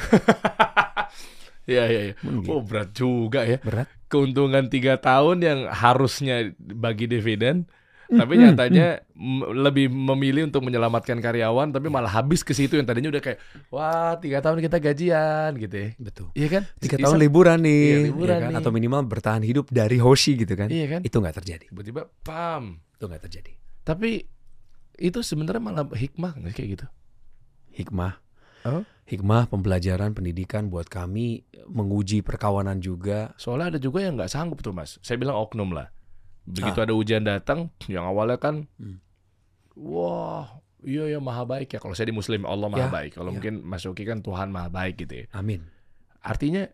[1.64, 2.02] Iya iya.
[2.04, 2.14] iya.
[2.20, 3.56] Hmm, Oh berat juga ya.
[3.58, 3.88] Berat.
[4.06, 7.72] Keuntungan tiga tahun yang harusnya bagi dividen,
[8.06, 12.84] tapi Hmm, nyatanya m- lebih memilih untuk menyelamatkan karyawan, tapi malah habis ke situ yang
[12.84, 13.40] tadinya udah kayak
[13.72, 15.90] wah tiga tahun kita gajian gitu ya.
[15.98, 16.28] Betul.
[16.36, 16.64] Iya kan?
[16.78, 18.50] Tiga tahun liburan nih, Iya, ya liburan kan?
[18.50, 18.58] nih.
[18.60, 20.68] atau minimal bertahan hidup dari Hoshi gitu kan?
[20.68, 21.02] Iya kan?
[21.02, 21.66] Itu nggak terjadi.
[21.72, 22.84] Tiba-tiba pam.
[22.94, 23.56] Itu nggak terjadi.
[23.82, 24.20] Tapi
[25.00, 26.86] itu sebenarnya malah hikmah kayak gitu?
[27.72, 28.20] Hikmah.
[28.64, 28.84] Oh.
[29.04, 33.36] Hikmah pembelajaran pendidikan buat kami menguji perkawanan juga.
[33.36, 34.96] Soalnya ada juga yang nggak sanggup tuh mas.
[35.04, 35.92] Saya bilang oknum lah.
[36.44, 36.86] Begitu Ah.
[36.88, 39.00] ada ujian datang, yang awalnya kan, Hmm.
[39.74, 41.80] wah, iya ya maha baik ya.
[41.80, 43.12] Kalau saya di Muslim Allah maha Ya, baik.
[43.16, 43.36] Kalau ya.
[43.40, 45.26] mungkin Mas Yoki kan Tuhan maha baik gitu ya.
[45.32, 45.64] Amin.
[46.20, 46.68] Artinya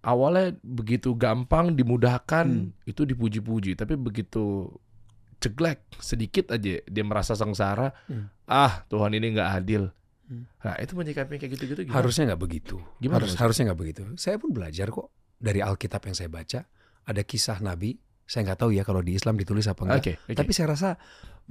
[0.00, 2.72] awalnya begitu gampang dimudahkan Hmm.
[2.84, 4.68] itu dipuji-puji, tapi begitu
[5.38, 7.90] ceglek sedikit aja dia merasa sengsara.
[8.06, 8.30] Hmm.
[8.44, 9.92] Ah Tuhan ini nggak adil.
[10.32, 10.48] Hmm.
[10.64, 11.96] Nah itu menyikapi kayak gitu-gitu gimana?
[12.00, 12.80] Harusnya nggak begitu.
[12.96, 14.02] Gimana, Harus, harusnya nggak begitu.
[14.16, 16.64] Saya pun belajar kok dari Alkitab yang saya baca.
[17.04, 18.00] Ada kisah Nabi.
[18.24, 20.00] Saya nggak tahu ya kalau di Islam ditulis apa enggak.
[20.00, 20.36] Oke, oke.
[20.40, 20.96] Tapi saya rasa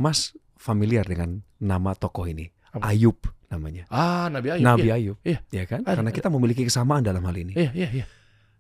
[0.02, 2.50] Mas familiar dengan nama tokoh ini.
[2.74, 2.90] Apa?
[2.90, 3.22] Ayub
[3.52, 3.84] namanya.
[3.92, 4.66] ah Nabi Ayub.
[4.66, 4.96] Nabi iya.
[4.98, 5.18] Ayub.
[5.22, 5.40] Iya.
[5.52, 5.86] Ya kan?
[5.86, 7.54] Ada, Karena kita memiliki kesamaan dalam hal ini.
[7.54, 8.06] Iya iya iya.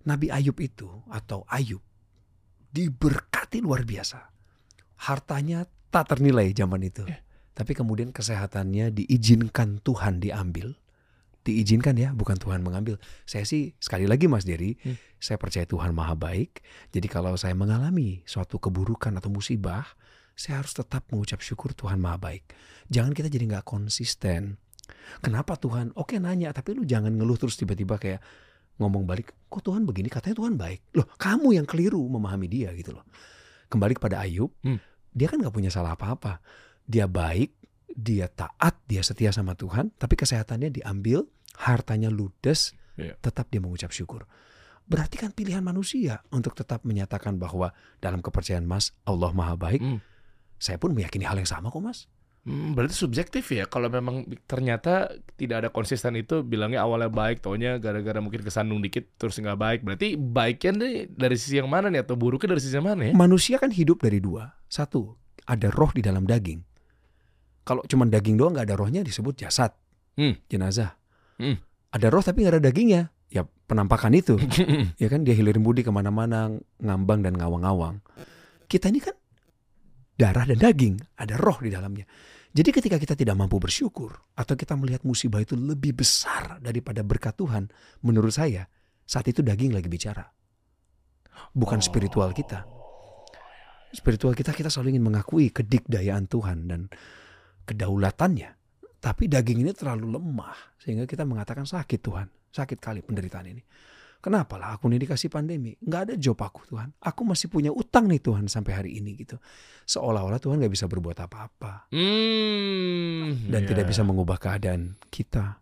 [0.05, 1.82] Nabi Ayub itu atau Ayub
[2.69, 4.19] diberkati luar biasa.
[5.07, 7.07] Hartanya tak ternilai zaman itu.
[7.09, 7.30] Eh.
[7.52, 10.76] Tapi kemudian kesehatannya diizinkan Tuhan diambil.
[11.41, 13.02] Diizinkan ya, bukan Tuhan mengambil.
[13.26, 14.95] Saya sih sekali lagi Mas Dery, Hmm.
[15.18, 16.62] saya percaya Tuhan Maha Baik.
[16.93, 19.89] Jadi kalau saya mengalami suatu keburukan atau musibah,
[20.38, 22.45] saya harus tetap mengucap syukur Tuhan Maha Baik.
[22.93, 24.62] Jangan kita jadi nggak konsisten.
[25.26, 25.97] Kenapa Tuhan?
[25.97, 28.22] Oke nanya, tapi lu jangan ngeluh terus tiba-tiba kayak
[28.78, 30.10] ngomong balik, kok Tuhan begini?
[30.10, 30.93] Katanya Tuhan baik.
[30.97, 33.06] Loh, kamu yang keliru memahami dia gitu loh.
[33.70, 34.78] Kembali kepada Ayub, Hmm.
[35.10, 36.41] dia kan nggak punya salah apa-apa.
[36.86, 37.53] Dia baik,
[37.91, 41.27] dia taat, dia setia sama Tuhan, tapi kesehatannya diambil,
[41.59, 43.15] hartanya ludes, Iya.
[43.23, 44.27] tetap dia mengucap syukur.
[44.86, 47.71] Berarti kan pilihan manusia untuk tetap menyatakan bahwa
[48.03, 49.79] dalam kepercayaan Mas, Allah Maha Baik.
[49.79, 49.99] Hmm.
[50.59, 52.11] Saya pun meyakini hal yang sama kok Mas.
[52.41, 57.77] Hmm, berarti subjektif ya kalau memang ternyata tidak ada konsisten itu bilangnya awalnya baik, taunya
[57.77, 59.79] gara-gara mungkin kesandung dikit terus nggak baik.
[59.86, 63.13] Berarti baiknya nih dari sisi yang mana nih atau buruknya dari sisi yang mana ya?
[63.13, 64.57] Manusia kan hidup dari dua.
[64.65, 65.13] Satu,
[65.45, 66.65] ada roh di dalam daging.
[67.62, 69.72] Kalau cuma daging doang nggak ada rohnya disebut jasad,
[70.18, 70.36] Hmm.
[70.49, 70.97] jenazah.
[71.38, 71.57] Hmm.
[71.91, 74.36] Ada roh tapi nggak ada dagingnya, ya penampakan itu.
[75.01, 76.51] ya kan dia hilir budi ke mana-mana,
[76.82, 78.01] ngambang dan ngawang-ngawang.
[78.66, 79.16] Kita ini kan
[80.18, 82.05] darah dan daging, ada roh di dalamnya.
[82.51, 87.39] Jadi ketika kita tidak mampu bersyukur atau kita melihat musibah itu lebih besar daripada berkat
[87.39, 87.72] Tuhan,
[88.03, 88.68] menurut saya
[89.07, 90.28] saat itu daging lagi bicara.
[91.55, 92.68] Bukan spiritual kita.
[93.91, 96.88] Spiritual kita kita selalu ingin mengakui kedikdayaan Tuhan dan
[97.66, 98.49] kedaulatannya.
[99.01, 103.64] Tapi daging ini terlalu lemah sehingga kita mengatakan sakit Tuhan, sakit kali penderitaan ini.
[104.22, 105.74] Kenapa lah aku ini dikasih pandemi?
[105.82, 106.93] Nggak ada job aku Tuhan.
[107.01, 109.41] Aku masih punya utang nih Tuhan sampai hari ini gitu.
[109.89, 113.70] Seolah-olah Tuhan nggak bisa berbuat apa-apa Hmm, dan iya.
[113.74, 115.57] tidak bisa mengubah keadaan kita.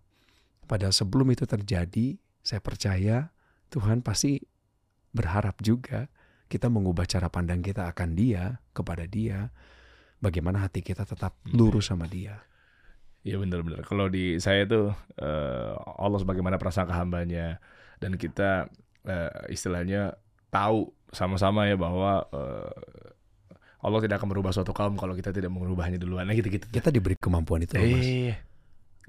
[0.67, 3.31] Padahal sebelum itu terjadi, saya percaya
[3.71, 4.43] Tuhan pasti
[5.15, 6.11] berharap juga
[6.51, 9.53] kita mengubah cara pandang kita akan Dia, kepada Dia.
[10.19, 12.43] Bagaimana hati kita tetap lurus sama Dia.
[13.23, 13.83] Iya benar-benar.
[13.83, 17.59] Kalau di saya tuh eh, Allah sebagaimana prasangka hambanya
[17.99, 18.67] dan kita
[19.03, 20.15] eh, istilahnya
[20.47, 22.71] tahu sama-sama ya bahwa eh,
[23.79, 26.27] Allah tidak akan merubah suatu kaum kalau kita tidak merubahnya duluan.
[26.27, 26.67] Nah gitu-gitu.
[26.67, 28.07] Kita diberi kemampuan itu, loh, Mas.
[28.07, 28.35] Eh,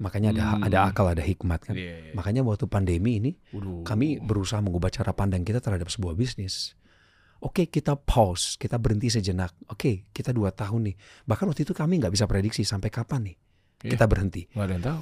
[0.01, 0.63] Makanya ada Hmm.
[0.65, 1.75] ada akal, ada hikmat kan.
[1.77, 2.13] iya, iya.
[2.17, 3.85] Makanya waktu pandemi ini Waduh.
[3.85, 6.73] kami berusaha mengubah cara pandang kita terhadap sebuah bisnis.
[7.41, 9.57] Oke kita pause, kita berhenti sejenak.
[9.67, 10.95] Oke kita dua tahun nih.
[11.25, 13.37] Bahkan waktu itu kami nggak bisa prediksi sampai kapan nih
[13.81, 13.97] Iya.
[13.97, 14.45] kita berhenti.
[14.53, 14.99] nggak ada yang tahu.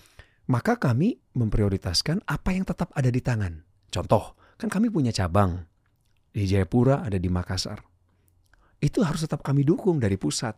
[0.50, 3.60] Maka kami memprioritaskan apa yang tetap ada di tangan.
[3.92, 5.68] Contoh, kan kami punya cabang
[6.32, 7.84] di Jayapura, ada di Makassar.
[8.80, 10.56] Itu harus tetap kami dukung dari pusat.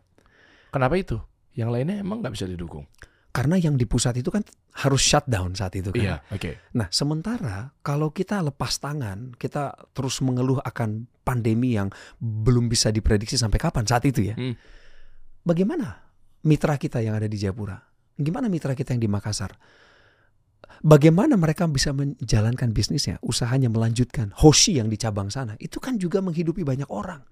[0.70, 1.18] Kenapa itu?
[1.52, 2.86] Yang lainnya emang nggak bisa didukung.
[3.32, 4.44] Karena yang di pusat itu kan
[4.84, 6.04] harus shutdown saat itu kan.
[6.04, 6.76] Iya, oke.
[6.76, 11.88] Nah, sementara kalau kita lepas tangan, kita terus mengeluh akan pandemi yang
[12.20, 14.36] belum bisa diprediksi sampai kapan saat itu ya.
[14.36, 14.52] Hmm.
[15.48, 16.12] Bagaimana
[16.44, 17.80] mitra kita yang ada di Jayapura?
[18.20, 19.56] Gimana mitra kita yang di Makassar?
[20.82, 24.34] bagaimana mereka bisa menjalankan bisnisnya, usahanya melanjutkan.
[24.34, 27.22] Hoshi yang di cabang sana itu kan juga menghidupi banyak orang.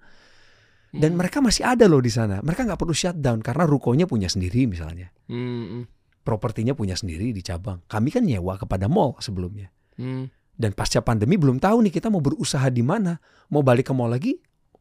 [0.91, 1.23] Dan Hmm.
[1.23, 2.43] mereka masih ada loh di sana.
[2.43, 5.07] Mereka nggak perlu shutdown karena rukonya punya sendiri misalnya.
[5.25, 5.87] Hmm,
[6.21, 7.81] Propertinya punya sendiri di cabang.
[7.87, 9.71] Kami kan nyewa kepada mall sebelumnya.
[9.95, 10.27] hmm.
[10.51, 13.17] Dan pasca pandemi belum tahu nih kita mau berusaha di mana.
[13.49, 14.37] Mau balik ke mall lagi,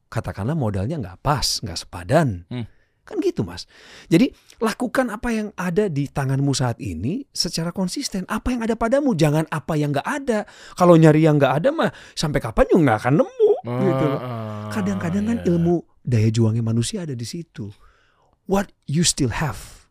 [0.06, 2.44] katakanlah modalnya nggak pas, nggak sepadan.
[2.52, 2.66] Hmm.
[3.00, 3.64] Kan gitu mas.
[4.06, 4.28] Jadi
[4.60, 8.28] lakukan apa yang ada di tanganmu saat ini secara konsisten.
[8.28, 10.44] Apa yang ada padamu, jangan apa yang nggak ada.
[10.76, 13.50] Kalau nyari yang nggak ada mah sampai kapan juga nggak akan nemu.
[13.60, 14.20] gitu loh.
[14.20, 15.52] Ah, Kadang-kadang kan ya.
[15.52, 17.70] ilmu daya juangnya manusia ada di situ.
[18.50, 19.86] What you still have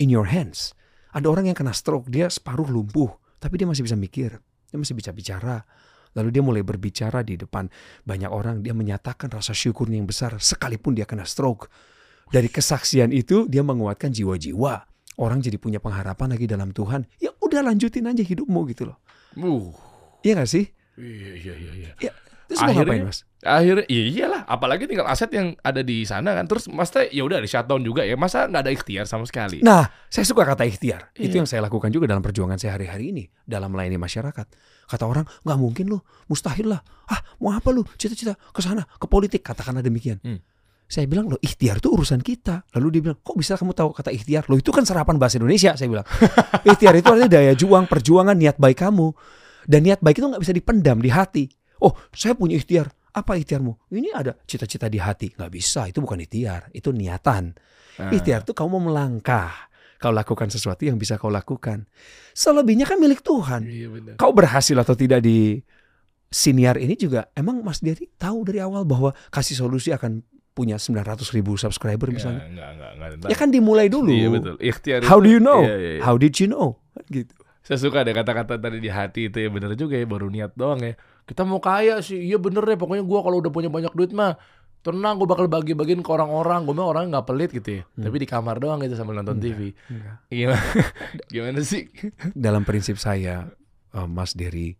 [0.00, 0.72] in your hands.
[1.12, 4.96] Ada orang yang kena stroke, dia separuh lumpuh, tapi dia masih bisa mikir, dia masih
[4.96, 5.64] bisa bicara.
[6.16, 7.68] Lalu dia mulai berbicara di depan
[8.08, 11.68] banyak orang, dia menyatakan rasa syukurnya yang besar sekalipun dia kena stroke.
[12.32, 14.74] Dari kesaksian itu dia menguatkan jiwa-jiwa.
[15.20, 17.04] Orang jadi punya pengharapan lagi dalam Tuhan.
[17.20, 18.98] Ya udah lanjutin aja hidupmu gitu loh.
[19.36, 19.72] Uh,
[20.24, 20.66] Iya gak sih?
[20.96, 21.72] iya iya iya.
[21.76, 21.90] iya.
[22.08, 22.12] Ya,
[22.46, 23.20] terus mau Akhirnya- ngapain mas?
[23.46, 26.50] Akhirnya iya iyalah, apalagi tinggal aset yang ada di sana kan.
[26.50, 28.18] Terus maksudnya ya udah di shutdown juga ya.
[28.18, 29.62] Masa nggak ada ikhtiar sama sekali?
[29.62, 31.14] Nah, saya suka kata ikhtiar.
[31.14, 31.44] Itu Iya.
[31.44, 34.46] yang saya lakukan juga dalam perjuangan saya hari-hari ini dalam melayani masyarakat.
[34.90, 36.82] Kata orang, nggak mungkin loh, mustahil lah.
[37.06, 37.86] Ah, mau apa lu?
[37.94, 40.18] Cita-cita ke sana, ke politik, katakanlah demikian.
[40.26, 40.42] Hmm.
[40.86, 42.66] Saya bilang loh, ikhtiar itu urusan kita.
[42.74, 44.46] Lalu dia bilang, kok bisa kamu tahu kata ikhtiar?
[44.46, 45.74] Loh itu kan serapan bahasa Indonesia.
[45.78, 46.06] Saya bilang,
[46.66, 49.10] ikhtiar itu artinya daya juang, perjuangan, niat baik kamu.
[49.66, 51.44] Dan niat baik itu nggak bisa dipendam di hati.
[51.82, 52.88] Oh, saya punya ikhtiar.
[53.16, 53.92] Apa ikhtiarmu?
[53.92, 55.32] Ini ada cita-cita di hati.
[55.32, 56.68] Nggak bisa, itu bukan ikhtiar.
[56.76, 57.56] Itu niatan.
[57.96, 59.72] Nah, Ikhtiar itu kamu mau melangkah.
[59.96, 61.88] Kau lakukan sesuatu yang bisa kau lakukan.
[62.36, 63.64] Selebihnya kan milik Tuhan.
[63.64, 64.14] Iya benar.
[64.20, 65.64] Kau berhasil atau tidak di
[66.28, 70.20] siniar ini juga emang Mas Dery tahu dari awal bahwa kasih solusi akan
[70.52, 72.44] punya 900 ribu subscriber misalnya.
[72.44, 74.12] Ya, enggak, enggak, enggak, Ya kan dimulai dulu.
[74.12, 74.54] Iya betul.
[74.60, 75.64] Ikhtiar How do you know?
[75.64, 76.02] Iya, iya, iya.
[76.04, 76.80] How did you know?
[76.92, 77.32] Kan Gitu.
[77.66, 80.78] Saya suka ada kata-kata tadi di hati itu ya bener juga ya baru niat doang
[80.78, 80.94] ya.
[81.26, 82.78] Kita mau kaya sih, iya bener ya.
[82.78, 84.38] Pokoknya gua kalau udah punya banyak duit mah
[84.86, 86.62] tenang gue bakal bagi-bagiin ke orang-orang.
[86.62, 87.82] Gue mah orangnya nggak pelit gitu ya.
[87.82, 88.06] Hmm.
[88.06, 89.74] Tapi di kamar doang gitu sambil nonton TV.
[89.90, 90.16] Enggak.
[90.30, 90.62] Gimana?
[91.34, 91.82] Gimana sih?
[92.38, 93.50] Dalam prinsip saya,
[93.90, 94.78] eh, Mas Dery,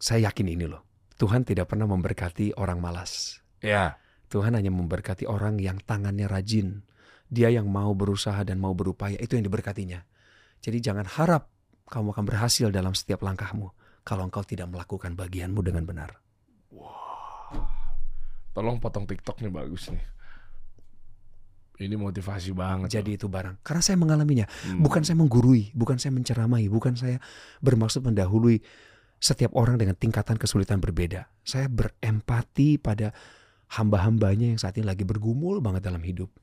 [0.00, 0.88] saya yakin ini loh.
[1.20, 3.44] Tuhan tidak pernah memberkati orang malas.
[3.60, 4.00] Ya.
[4.32, 6.86] Tuhan hanya memberkati orang yang tangannya rajin.
[7.28, 10.00] Dia yang mau berusaha dan mau berupaya, itu yang diberkatinya.
[10.58, 11.48] Jadi jangan harap
[11.88, 13.72] kamu akan berhasil dalam setiap langkahmu
[14.04, 16.10] kalau engkau tidak melakukan bagianmu dengan benar.
[18.52, 20.04] Tolong potong TikTok nih bagus nih.
[21.78, 22.98] Ini motivasi banget.
[22.98, 23.62] Jadi itu barang.
[23.62, 24.50] Karena saya mengalaminya.
[24.66, 24.82] Hmm.
[24.82, 27.22] Bukan saya menggurui, bukan saya menceramai, bukan saya
[27.62, 28.58] bermaksud mendahului
[29.22, 31.30] setiap orang dengan tingkatan kesulitan berbeda.
[31.46, 33.14] Saya berempati pada
[33.78, 36.34] hamba-hambanya yang saat ini lagi bergumul banget dalam hidup.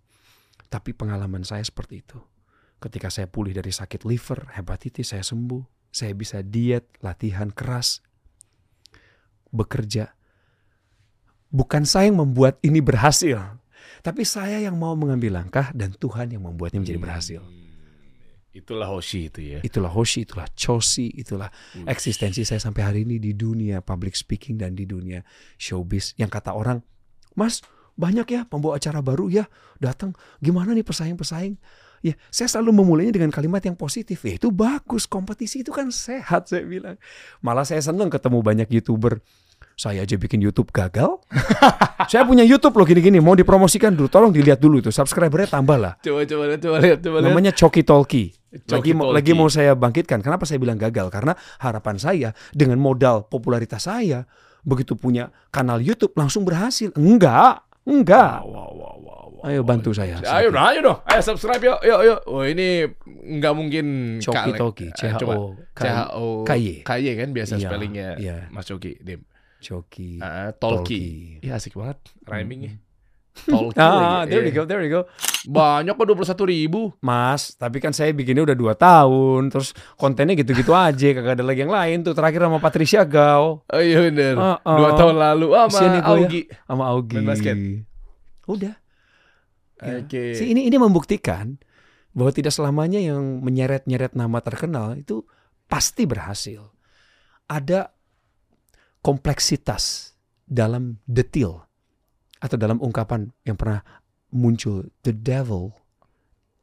[0.72, 2.20] Tapi pengalaman saya seperti itu.
[2.86, 5.90] Ketika saya pulih dari sakit liver, hepatitis, saya sembuh.
[5.90, 8.06] Saya bisa diet, latihan keras,
[9.50, 10.14] bekerja.
[11.50, 13.58] Bukan saya yang membuat ini berhasil.
[14.06, 17.42] Tapi saya yang mau mengambil langkah dan Tuhan yang membuatnya menjadi berhasil.
[17.42, 17.66] Hmm.
[18.54, 19.60] Itulah Hoshi itu ya.
[19.66, 21.90] Itulah Hoshi, itulah Chosi, itulah Hmm.
[21.90, 25.26] eksistensi saya sampai hari ini di dunia public speaking dan di dunia
[25.58, 26.14] showbiz.
[26.22, 26.86] Yang kata orang,
[27.34, 27.66] Mas
[27.98, 29.50] banyak ya pembawa acara baru ya
[29.82, 30.14] datang.
[30.38, 31.58] Gimana nih pesaing-pesaing?
[32.02, 34.24] Ya saya selalu memulainya dengan kalimat yang positif.
[34.26, 36.96] Ya itu bagus, kompetisi itu kan sehat saya bilang.
[37.40, 39.22] Malah saya senang ketemu banyak youtuber.
[39.76, 41.20] Saya aja bikin YouTube gagal.
[42.12, 43.20] saya punya YouTube loh gini-gini.
[43.20, 44.08] Mau dipromosikan dulu.
[44.08, 44.88] Tolong dilihat dulu itu.
[44.88, 45.94] Subscribernya tambah lah.
[46.00, 47.32] Coba coba lihat, coba lihat, coba lihat.
[47.32, 48.32] Namanya Choki Talkie.
[48.56, 48.96] Lagi Talkie.
[48.96, 50.24] lagi mau saya bangkitkan.
[50.24, 51.12] Kenapa saya bilang gagal?
[51.12, 54.24] Karena harapan saya dengan modal popularitas saya
[54.66, 56.90] begitu punya kanal YouTube langsung berhasil.
[56.98, 58.42] Enggak, enggak.
[58.42, 59.25] Wow, wow, wow, wow.
[59.46, 60.18] Ayo bantu saya.
[60.20, 61.00] Ayo, nah, ayo dong.
[61.06, 62.20] Ayo subscribe yuk, yuk, yuk.
[62.26, 63.86] Oh ini nggak mungkin
[64.18, 64.58] Choki kaleng.
[64.58, 65.34] Talkie, Eh, C H coba.
[65.36, 66.82] O C H O KY.
[66.82, 68.38] KY kan biasa Iya, spellingnya iya.
[68.50, 68.98] Mas Choki.
[68.98, 69.22] Dim.
[69.58, 70.18] Choki.
[70.18, 70.82] Ah, Tolki.
[70.82, 71.06] Talkie.
[71.42, 72.74] Iya asik banget rhymingnya.
[72.74, 73.52] Hmm.
[73.52, 73.78] Tolki.
[73.84, 74.56] Ah, there we Iya.
[74.56, 75.06] go, there we go.
[75.44, 76.82] Banyak kok 21 ribu.
[77.00, 81.62] Mas, tapi kan saya bikinnya udah dua tahun, terus kontennya gitu-gitu aja, kagak ada lagi
[81.62, 82.14] yang lain tuh.
[82.14, 84.34] Terakhir sama Patricia Gao, Oh iya bener.
[84.36, 84.74] Ah, ah.
[84.74, 85.48] Dua tahun lalu.
[85.52, 86.02] Ah, sama ya.
[86.04, 86.50] Augie.
[86.64, 87.20] sama Augie.
[87.20, 87.58] Main basket.
[88.48, 88.74] Udah.
[89.82, 90.00] Ya.
[90.04, 90.36] Oke.
[90.38, 91.60] Si ini ini membuktikan
[92.16, 95.28] bahwa tidak selamanya yang menyeret-nyeret nama terkenal itu
[95.68, 96.64] pasti berhasil.
[97.46, 97.92] Ada
[99.04, 100.16] kompleksitas
[100.46, 101.66] dalam detail
[102.40, 103.82] atau dalam ungkapan yang pernah
[104.30, 105.74] muncul the devil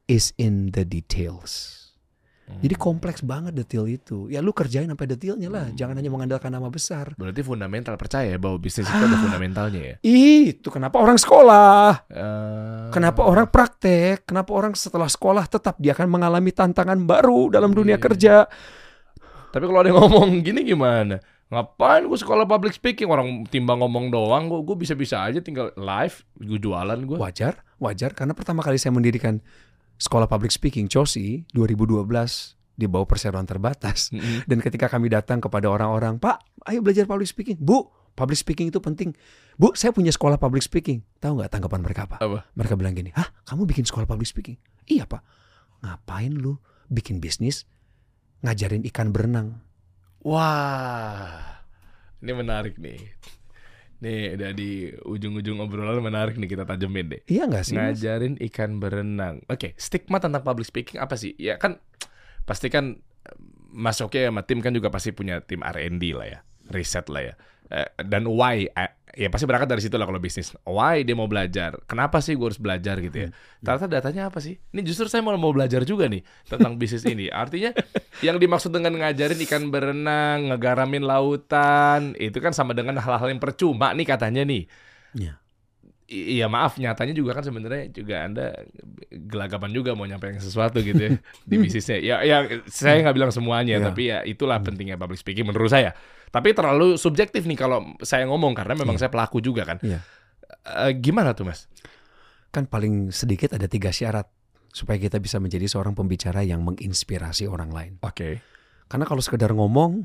[0.06, 1.81] is in the details.
[2.60, 4.28] Jadi kompleks banget detail itu.
[4.28, 5.66] Ya lu kerjain sampai detailnya lah.
[5.72, 7.16] Jangan hanya mengandalkan nama besar.
[7.16, 9.96] Berarti fundamental percaya ya bahwa bisnis itu ada fundamentalnya ya.
[10.02, 12.06] Itu kenapa orang sekolah?
[12.06, 14.28] Eh, Kenapa orang praktek?
[14.28, 18.04] Kenapa orang setelah sekolah tetap dia akan mengalami tantangan baru dalam dunia Iya.
[18.04, 18.34] kerja?
[19.50, 21.20] Tapi kalau ada yang ngomong gini gimana?
[21.48, 26.24] Ngapain gue sekolah public speaking orang timbang ngomong doang gue gue bisa-bisa aja tinggal live
[26.40, 27.20] gue jualan gue.
[27.20, 29.44] Wajar, wajar karena pertama kali saya mendirikan
[30.02, 32.02] sekolah public speaking COSI 2012
[32.74, 34.10] di bawah perseroan terbatas.
[34.10, 34.42] Mm-mm.
[34.50, 37.54] Dan ketika kami datang kepada orang-orang, Pak, ayo belajar public speaking.
[37.62, 37.86] Bu,
[38.18, 39.14] public speaking itu penting.
[39.54, 41.06] Bu, saya punya sekolah public speaking.
[41.22, 42.16] Tahu nggak tanggapan mereka apa?
[42.18, 42.50] Apa?
[42.58, 44.58] Mereka bilang gini, hah kamu bikin sekolah public speaking?
[44.90, 45.22] Iya pak.
[45.86, 46.58] Ngapain lu
[46.90, 47.70] bikin bisnis
[48.42, 49.62] ngajarin ikan berenang?
[50.22, 51.62] Wah,
[52.18, 52.98] ini menarik nih.
[54.02, 57.20] Nih udah di ujung-ujung obrolan menarik nih kita tajemin deh.
[57.30, 57.78] Iya nggak sih?
[57.78, 58.02] Mas?
[58.02, 59.46] Ngajarin ikan berenang.
[59.46, 61.38] Oke, stigma tentang public speaking apa sih?
[61.38, 61.78] Ya kan
[62.42, 63.38] pasti kan eh,
[63.70, 66.38] Mas Oke sama tim kan juga pasti punya tim R&D lah ya,
[66.74, 67.34] riset lah ya.
[67.70, 68.66] Eh, Dan why?
[69.12, 70.56] Ya pasti berangkat dari situ lah kalau bisnis.
[70.64, 71.76] Why dia mau belajar?
[71.84, 73.28] Kenapa sih gue harus belajar gitu ya?
[73.60, 74.56] Ternyata datanya apa sih?
[74.72, 77.28] Ini justru saya mau mau belajar juga nih tentang bisnis ini.
[77.28, 77.76] Artinya
[78.26, 83.92] yang dimaksud dengan ngajarin ikan berenang, ngegaramin lautan, itu kan sama dengan hal-hal yang percuma
[83.92, 84.64] nih katanya nih.
[85.12, 85.41] Iya.
[86.10, 88.52] Iya maaf nyatanya juga kan sebenarnya juga anda
[89.08, 91.10] gelagapan juga mau nyampein sesuatu gitu ya
[91.48, 91.98] di bisnisnya.
[92.02, 93.86] Ya, ya saya nggak bilang semuanya Iya.
[93.88, 95.96] tapi ya itulah pentingnya public speaking menurut saya.
[96.28, 99.78] Tapi terlalu subjektif nih kalau saya ngomong karena memang saya pelaku juga kan.
[99.80, 100.00] Iya.
[100.88, 101.64] Eh, gimana tuh mas?
[102.52, 104.28] Kan paling sedikit ada tiga syarat
[104.72, 107.92] supaya kita bisa menjadi seorang pembicara yang menginspirasi orang lain.
[108.04, 108.40] Oke.
[108.88, 110.04] Karena kalau sekedar ngomong,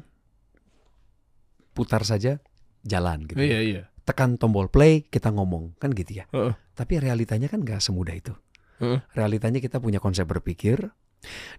[1.75, 2.39] putar saja,
[2.83, 3.39] jalan gitu.
[3.39, 3.83] Iya iya.
[4.07, 6.25] Tekan tombol play, kita ngomong kan gitu ya.
[6.31, 6.55] Heeh.
[6.71, 8.31] Tapi realitanya kan nggak semudah itu.
[8.79, 9.03] Heeh.
[9.11, 10.79] Realitanya kita punya konsep berpikir.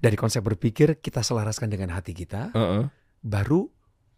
[0.00, 2.56] Dari konsep berpikir kita selaraskan dengan hati kita.
[2.56, 2.88] Heeh.
[3.18, 3.66] baru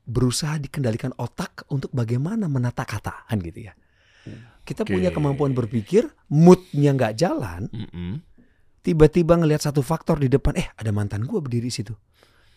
[0.05, 3.73] berusaha dikendalikan otak untuk bagaimana menata kata kan gitu ya.
[4.67, 4.93] Kita Oke.
[4.93, 7.67] punya kemampuan berpikir, moodnya nggak jalan,
[8.85, 11.97] tiba-tiba ngelihat satu faktor di depan, eh ada mantan gua berdiri situ.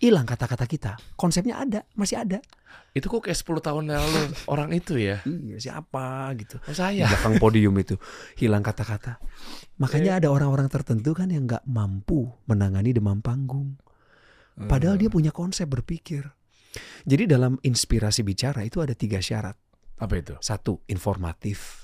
[0.04, 2.44] Hilang kata-kata kita, konsepnya ada, masih ada.
[2.92, 4.22] Itu kok kayak 10 tahun lalu
[4.54, 5.24] orang itu ya?
[5.24, 6.60] Iya siapa gitu.
[6.60, 7.08] Oh, Di saya.
[7.08, 7.96] belakang podium itu
[8.36, 9.24] hilang kata-kata.
[9.80, 13.80] Makanya ada orang-orang tertentu kan yang nggak mampu menangani demam panggung.
[14.54, 16.28] Padahal dia punya konsep berpikir.
[17.08, 19.56] Jadi dalam inspirasi bicara itu ada tiga syarat.
[19.94, 20.36] apa itu?
[20.44, 21.83] Satu, informatif.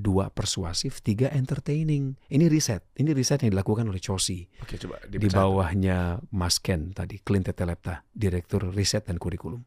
[0.00, 1.04] Dua, persuasif.
[1.04, 2.16] Tiga, entertaining.
[2.32, 2.88] Ini riset.
[2.96, 4.64] Ini riset yang dilakukan oleh COSI.
[4.64, 9.60] Oke coba Di bawahnya Mas Ken tadi, Clint Tetelepta, Direktur Riset dan Kurikulum.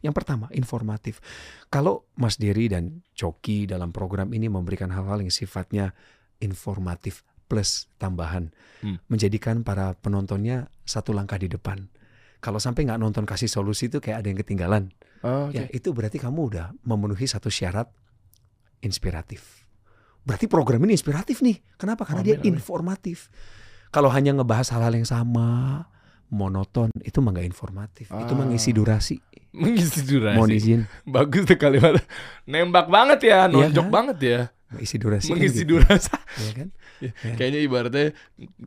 [0.00, 1.18] Yang pertama, informatif.
[1.68, 5.92] Kalau Mas Dery dan Coki dalam program ini memberikan hal-hal yang sifatnya
[6.40, 8.96] informatif plus tambahan, Hmm.
[9.10, 11.90] menjadikan para penontonnya satu langkah di depan.
[12.40, 14.88] Kalau sampai nggak nonton kasih solusi itu kayak ada yang ketinggalan.
[15.20, 15.58] Oh, oke.
[15.58, 17.92] Ya, itu berarti kamu udah memenuhi satu syarat
[18.80, 19.59] inspiratif.
[20.20, 21.58] Berarti program ini inspiratif nih.
[21.74, 22.04] Kenapa?
[22.04, 22.54] Karena dia Amin, amin.
[22.56, 23.32] informatif.
[23.88, 25.82] Kalau hanya ngebahas hal-hal yang sama,
[26.28, 28.06] monoton, itu mah nggak informatif.
[28.06, 28.50] Itu mah Ah.
[28.50, 29.16] ngisi durasi.
[29.50, 30.36] Mengisi durasi.
[30.38, 31.98] Mohon izin, Bagus tuh kalimat.
[32.44, 33.90] Nembak banget ya, nonjok kan?
[33.90, 34.40] banget ya.
[34.70, 35.26] ngisi durasi.
[35.26, 36.14] kan Mengisi gitu, durasi.
[36.38, 36.68] ya kan?
[37.02, 37.10] Ya.
[37.34, 38.06] Kayaknya ibaratnya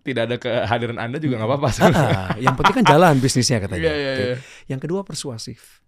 [0.04, 3.88] tidak ada kehadiran Anda juga nggak apa-apa Ah, ah, yang penting kan jalan bisnisnya katanya.
[3.88, 4.24] Iya, iya, Oke.
[4.26, 4.36] iya.
[4.68, 5.80] Yang kedua persuasif.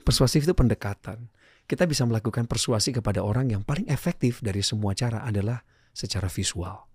[0.00, 1.28] Persuasif itu pendekatan.
[1.68, 5.60] Kita bisa melakukan persuasi kepada orang yang paling efektif dari semua cara adalah
[5.92, 6.88] secara visual.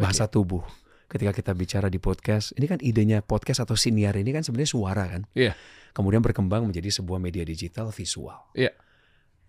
[0.00, 0.64] Bahasa tubuh.
[1.12, 5.04] Ketika kita bicara di podcast, ini kan idenya podcast atau siniar ini kan sebenarnya suara
[5.04, 5.28] kan.
[5.36, 5.52] Iya.
[5.92, 8.48] Kemudian berkembang menjadi sebuah media digital visual.
[8.56, 8.72] Iya.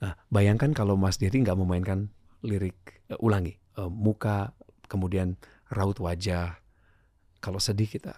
[0.03, 2.11] Nah, bayangkan kalau Mas Diri nggak memainkan
[2.43, 4.51] lirik, eh, ulangi, eh, muka,
[4.91, 5.39] kemudian
[5.71, 6.59] raut wajah.
[7.39, 8.11] Kalau sedih kita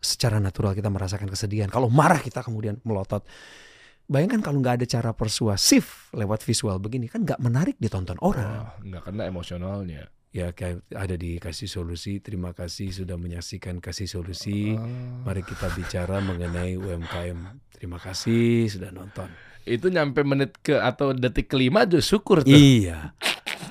[0.00, 1.68] secara natural kita merasakan kesedihan.
[1.68, 3.26] Kalau marah kita kemudian melotot.
[4.08, 8.72] Bayangkan kalau nggak ada cara persuasif lewat visual begini kan nggak menarik ditonton orang.
[8.80, 10.08] Nggak kena emosionalnya.
[10.32, 12.16] Ya kayak ada di kasih solusi.
[12.20, 14.72] Terima kasih sudah menyaksikan kasih solusi.
[14.76, 14.84] Ah.
[15.28, 17.60] Mari kita bicara mengenai UMKM.
[17.68, 19.28] Terima kasih sudah nonton.
[19.68, 22.56] Itu nyampe menit ke atau detik kelima aja syukur tuh.
[22.56, 23.12] Iya.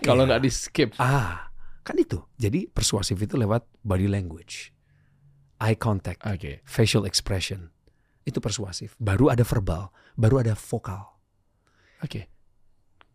[0.06, 0.38] Kalau Iya.
[0.38, 0.90] nggak di skip.
[1.02, 1.50] Ah,
[1.82, 2.22] kan itu.
[2.38, 4.70] Jadi persuasif itu lewat body language,
[5.58, 6.62] eye contact, Oke.
[6.62, 7.74] facial expression.
[8.28, 8.92] Itu persuasif.
[9.00, 9.88] Baru ada verbal,
[10.20, 11.00] baru ada vokal.
[12.04, 12.28] Oke.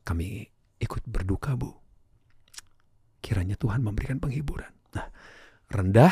[0.02, 0.40] Kami
[0.80, 1.68] ikut berduka, Bu.
[3.20, 4.72] Kiranya Tuhan memberikan penghiburan.
[4.96, 5.06] Nah,
[5.68, 6.10] rendah,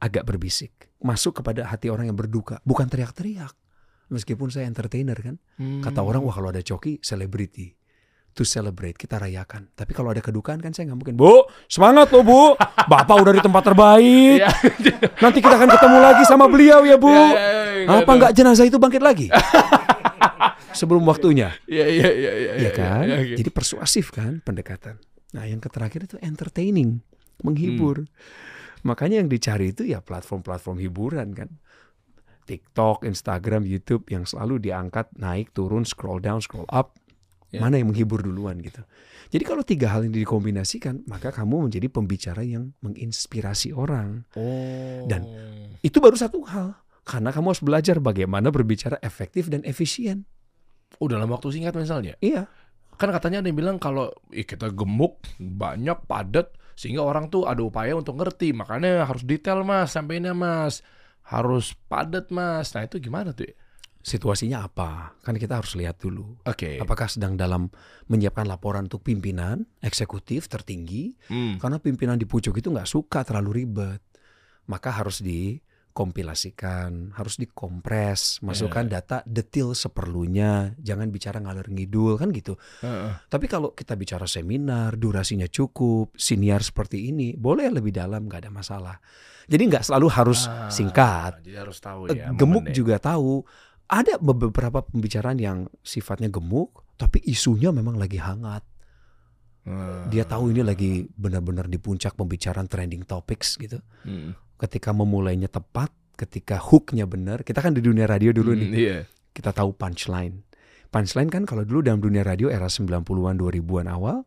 [0.00, 0.90] agak berbisik.
[0.98, 2.58] Masuk kepada hati orang yang berduka.
[2.66, 3.54] Bukan teriak-teriak.
[4.08, 5.36] Meskipun saya entertainer kan.
[5.84, 7.76] Kata orang, wah kalau ada coki, selebriti.
[8.34, 9.66] to celebrate, kita rayakan.
[9.74, 12.42] Tapi kalau ada kedukaan kan saya nggak mungkin, Bu, semangat loh Bu,
[12.86, 14.38] Bapak udah di tempat terbaik.
[14.78, 14.94] Iya.
[15.18, 17.10] Nanti kita akan ketemu lagi sama beliau ya Bu.
[17.86, 19.28] Apa nggak jenazah itu bangkit lagi?
[20.78, 22.52] Sebelum waktunya, Iya iya iya iya.
[22.56, 23.02] ya kan?
[23.02, 23.36] iya, iya.
[23.36, 24.98] Jadi persuasif kan pendekatan.
[25.34, 27.02] Nah yang terakhir itu entertaining,
[27.42, 28.06] menghibur.
[28.06, 28.10] Hmm.
[28.86, 31.50] Makanya yang dicari itu ya platform-platform hiburan kan.
[32.46, 36.96] TikTok, Instagram, YouTube yang selalu diangkat naik, turun, scroll down, scroll up.
[37.48, 37.60] Ya.
[37.60, 38.80] Mana yang menghibur duluan gitu.
[39.28, 44.24] Jadi kalau tiga hal ini dikombinasikan, maka kamu menjadi pembicara yang menginspirasi orang.
[44.32, 45.04] Oh.
[45.04, 45.28] Dan-
[45.84, 46.76] Itu baru satu hal.
[47.08, 50.28] Karena kamu harus belajar bagaimana berbicara efektif dan efisien.
[51.00, 52.20] oh dalam waktu singkat misalnya.
[52.20, 52.44] Iya.
[53.00, 57.64] Kan katanya ada yang bilang kalau ih, kita gemuk, banyak, padat, sehingga orang tuh ada
[57.64, 58.52] upaya untuk ngerti.
[58.52, 60.84] Makanya harus detail mas, sampainya mas.
[61.24, 62.76] Harus padat mas.
[62.76, 63.48] Nah itu gimana tuh?
[63.48, 63.54] ya?
[63.98, 65.16] Situasinya apa?
[65.20, 66.38] Kan kita harus lihat dulu.
[66.46, 66.80] Oke.
[66.80, 67.68] Apakah sedang dalam
[68.08, 71.12] menyiapkan laporan untuk pimpinan eksekutif tertinggi?
[71.28, 71.56] Hmm.
[71.56, 74.00] Karena pimpinan di pucuk itu nggak suka terlalu ribet.
[74.68, 75.20] Maka harus
[75.98, 82.54] dikompilasikan, harus dikompres, masukkan data detail seperlunya, jangan bicara ngalur ngidul kan gitu.
[82.86, 83.18] Heeh.
[83.26, 88.52] Tapi kalau kita bicara seminar, durasinya cukup, siniar seperti ini, boleh lebih dalam nggak ada
[88.54, 88.96] masalah.
[89.50, 91.42] Jadi nggak selalu harus Ah, singkat.
[91.42, 92.30] Jadi harus tahu Eh, ya.
[92.30, 92.76] gemuk momennya.
[92.78, 93.42] juga tahu.
[93.88, 98.62] Ada beberapa pembicaraan yang sifatnya gemuk, tapi isunya memang lagi hangat.
[100.08, 103.76] Dia tahu ini lagi benar-benar di puncak pembicaraan trending topics gitu.
[104.00, 104.32] Hmm.
[104.58, 107.42] Ketika memulainya tepat, ketika hooknya benar.
[107.42, 108.98] Kita kan di dunia radio dulu Hmm, nih, Iya.
[109.30, 110.42] kita tahu punchline.
[110.88, 114.26] Punchline kan kalau dulu dalam dunia radio era 90-an 2000-an awal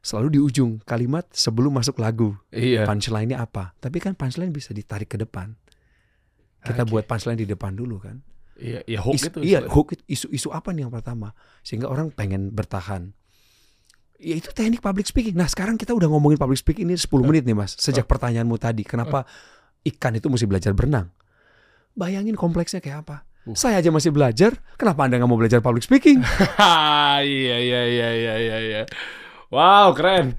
[0.00, 2.36] selalu di ujung kalimat sebelum masuk lagu.
[2.48, 2.86] Iya.
[2.86, 3.74] Punchline-nya apa?
[3.76, 5.56] Tapi kan punchline bisa ditarik ke depan.
[6.60, 6.90] Kita Oke.
[6.92, 8.20] buat punchline di depan dulu kan.
[8.60, 9.40] Iya, iya hook Is- itu.
[9.40, 13.16] Iya, hook itu isu-isu apa nih yang pertama sehingga orang pengen bertahan.
[14.20, 15.32] Ya itu teknik public speaking.
[15.32, 17.72] Nah, sekarang kita udah ngomongin public speaking ini 10 menit nih, Mas.
[17.80, 19.24] Sejak pertanyaanmu tadi, kenapa
[19.80, 21.08] ikan itu mesti belajar berenang?
[21.96, 23.16] Bayangin kompleksnya kayak apa.
[23.48, 23.56] Uh.
[23.56, 26.20] Saya aja masih belajar, kenapa Anda nggak mau belajar public speaking?
[26.20, 28.82] Iya iya iya iya iya iya.
[29.48, 30.36] Wow, keren.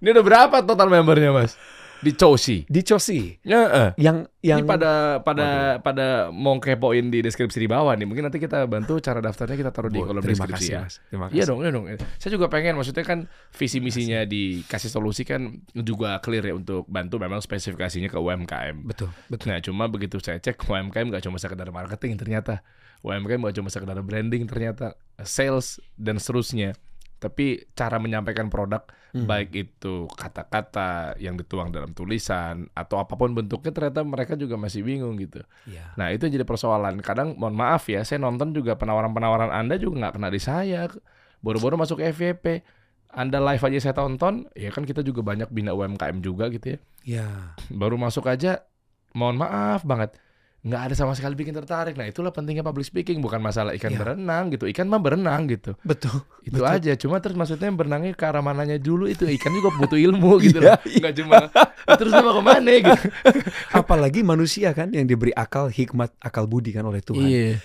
[0.00, 1.60] Ini udah berapa total membernya, Mas?
[1.98, 2.62] Di Cosi.
[2.70, 5.48] Di Cosi, Ya, yang yang Ini pada pada
[5.82, 8.06] pada mau kepoin di deskripsi di bawah nih.
[8.06, 10.80] Mungkin nanti kita bantu cara daftarnya kita taruh di kolom terima deskripsi kasih, ya.
[10.86, 10.94] Mas.
[11.10, 11.36] Terima kasih.
[11.36, 11.84] Iya dong, iya dong.
[12.22, 17.18] Saya juga pengen, maksudnya kan visi misinya dikasih solusi kan juga clear ya untuk bantu
[17.18, 18.86] memang spesifikasinya ke UMKM.
[18.86, 19.46] Betul, betul.
[19.50, 22.62] Nah, cuma begitu saya cek UMKM nggak cuma sekedar marketing ternyata.
[23.02, 26.74] UMKM nggak cuma sekedar branding ternyata, sales dan seterusnya.
[27.18, 29.24] Tapi cara menyampaikan produk Hmm.
[29.24, 34.84] baik itu kata-kata yang dituang dalam tulisan atau apa pun bentuknya ternyata mereka juga masih
[34.84, 35.40] bingung gitu.
[35.64, 35.96] Iya.
[35.96, 37.00] Nah, itu jadi persoalan.
[37.00, 40.92] Kadang mohon maaf ya, saya nonton juga penawaran-penawaran Anda juga nggak kena di saya.
[41.40, 42.60] Baru-baru masuk FYP.
[43.08, 46.78] Anda live aja saya tonton, ya kan kita juga banyak bina UMKM juga gitu ya
[47.08, 47.56] Iya.
[47.72, 48.68] baru masuk aja
[49.16, 50.12] mohon maaf banget
[50.58, 53.98] nggak ada sama sekali bikin tertarik nah itulah pentingnya public speaking bukan masalah ikan Iya.
[54.00, 56.26] berenang gitu ikan mah berenang gitu Betul.
[56.42, 56.66] itu Betul.
[56.68, 60.58] aja cuma terus maksudnya berenangnya ke arah mananya dulu itu ikan juga butuh ilmu gitu
[60.58, 61.36] Iya, loh nggak cuma
[61.98, 63.06] terus dia mau ke mana gitu
[63.78, 67.22] Apalagi manusia kan yang diberi akal, hikmat, akal budi kan oleh Tuhan.
[67.22, 67.62] iya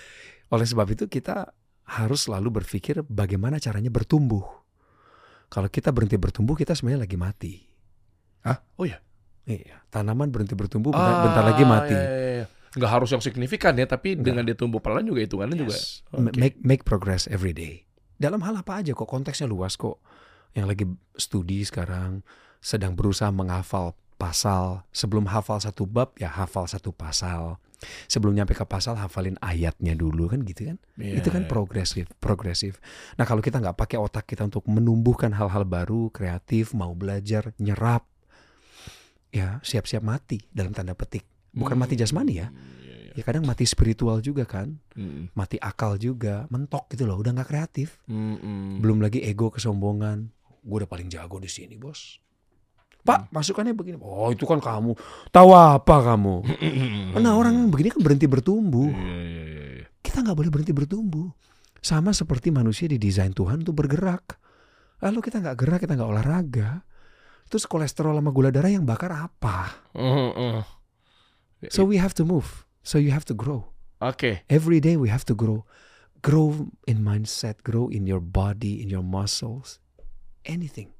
[0.48, 1.50] Oleh sebab itu kita
[1.84, 4.46] harus selalu berpikir bagaimana caranya bertumbuh.
[5.46, 7.52] Kalau kita berhenti bertumbuh, kita sebenarnya lagi mati.
[8.40, 8.58] Hah?
[8.76, 9.02] oh ya
[9.44, 11.92] Iya, tanaman berhenti bertumbuh bentar, bentar lagi mati.
[11.92, 12.46] iya, iya, iya.
[12.74, 14.24] Nggak harus yang signifikan ya tapi Nggak.
[14.26, 16.02] dengan dia tumbuh pelan juga hitungannya juga Yes.
[16.10, 16.20] Oke.
[16.20, 17.86] Ma- Make make progress every day.
[18.18, 20.02] Dalam hal apa aja kok konteksnya luas kok.
[20.54, 22.22] Yang lagi studi sekarang
[22.58, 24.86] sedang berusaha menghafal pasal.
[24.90, 27.58] Sebelum hafal satu bab ya hafal satu pasal.
[28.08, 30.78] Sebelum nyampe ke pasal hafalin ayatnya dulu kan gitu kan.
[30.96, 31.50] Iya, itu kan iya.
[31.50, 32.80] progresif, progresif.
[33.20, 38.08] Nah kalau kita nggak pakai otak kita untuk menumbuhkan hal-hal baru, kreatif, mau belajar, nyerap,
[39.28, 41.26] ya siap-siap mati dalam tanda petik.
[41.54, 43.12] Bukan mati jasmani ya, Iya, iya.
[43.14, 47.48] ya kadang mati spiritual juga kan, Mm, mati akal juga, mentok gitu loh, udah nggak
[47.48, 48.02] kreatif.
[48.04, 48.70] mm, mm.
[48.82, 50.28] Belum lagi ego, kesombongan.
[50.60, 52.18] Gue udah paling jago di sini bos.
[53.04, 54.00] Pak, masukannya begini.
[54.00, 54.96] Oh itu kan kamu.
[55.28, 56.40] Tahu apa kamu?
[57.20, 58.88] Nah orang yang begini kan berhenti bertumbuh.
[58.88, 61.28] Iya, kita nggak boleh berhenti bertumbuh.
[61.84, 64.40] Sama seperti manusia didesain Tuhan untuk bergerak.
[65.04, 66.80] Lalu kita nggak gerak, kita nggak olahraga.
[67.44, 69.84] Terus kolesterol sama gula darah yang bakar apa?
[69.92, 70.58] Mm, mm.
[71.70, 72.66] So we have to move.
[72.84, 73.72] So you have to grow.
[74.04, 75.64] Oke, Every day we have to grow.
[76.20, 79.80] Grow in mindset, grow in your body, in your muscles.
[80.44, 80.92] Anything.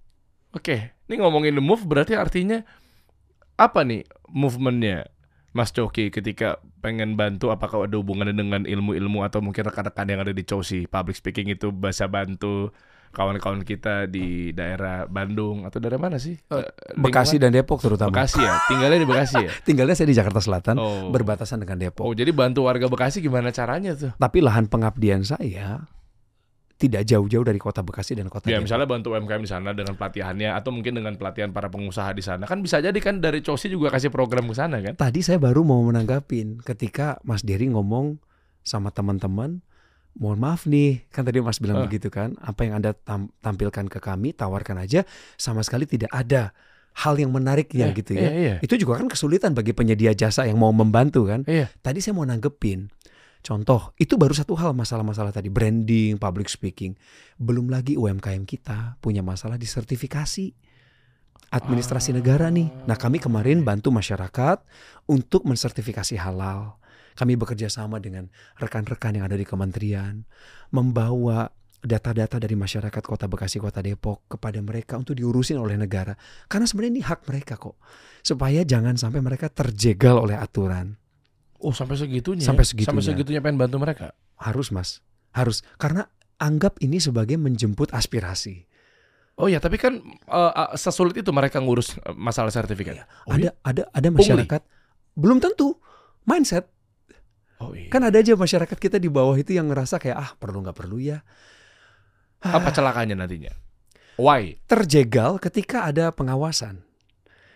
[0.54, 2.64] Oke, ini ngomongin the move berarti artinya
[3.58, 5.10] apa nih movementnya
[5.54, 10.34] Mas Coki ketika pengen bantu apakah ada hubungannya dengan ilmu-ilmu atau mungkin rekan-rekan yang ada
[10.34, 12.74] di Cosi public speaking itu bahasa bantu
[13.14, 16.34] kawan-kawan kita di daerah Bandung atau daerah mana sih?
[16.36, 18.10] Eh, Eh, Bekasi dan Depok terutama.
[18.10, 18.58] Bekasi ya.
[18.66, 19.50] Tinggalnya di Bekasi ya.
[19.66, 21.08] Tinggalnya saya di Jakarta Selatan, Oh.
[21.08, 22.02] berbatasan dengan Depok.
[22.02, 24.10] Oh, jadi bantu warga Bekasi gimana caranya tuh?
[24.12, 25.86] Tapi lahan pengabdian saya
[26.74, 28.66] tidak jauh-jauh dari kota Bekasi dan kota Ya Depok.
[28.66, 32.44] misalnya bantu UMKM di sana dengan pelatihannya atau mungkin dengan pelatihan para pengusaha di sana
[32.44, 34.92] kan bisa jadi kan dari Cosi juga kasih program ke sana kan?
[34.92, 38.18] Tadi saya baru mau menanggapin ketika Mas Dery ngomong
[38.60, 39.62] sama teman-teman,
[40.14, 41.84] mohon maaf nih, kan tadi Mas bilang Ah.
[41.84, 45.02] begitu kan, apa yang Anda tam- tampilkan ke kami, tawarkan aja,
[45.34, 46.54] sama sekali tidak ada
[46.94, 48.30] hal yang menariknya Iya, gitu Iya, ya.
[48.30, 48.54] iya.
[48.62, 51.42] Itu juga kan kesulitan bagi penyedia jasa yang mau membantu kan.
[51.44, 51.66] Iya.
[51.82, 52.86] Tadi saya mau nanggepin,
[53.42, 56.94] contoh, itu baru satu hal masalah-masalah tadi, branding, public speaking.
[57.34, 60.54] Belum lagi UMKM kita punya masalah di sertifikasi
[61.50, 62.70] administrasi negara nih.
[62.86, 64.62] Nah kami kemarin bantu masyarakat
[65.06, 66.78] untuk mensertifikasi halal.
[67.14, 68.26] Kami bekerja sama dengan
[68.58, 70.26] rekan-rekan yang ada di kementerian,
[70.74, 71.46] membawa
[71.84, 76.16] data-data dari masyarakat Kota Bekasi, Kota Depok kepada mereka untuk diurusin oleh negara.
[76.48, 77.76] Karena sebenarnya ini hak mereka kok.
[78.24, 80.96] Supaya jangan sampai mereka terjegal oleh aturan.
[81.60, 82.44] Oh, sampai segitunya.
[82.44, 82.70] Sampai ya?
[82.72, 82.90] segitunya.
[82.90, 84.16] Sampai segitunya pengen bantu mereka.
[84.40, 85.04] Harus mas,
[85.36, 85.60] harus.
[85.76, 86.08] Karena
[86.40, 88.64] anggap ini sebagai menjemput aspirasi.
[89.34, 89.98] Oh ya, tapi kan
[90.30, 93.04] eh, sesulit itu mereka ngurus eh, masalah sertifikat.
[93.28, 94.24] Oh, ada ada ada Pungli?
[94.24, 94.62] masyarakat
[95.14, 95.78] belum tentu
[96.26, 96.66] mindset
[97.62, 97.86] Oh iya.
[97.86, 100.98] kan ada aja masyarakat kita di bawah itu yang ngerasa kayak ah perlu nggak perlu
[100.98, 101.22] ya?
[102.44, 103.54] Apa celakanya nantinya?
[104.14, 104.62] Why?
[104.70, 106.82] terjegal ketika ada pengawasan.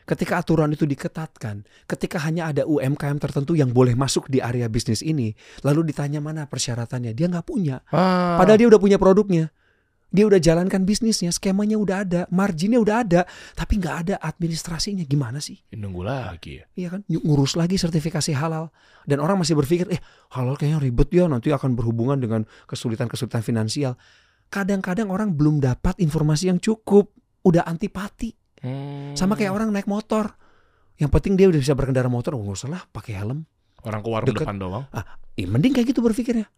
[0.09, 1.69] Ketika aturan itu diketatkan.
[1.85, 6.49] Ketika hanya ada UMKM tertentu yang boleh masuk di area bisnis ini lalu ditanya mana
[6.49, 7.13] persyaratannya?
[7.13, 7.85] Dia nggak punya.
[7.93, 9.53] Ah, padahal dia udah punya produknya
[10.09, 13.21] dia udah jalankan bisnisnya skemanya udah ada marginnya udah ada
[13.53, 16.65] tapi nggak ada administrasinya gimana sih nunggu lagi ya.
[16.77, 18.69] Iya kan, ngurus lagi sertifikasi halal.
[19.09, 20.03] Dan orang masih berpikir, eh
[20.37, 23.97] halal kayaknya ribet ya, nanti akan berhubungan dengan kesulitan-kesulitan finansial.
[24.53, 27.09] Kadang-kadang orang belum dapat informasi yang cukup,
[27.47, 28.37] udah antipati.
[28.61, 29.17] Hmm.
[29.17, 30.37] Sama kayak orang naik motor.
[30.99, 33.49] Yang penting dia udah bisa berkendara motor, oh, nggak usah lah pakai helm.
[33.87, 34.43] orang ke warung deket.
[34.43, 34.85] depan doang.
[35.39, 36.51] Eh, mending kayak gitu berpikirnya.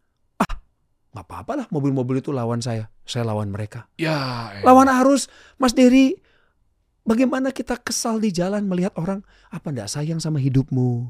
[1.31, 3.87] Ah, nggak apa-apa lah mobil-mobil itu lawan saya, saya lawan mereka.
[3.95, 4.51] Ya.
[4.59, 4.67] eh.
[4.67, 5.31] Lawan arus,
[5.63, 6.19] Mas Dery.
[7.01, 11.09] Bagaimana kita kesal di jalan melihat orang apa ndak sayang sama hidupmu?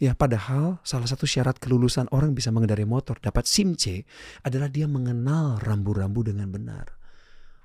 [0.00, 4.08] Ya padahal salah satu syarat kelulusan orang bisa mengendarai motor dapat SIM C
[4.40, 6.96] adalah dia mengenal rambu-rambu dengan benar.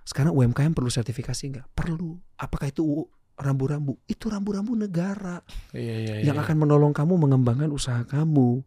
[0.03, 1.67] Sekarang UMKM perlu sertifikasi nggak?
[1.71, 2.19] Perlu.
[2.35, 3.07] Apakah itu
[3.39, 3.95] rambu-rambu?
[4.03, 5.39] Itu rambu-rambu negara
[5.71, 6.43] Iya, iya, yang iya.
[6.43, 8.61] akan menolong kamu mengembangkan usaha kamu.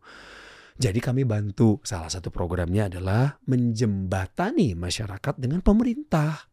[0.79, 1.83] Jadi kami bantu.
[1.83, 6.47] Salah satu programnya adalah menjembatani masyarakat dengan pemerintah.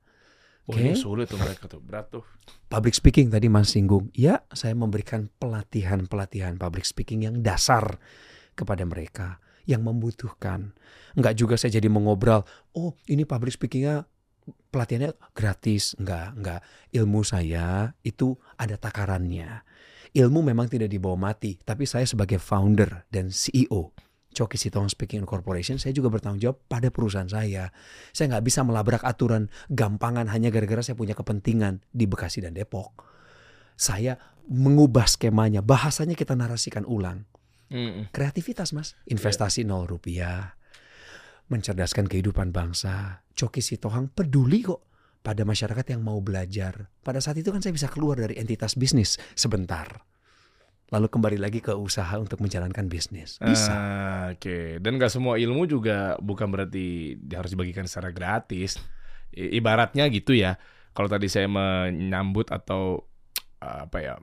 [0.66, 2.26] Wah, ini sulit tuh mereka tuh, berat tuh.
[2.66, 4.10] Public speaking tadi Mas singgung.
[4.18, 8.02] Ya, saya memberikan pelatihan-pelatihan public speaking yang dasar
[8.58, 9.38] kepada mereka
[9.70, 10.74] yang membutuhkan.
[11.14, 12.42] Enggak juga saya jadi mengobrol,
[12.74, 14.10] oh ini public speakingnya
[14.74, 15.94] pelatihannya gratis.
[16.02, 16.62] Enggak, enggak.
[16.98, 19.62] Ilmu saya itu ada takarannya.
[20.18, 24.05] Ilmu memang tidak dibawa mati, tapi saya sebagai founder dan CEO
[24.36, 27.72] Coki Sitong Speaking Corporation, saya juga bertanggung jawab pada perusahaan saya.
[28.12, 33.08] Saya nggak bisa melabrak aturan gampangan hanya gara-gara saya punya kepentingan di Bekasi dan Depok.
[33.80, 34.20] Saya
[34.52, 37.24] mengubah skemanya, bahasanya kita narasikan ulang.
[38.14, 40.54] Kreativitas mas, investasi nol rupiah,
[41.50, 43.26] mencerdaskan kehidupan bangsa.
[43.34, 44.86] Coki Sitohang peduli kok
[45.26, 46.94] pada masyarakat yang mau belajar.
[47.02, 50.06] Pada saat itu kan saya bisa keluar dari entitas bisnis sebentar.
[50.94, 53.42] Lalu kembali lagi ke usaha untuk menjalankan bisnis.
[53.42, 53.74] Bisa.
[53.74, 58.78] Ah, Oke, dan gak semua ilmu juga bukan berarti harus dibagikan secara gratis.
[59.34, 60.62] I- ibaratnya gitu ya.
[60.94, 63.04] Kalau tadi saya menyambut atau
[63.60, 64.14] uh, apa ya,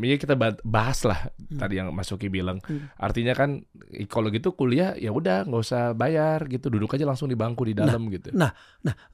[0.00, 2.58] ya kita ba- bahas lah tadi yang Mas Yoki bilang.
[2.64, 2.90] Hmm.
[2.96, 3.62] Artinya kan
[4.08, 7.76] kalau gitu kuliah ya udah nggak usah bayar gitu, duduk aja langsung di bangku di
[7.76, 8.32] dalam gitu.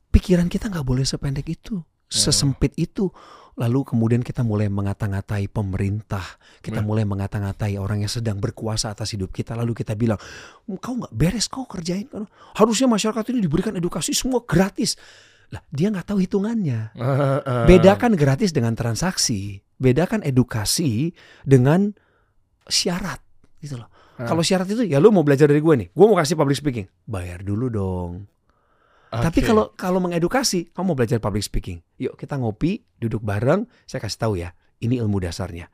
[0.09, 3.12] Pikiran kita nggak boleh sependek itu, sesempit itu.
[3.57, 6.20] Lalu kemudian kita mulai mengata-ngatai pemerintah,
[6.61, 9.57] kita mulai mengata-ngatai orang yang sedang berkuasa atas hidup kita.
[9.57, 10.20] Lalu kita bilang,
[10.76, 12.04] kau nggak beres kau kerjain?
[12.52, 15.00] Harusnya masyarakat ini diberikan edukasi semua gratis.
[15.48, 17.00] Lah dia nggak tahu hitungannya.
[17.64, 21.16] Bedakan gratis dengan transaksi, bedakan edukasi
[21.48, 21.96] dengan
[22.68, 23.24] syarat
[23.64, 23.88] gitu loh.
[24.20, 26.88] Kalau syarat itu ya lu mau belajar dari gue nih, gue mau kasih public speaking,
[27.09, 28.28] bayar dulu dong.
[29.07, 29.46] Tapi Oke.
[29.46, 34.18] kalau kalau mengedukasi, kamu mau belajar public speaking, yuk kita ngopi, duduk bareng, saya kasih
[34.18, 34.50] tahu ya,
[34.82, 35.70] ini ilmu dasarnya.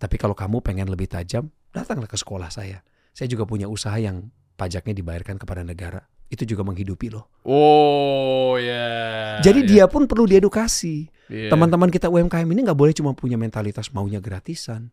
[0.00, 2.82] Tapi kalau kamu pengen lebih tajam, datanglah ke sekolah saya.
[3.12, 6.00] Saya juga punya usaha yang pajaknya dibayarkan kepada negara.
[6.32, 7.28] Itu juga menghidupi loh.
[7.44, 9.36] Oh ya.
[9.44, 9.68] Jadi ya.
[9.68, 11.12] dia pun perlu diedukasi.
[11.28, 11.52] Iya.
[11.52, 14.88] Teman-teman kita UMKM ini nggak boleh cuma punya mentalitas maunya gratisan.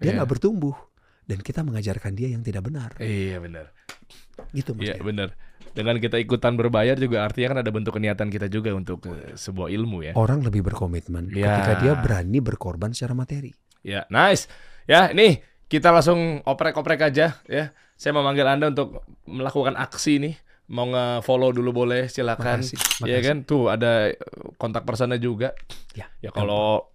[0.00, 0.24] Dia Iya.
[0.24, 0.74] nggak bertumbuh.
[1.28, 2.96] Dan kita mengajarkan dia yang tidak benar.
[2.96, 3.68] Iya benar.
[4.56, 4.72] Gitu.
[4.80, 5.04] Iya Dev.
[5.04, 5.28] benar.
[5.70, 9.68] Dengan kita ikutan berbayar juga artinya kan ada bentuk niatan kita juga untuk eh, sebuah
[9.68, 10.12] ilmu ya.
[10.14, 11.56] Orang lebih berkomitmen Ya.
[11.56, 13.52] ketika dia berani berkorban secara materi.
[13.80, 14.46] Ya, nice.
[14.84, 17.64] Ya, ini kita langsung oprek-oprek aja ya.
[17.94, 20.34] Saya memanggil Anda untuk melakukan aksi nih.
[20.68, 22.60] Mau nge-follow dulu boleh, silakan.
[22.60, 23.22] Makasih, Ya makasih.
[23.24, 23.36] kan?
[23.42, 24.12] Tuh ada
[24.54, 25.56] kontak personnya juga.
[25.92, 26.92] Ya, Ya kalau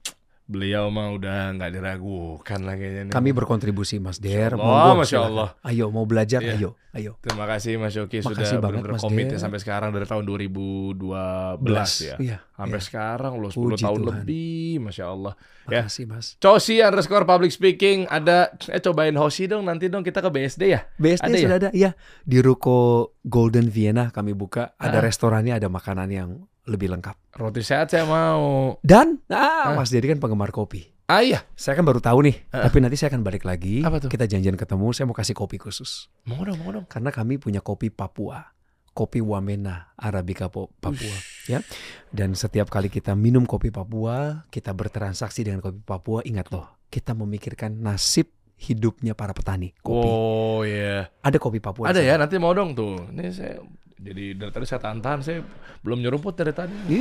[0.54, 3.12] beliau mah udah nggak diragukan lah kayaknya nih.
[3.12, 4.54] Kami berkontribusi Mas Der.
[4.54, 5.32] Masya Allah, Monggo, Masya silakan.
[5.34, 5.50] Allah.
[5.64, 6.54] Ayo mau belajar, Iya.
[6.54, 7.12] ayo, ayo.
[7.20, 11.90] Terima kasih Mas Yoki Makasih sudah banget, benar-benar komit ya sampai sekarang dari tahun 2012
[12.04, 12.16] ya.
[12.18, 12.38] Iya.
[12.54, 12.86] Sampai iya.
[12.86, 14.10] sekarang loh 10 Puji tahun Tuhan.
[14.22, 15.34] lebih, Masya Allah.
[15.66, 15.82] Ya.
[15.82, 16.26] Makasih Mas.
[16.38, 18.38] Cosi underscore public speaking ada
[18.68, 20.86] eh cobain Hoshi dong nanti dong kita ke BSD ya.
[20.96, 21.42] BSD Ada ya?
[21.42, 21.92] sudah ada, iya.
[22.22, 22.78] Di ruko
[23.24, 25.04] Golden Vienna kami buka, ada Ah.
[25.04, 26.30] restorannya, ada makanan yang
[26.66, 27.16] lebih lengkap.
[27.36, 28.76] Roti sehat saya mau.
[28.82, 29.76] Dan, ah, Ah.
[29.76, 30.92] Mas Dedi kan penggemar kopi.
[31.04, 32.64] Ah iya, Saya kan baru tahu nih, Ah.
[32.66, 33.84] tapi nanti saya akan balik lagi.
[33.84, 34.08] Apa tuh?
[34.08, 36.08] Kita janjian ketemu, saya mau kasih kopi khusus.
[36.24, 36.88] mau dong, mau dong.
[36.88, 38.56] Karena kami punya kopi Papua.
[38.94, 41.60] Kopi Wamena Arabica Papua, ya.
[42.08, 47.12] Dan setiap kali kita minum kopi Papua, kita bertransaksi dengan kopi Papua, ingat loh, kita
[47.12, 50.08] memikirkan nasib hidupnya para petani kopi.
[50.08, 51.10] Oh iya.
[51.20, 51.90] Ada kopi Papua.
[51.90, 53.10] Ada ya, nanti mau dong tuh.
[53.10, 53.60] Ini saya
[54.04, 55.40] jadi dari tadi saya tahan-tahan saya
[55.80, 57.00] belum nyeruput dari tadi.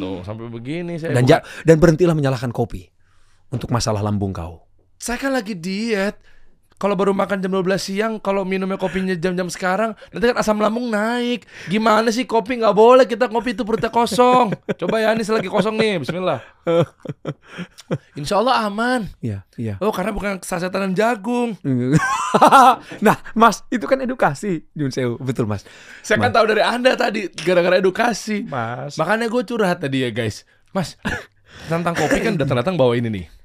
[0.00, 1.12] Loh, sampai begini saya.
[1.12, 2.88] Dan ja- dan berhentilah menyalahkan kopi
[3.52, 4.64] untuk masalah lambung kau.
[4.96, 6.16] Saya kan lagi diet.
[6.80, 10.88] Kalau baru makan jam 12 siang, kalau minumnya kopinya jam-jam sekarang, nanti kan asam lambung
[10.88, 11.44] naik.
[11.68, 14.56] Gimana sih kopi nggak boleh kita kopi itu perutnya kosong.
[14.80, 16.40] Coba ya, ini selagi kosong nih, Bismillah.
[18.16, 19.12] Insya Allah aman.
[19.20, 19.76] Iya, iya.
[19.84, 21.52] Oh, karena bukan sasetan jagung.
[23.04, 25.20] nah, Mas, itu kan edukasi, Jun Sewu.
[25.20, 25.68] Betul, Mas.
[26.00, 28.48] Saya kan tahu dari Anda tadi, gara-gara edukasi.
[28.48, 28.96] Mas.
[28.96, 30.48] Makanya gue curhat tadi ya guys.
[30.72, 30.96] Mas,
[31.68, 33.39] tentang kopi kan datang-datang bawa ini nih.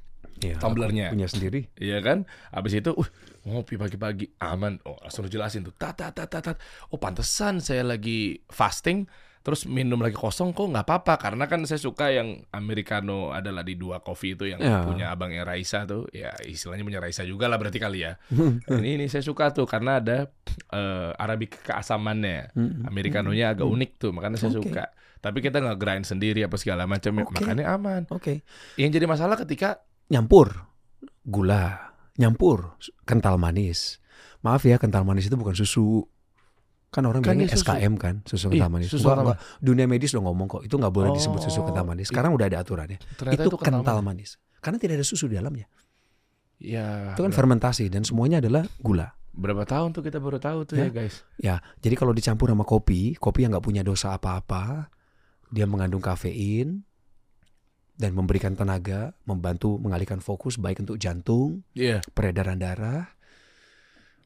[0.46, 1.10] Iya, Tumblernya.
[1.10, 1.72] punya sendiri.
[1.76, 2.30] Iya kan?
[2.50, 3.10] Habis itu, uh,
[3.44, 4.78] ngopi pagi-pagi aman.
[4.84, 5.74] Oh, langsung jelasin tuh.
[5.74, 6.58] Tat, tat, tat, tat.
[6.88, 9.10] Oh, pantesan saya lagi fasting.
[9.42, 13.78] Terus minum lagi kosong kok nggak apa-apa karena kan saya suka yang americano adalah di
[13.78, 14.82] dua kopi itu yang Ya.
[14.82, 18.18] punya abangnya Raisa tuh ya istilahnya punya Raisa juga lah berarti kali ya
[18.82, 20.34] ini ini saya suka tuh karena ada
[20.74, 22.58] eh, arabic keasamannya
[22.90, 24.66] americanonya agak unik tuh makanya saya Oke.
[24.66, 24.90] suka
[25.22, 27.38] tapi kita nggak grind sendiri apa segala macam Oke.
[27.38, 28.42] makanya aman Oke.
[28.78, 29.78] yang jadi masalah ketika
[30.08, 30.70] Nyampur
[31.22, 33.98] gula, nyampur kental manis.
[34.40, 36.06] Maaf ya, kental manis itu bukan susu.
[36.90, 37.52] Kan orang Kan bilangnya.
[37.52, 38.88] SKM kan, susu kental manis.
[38.88, 39.40] susu Enggak, kental enggak.
[39.60, 42.08] Dunia medis udah ngomong kok, itu nggak boleh disebut susu Oh, kental manis.
[42.08, 43.02] Sekarang udah ada aturannya.
[43.02, 44.38] Itu, itu, kental manis.
[44.58, 45.66] Karena tidak ada susu di dalamnya.
[46.56, 49.12] ya Itu kan ber- fermentasi dan semuanya adalah gula.
[49.36, 50.90] berapa tahun tuh kita baru tahu tuh ya, Ya.
[50.90, 54.88] guys Ya, jadi kalau dicampur sama kopi, kopi yang nggak punya dosa apa-apa,
[55.52, 56.88] dia mengandung kafein
[57.96, 63.08] dan memberikan tenaga, membantu mengalihkan fokus baik untuk jantung, iya peredaran darah.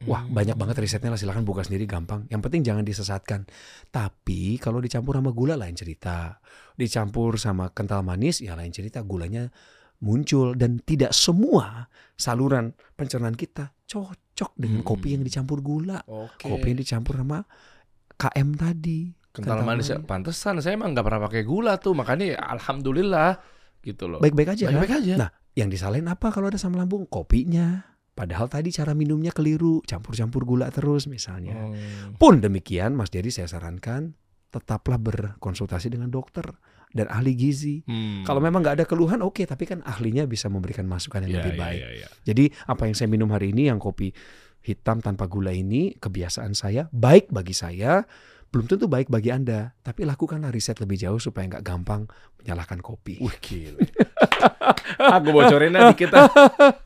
[0.00, 0.32] Wah, Hmm.
[0.32, 2.24] banyak banget risetnya lah silahkan buka sendiri gampang.
[2.32, 3.44] Yang penting jangan disesatkan.
[3.92, 6.40] Tapi kalau dicampur sama gula lain cerita.
[6.72, 9.04] Dicampur sama kental manis ya lain cerita.
[9.04, 9.52] Gulanya
[10.00, 14.88] muncul dan tidak semua saluran pencernaan kita cocok dengan Hmm.
[14.88, 16.00] kopi yang dicampur gula.
[16.08, 17.44] oke Kopi yang dicampur sama
[18.16, 19.12] KM tadi.
[19.30, 20.08] kental kental manis ya manis.
[20.08, 23.38] pantesan saya emang nggak pernah pakai gula tuh makanya ya, alhamdulillah
[23.80, 24.68] gitu loh Baik-baik aja.
[24.68, 24.78] kan?
[24.78, 27.04] baik aja Nah, yang disalahin apa kalau ada asam lambung?
[27.04, 27.84] Kopinya.
[28.10, 31.56] Padahal tadi cara minumnya keliru, campur-campur gula terus misalnya.
[31.56, 32.14] Hmm.
[32.14, 34.12] Pun demikian, Mas Dedi saya sarankan
[34.50, 36.44] tetaplah berkonsultasi dengan dokter
[36.90, 37.80] dan ahli gizi.
[37.86, 38.20] Hmm.
[38.22, 41.54] Kalau memang nggak ada keluhan, oke, tapi kan ahlinya bisa memberikan masukan yang Ya, lebih
[41.54, 41.80] ya, baik.
[41.80, 42.08] ya, ya.
[42.26, 44.10] Jadi apa yang saya minum hari ini, yang kopi
[44.60, 48.04] hitam tanpa gula ini, kebiasaan saya baik bagi saya,
[48.50, 49.72] belum tentu baik bagi anda.
[49.80, 53.22] Tapi lakukanlah riset lebih jauh supaya nggak gampang menyalahkan kopi.
[53.22, 53.78] Wih gila.
[55.16, 56.26] Aku bocorin aja dikit ah.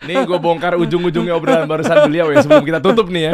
[0.04, 3.32] Nih gue bongkar ujung-ujungnya obrolan barusan beliau ya sebelum kita tutup nih ya.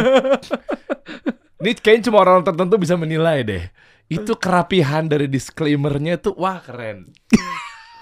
[1.60, 3.64] Ini kayaknya cuma orang tertentu bisa menilai deh.
[4.06, 7.10] Itu kerapihan dari disclaimernya tuh wah keren.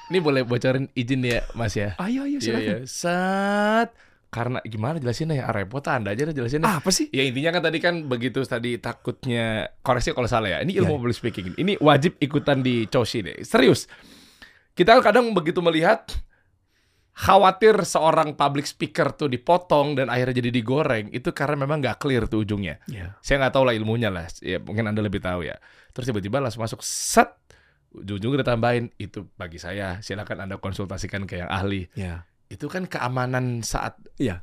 [0.08, 1.92] Ini boleh bocorin izin ya Mas ya.
[2.00, 2.64] Ayo, ayo Iya silakan.
[2.64, 2.76] iya.
[2.88, 3.88] Sat.
[4.28, 5.44] Karena gimana jelasinnya ya?
[5.48, 6.68] Ah, repot ah, Anda aja jelasinnya.
[6.68, 7.08] Apa sih?
[7.10, 10.58] Ya intinya kan tadi kan begitu tadi takutnya koreksi kalau salah ya.
[10.60, 10.96] Ini ilmu Ya.
[11.00, 11.46] public speaking.
[11.56, 13.40] Ini wajib ikutan di Choshi deh.
[13.40, 13.88] Serius.
[14.76, 16.12] Kita kadang begitu melihat
[17.18, 22.30] khawatir seorang public speaker tuh dipotong dan akhirnya jadi digoreng itu karena memang nggak clear
[22.30, 22.78] tuh ujungnya.
[22.86, 23.18] Ya.
[23.24, 24.28] Saya nggak tahu lah ilmunya lah.
[24.38, 25.56] Ya mungkin Anda lebih tahu ya.
[25.90, 27.32] Terus tiba-tiba langsung masuk set
[27.90, 31.88] ujung-ujungnya ditambahin itu bagi saya silakan Anda konsultasikan ke yang ahli.
[31.96, 32.27] Ya.
[32.48, 34.42] Itu kan keamanan saat Iya.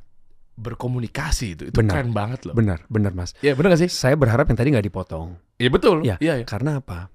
[0.56, 1.62] berkomunikasi itu.
[1.68, 2.00] Itu Benar.
[2.00, 2.54] keren banget loh.
[2.56, 3.36] Benar, benar Mas.
[3.44, 3.90] Ya benar gak sih?
[3.92, 5.36] Saya berharap yang tadi nggak dipotong.
[5.60, 6.00] Iya betul.
[6.00, 6.16] Ya.
[6.16, 6.46] Iya, iya.
[6.48, 7.12] Karena apa?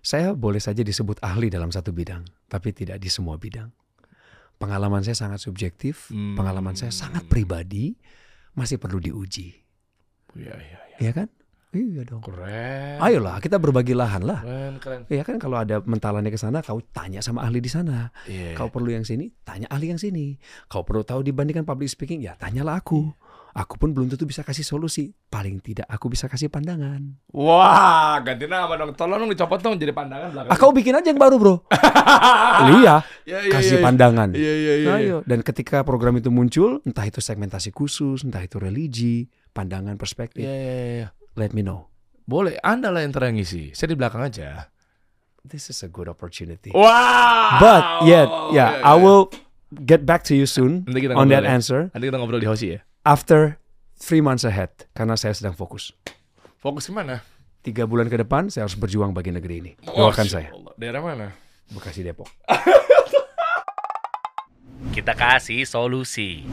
[0.00, 3.68] Saya boleh saja disebut ahli dalam satu bidang, tapi tidak di semua bidang.
[4.56, 6.36] Pengalaman saya sangat subjektif, Hmm.
[6.36, 7.92] pengalaman saya sangat pribadi,
[8.52, 9.52] masih perlu diuji,
[10.32, 10.96] Iya, iya, iya.
[11.00, 11.28] ya kan?
[11.70, 12.18] Iya dong.
[12.18, 12.98] Keren.
[12.98, 14.42] Ayolah, kita berbagi lahan lah.
[14.42, 15.00] Keren, keren.
[15.06, 18.10] Iya kan kalau ada mentalannya ke sana, kau tanya sama ahli di sana.
[18.26, 18.58] Iya.
[18.58, 20.34] Kau perlu yang sini, tanya ahli yang sini.
[20.66, 23.14] Kau perlu tahu dibandingkan public speaking, ya tanyalah aku.
[23.50, 25.10] Aku pun belum tentu bisa kasih solusi.
[25.26, 27.18] Paling tidak aku bisa kasih pandangan.
[27.34, 28.94] Wah, ganti nama dong.
[28.94, 30.50] Tolong dong dicopot dong jadi pandangan belakang.
[30.50, 31.54] Ah, kau bikin aja yang baru, bro.
[32.70, 33.86] Iya, Ya, ya, kasih ya, ya.
[33.86, 34.28] pandangan.
[34.34, 34.90] Iya, iya, iya.
[34.98, 35.16] Ayo.
[35.26, 40.54] Dan ketika program itu muncul, entah itu segmentasi khusus, entah itu religi, pandangan, perspektif, Iya,
[40.54, 40.74] iya,
[41.06, 41.08] iya.
[41.40, 41.88] Let me know.
[42.28, 43.72] Boleh, Anda lah yang terang ngisi.
[43.72, 44.68] Saya di belakang aja.
[45.40, 46.68] This is a good opportunity.
[46.70, 47.56] Wow.
[47.58, 49.00] But yet, yeah, Oke, I oke.
[49.00, 49.22] will
[49.88, 50.84] get back to you soon
[51.16, 51.48] on that ya.
[51.48, 52.84] answer Nanti kita ngobrol di Hoshi ya.
[53.08, 53.56] after
[53.96, 55.96] three months ahead karena saya sedang fokus.
[56.60, 57.24] Fokus ke mana?
[57.64, 59.72] Tiga bulan ke depan saya harus berjuang bagi negeri ini.
[59.88, 60.52] Oh, Doakan saya.
[60.52, 60.76] Allah.
[60.76, 61.26] Daerah mana?
[61.72, 62.28] Bekasi Depok.
[64.96, 66.44] Kita kasih solusi.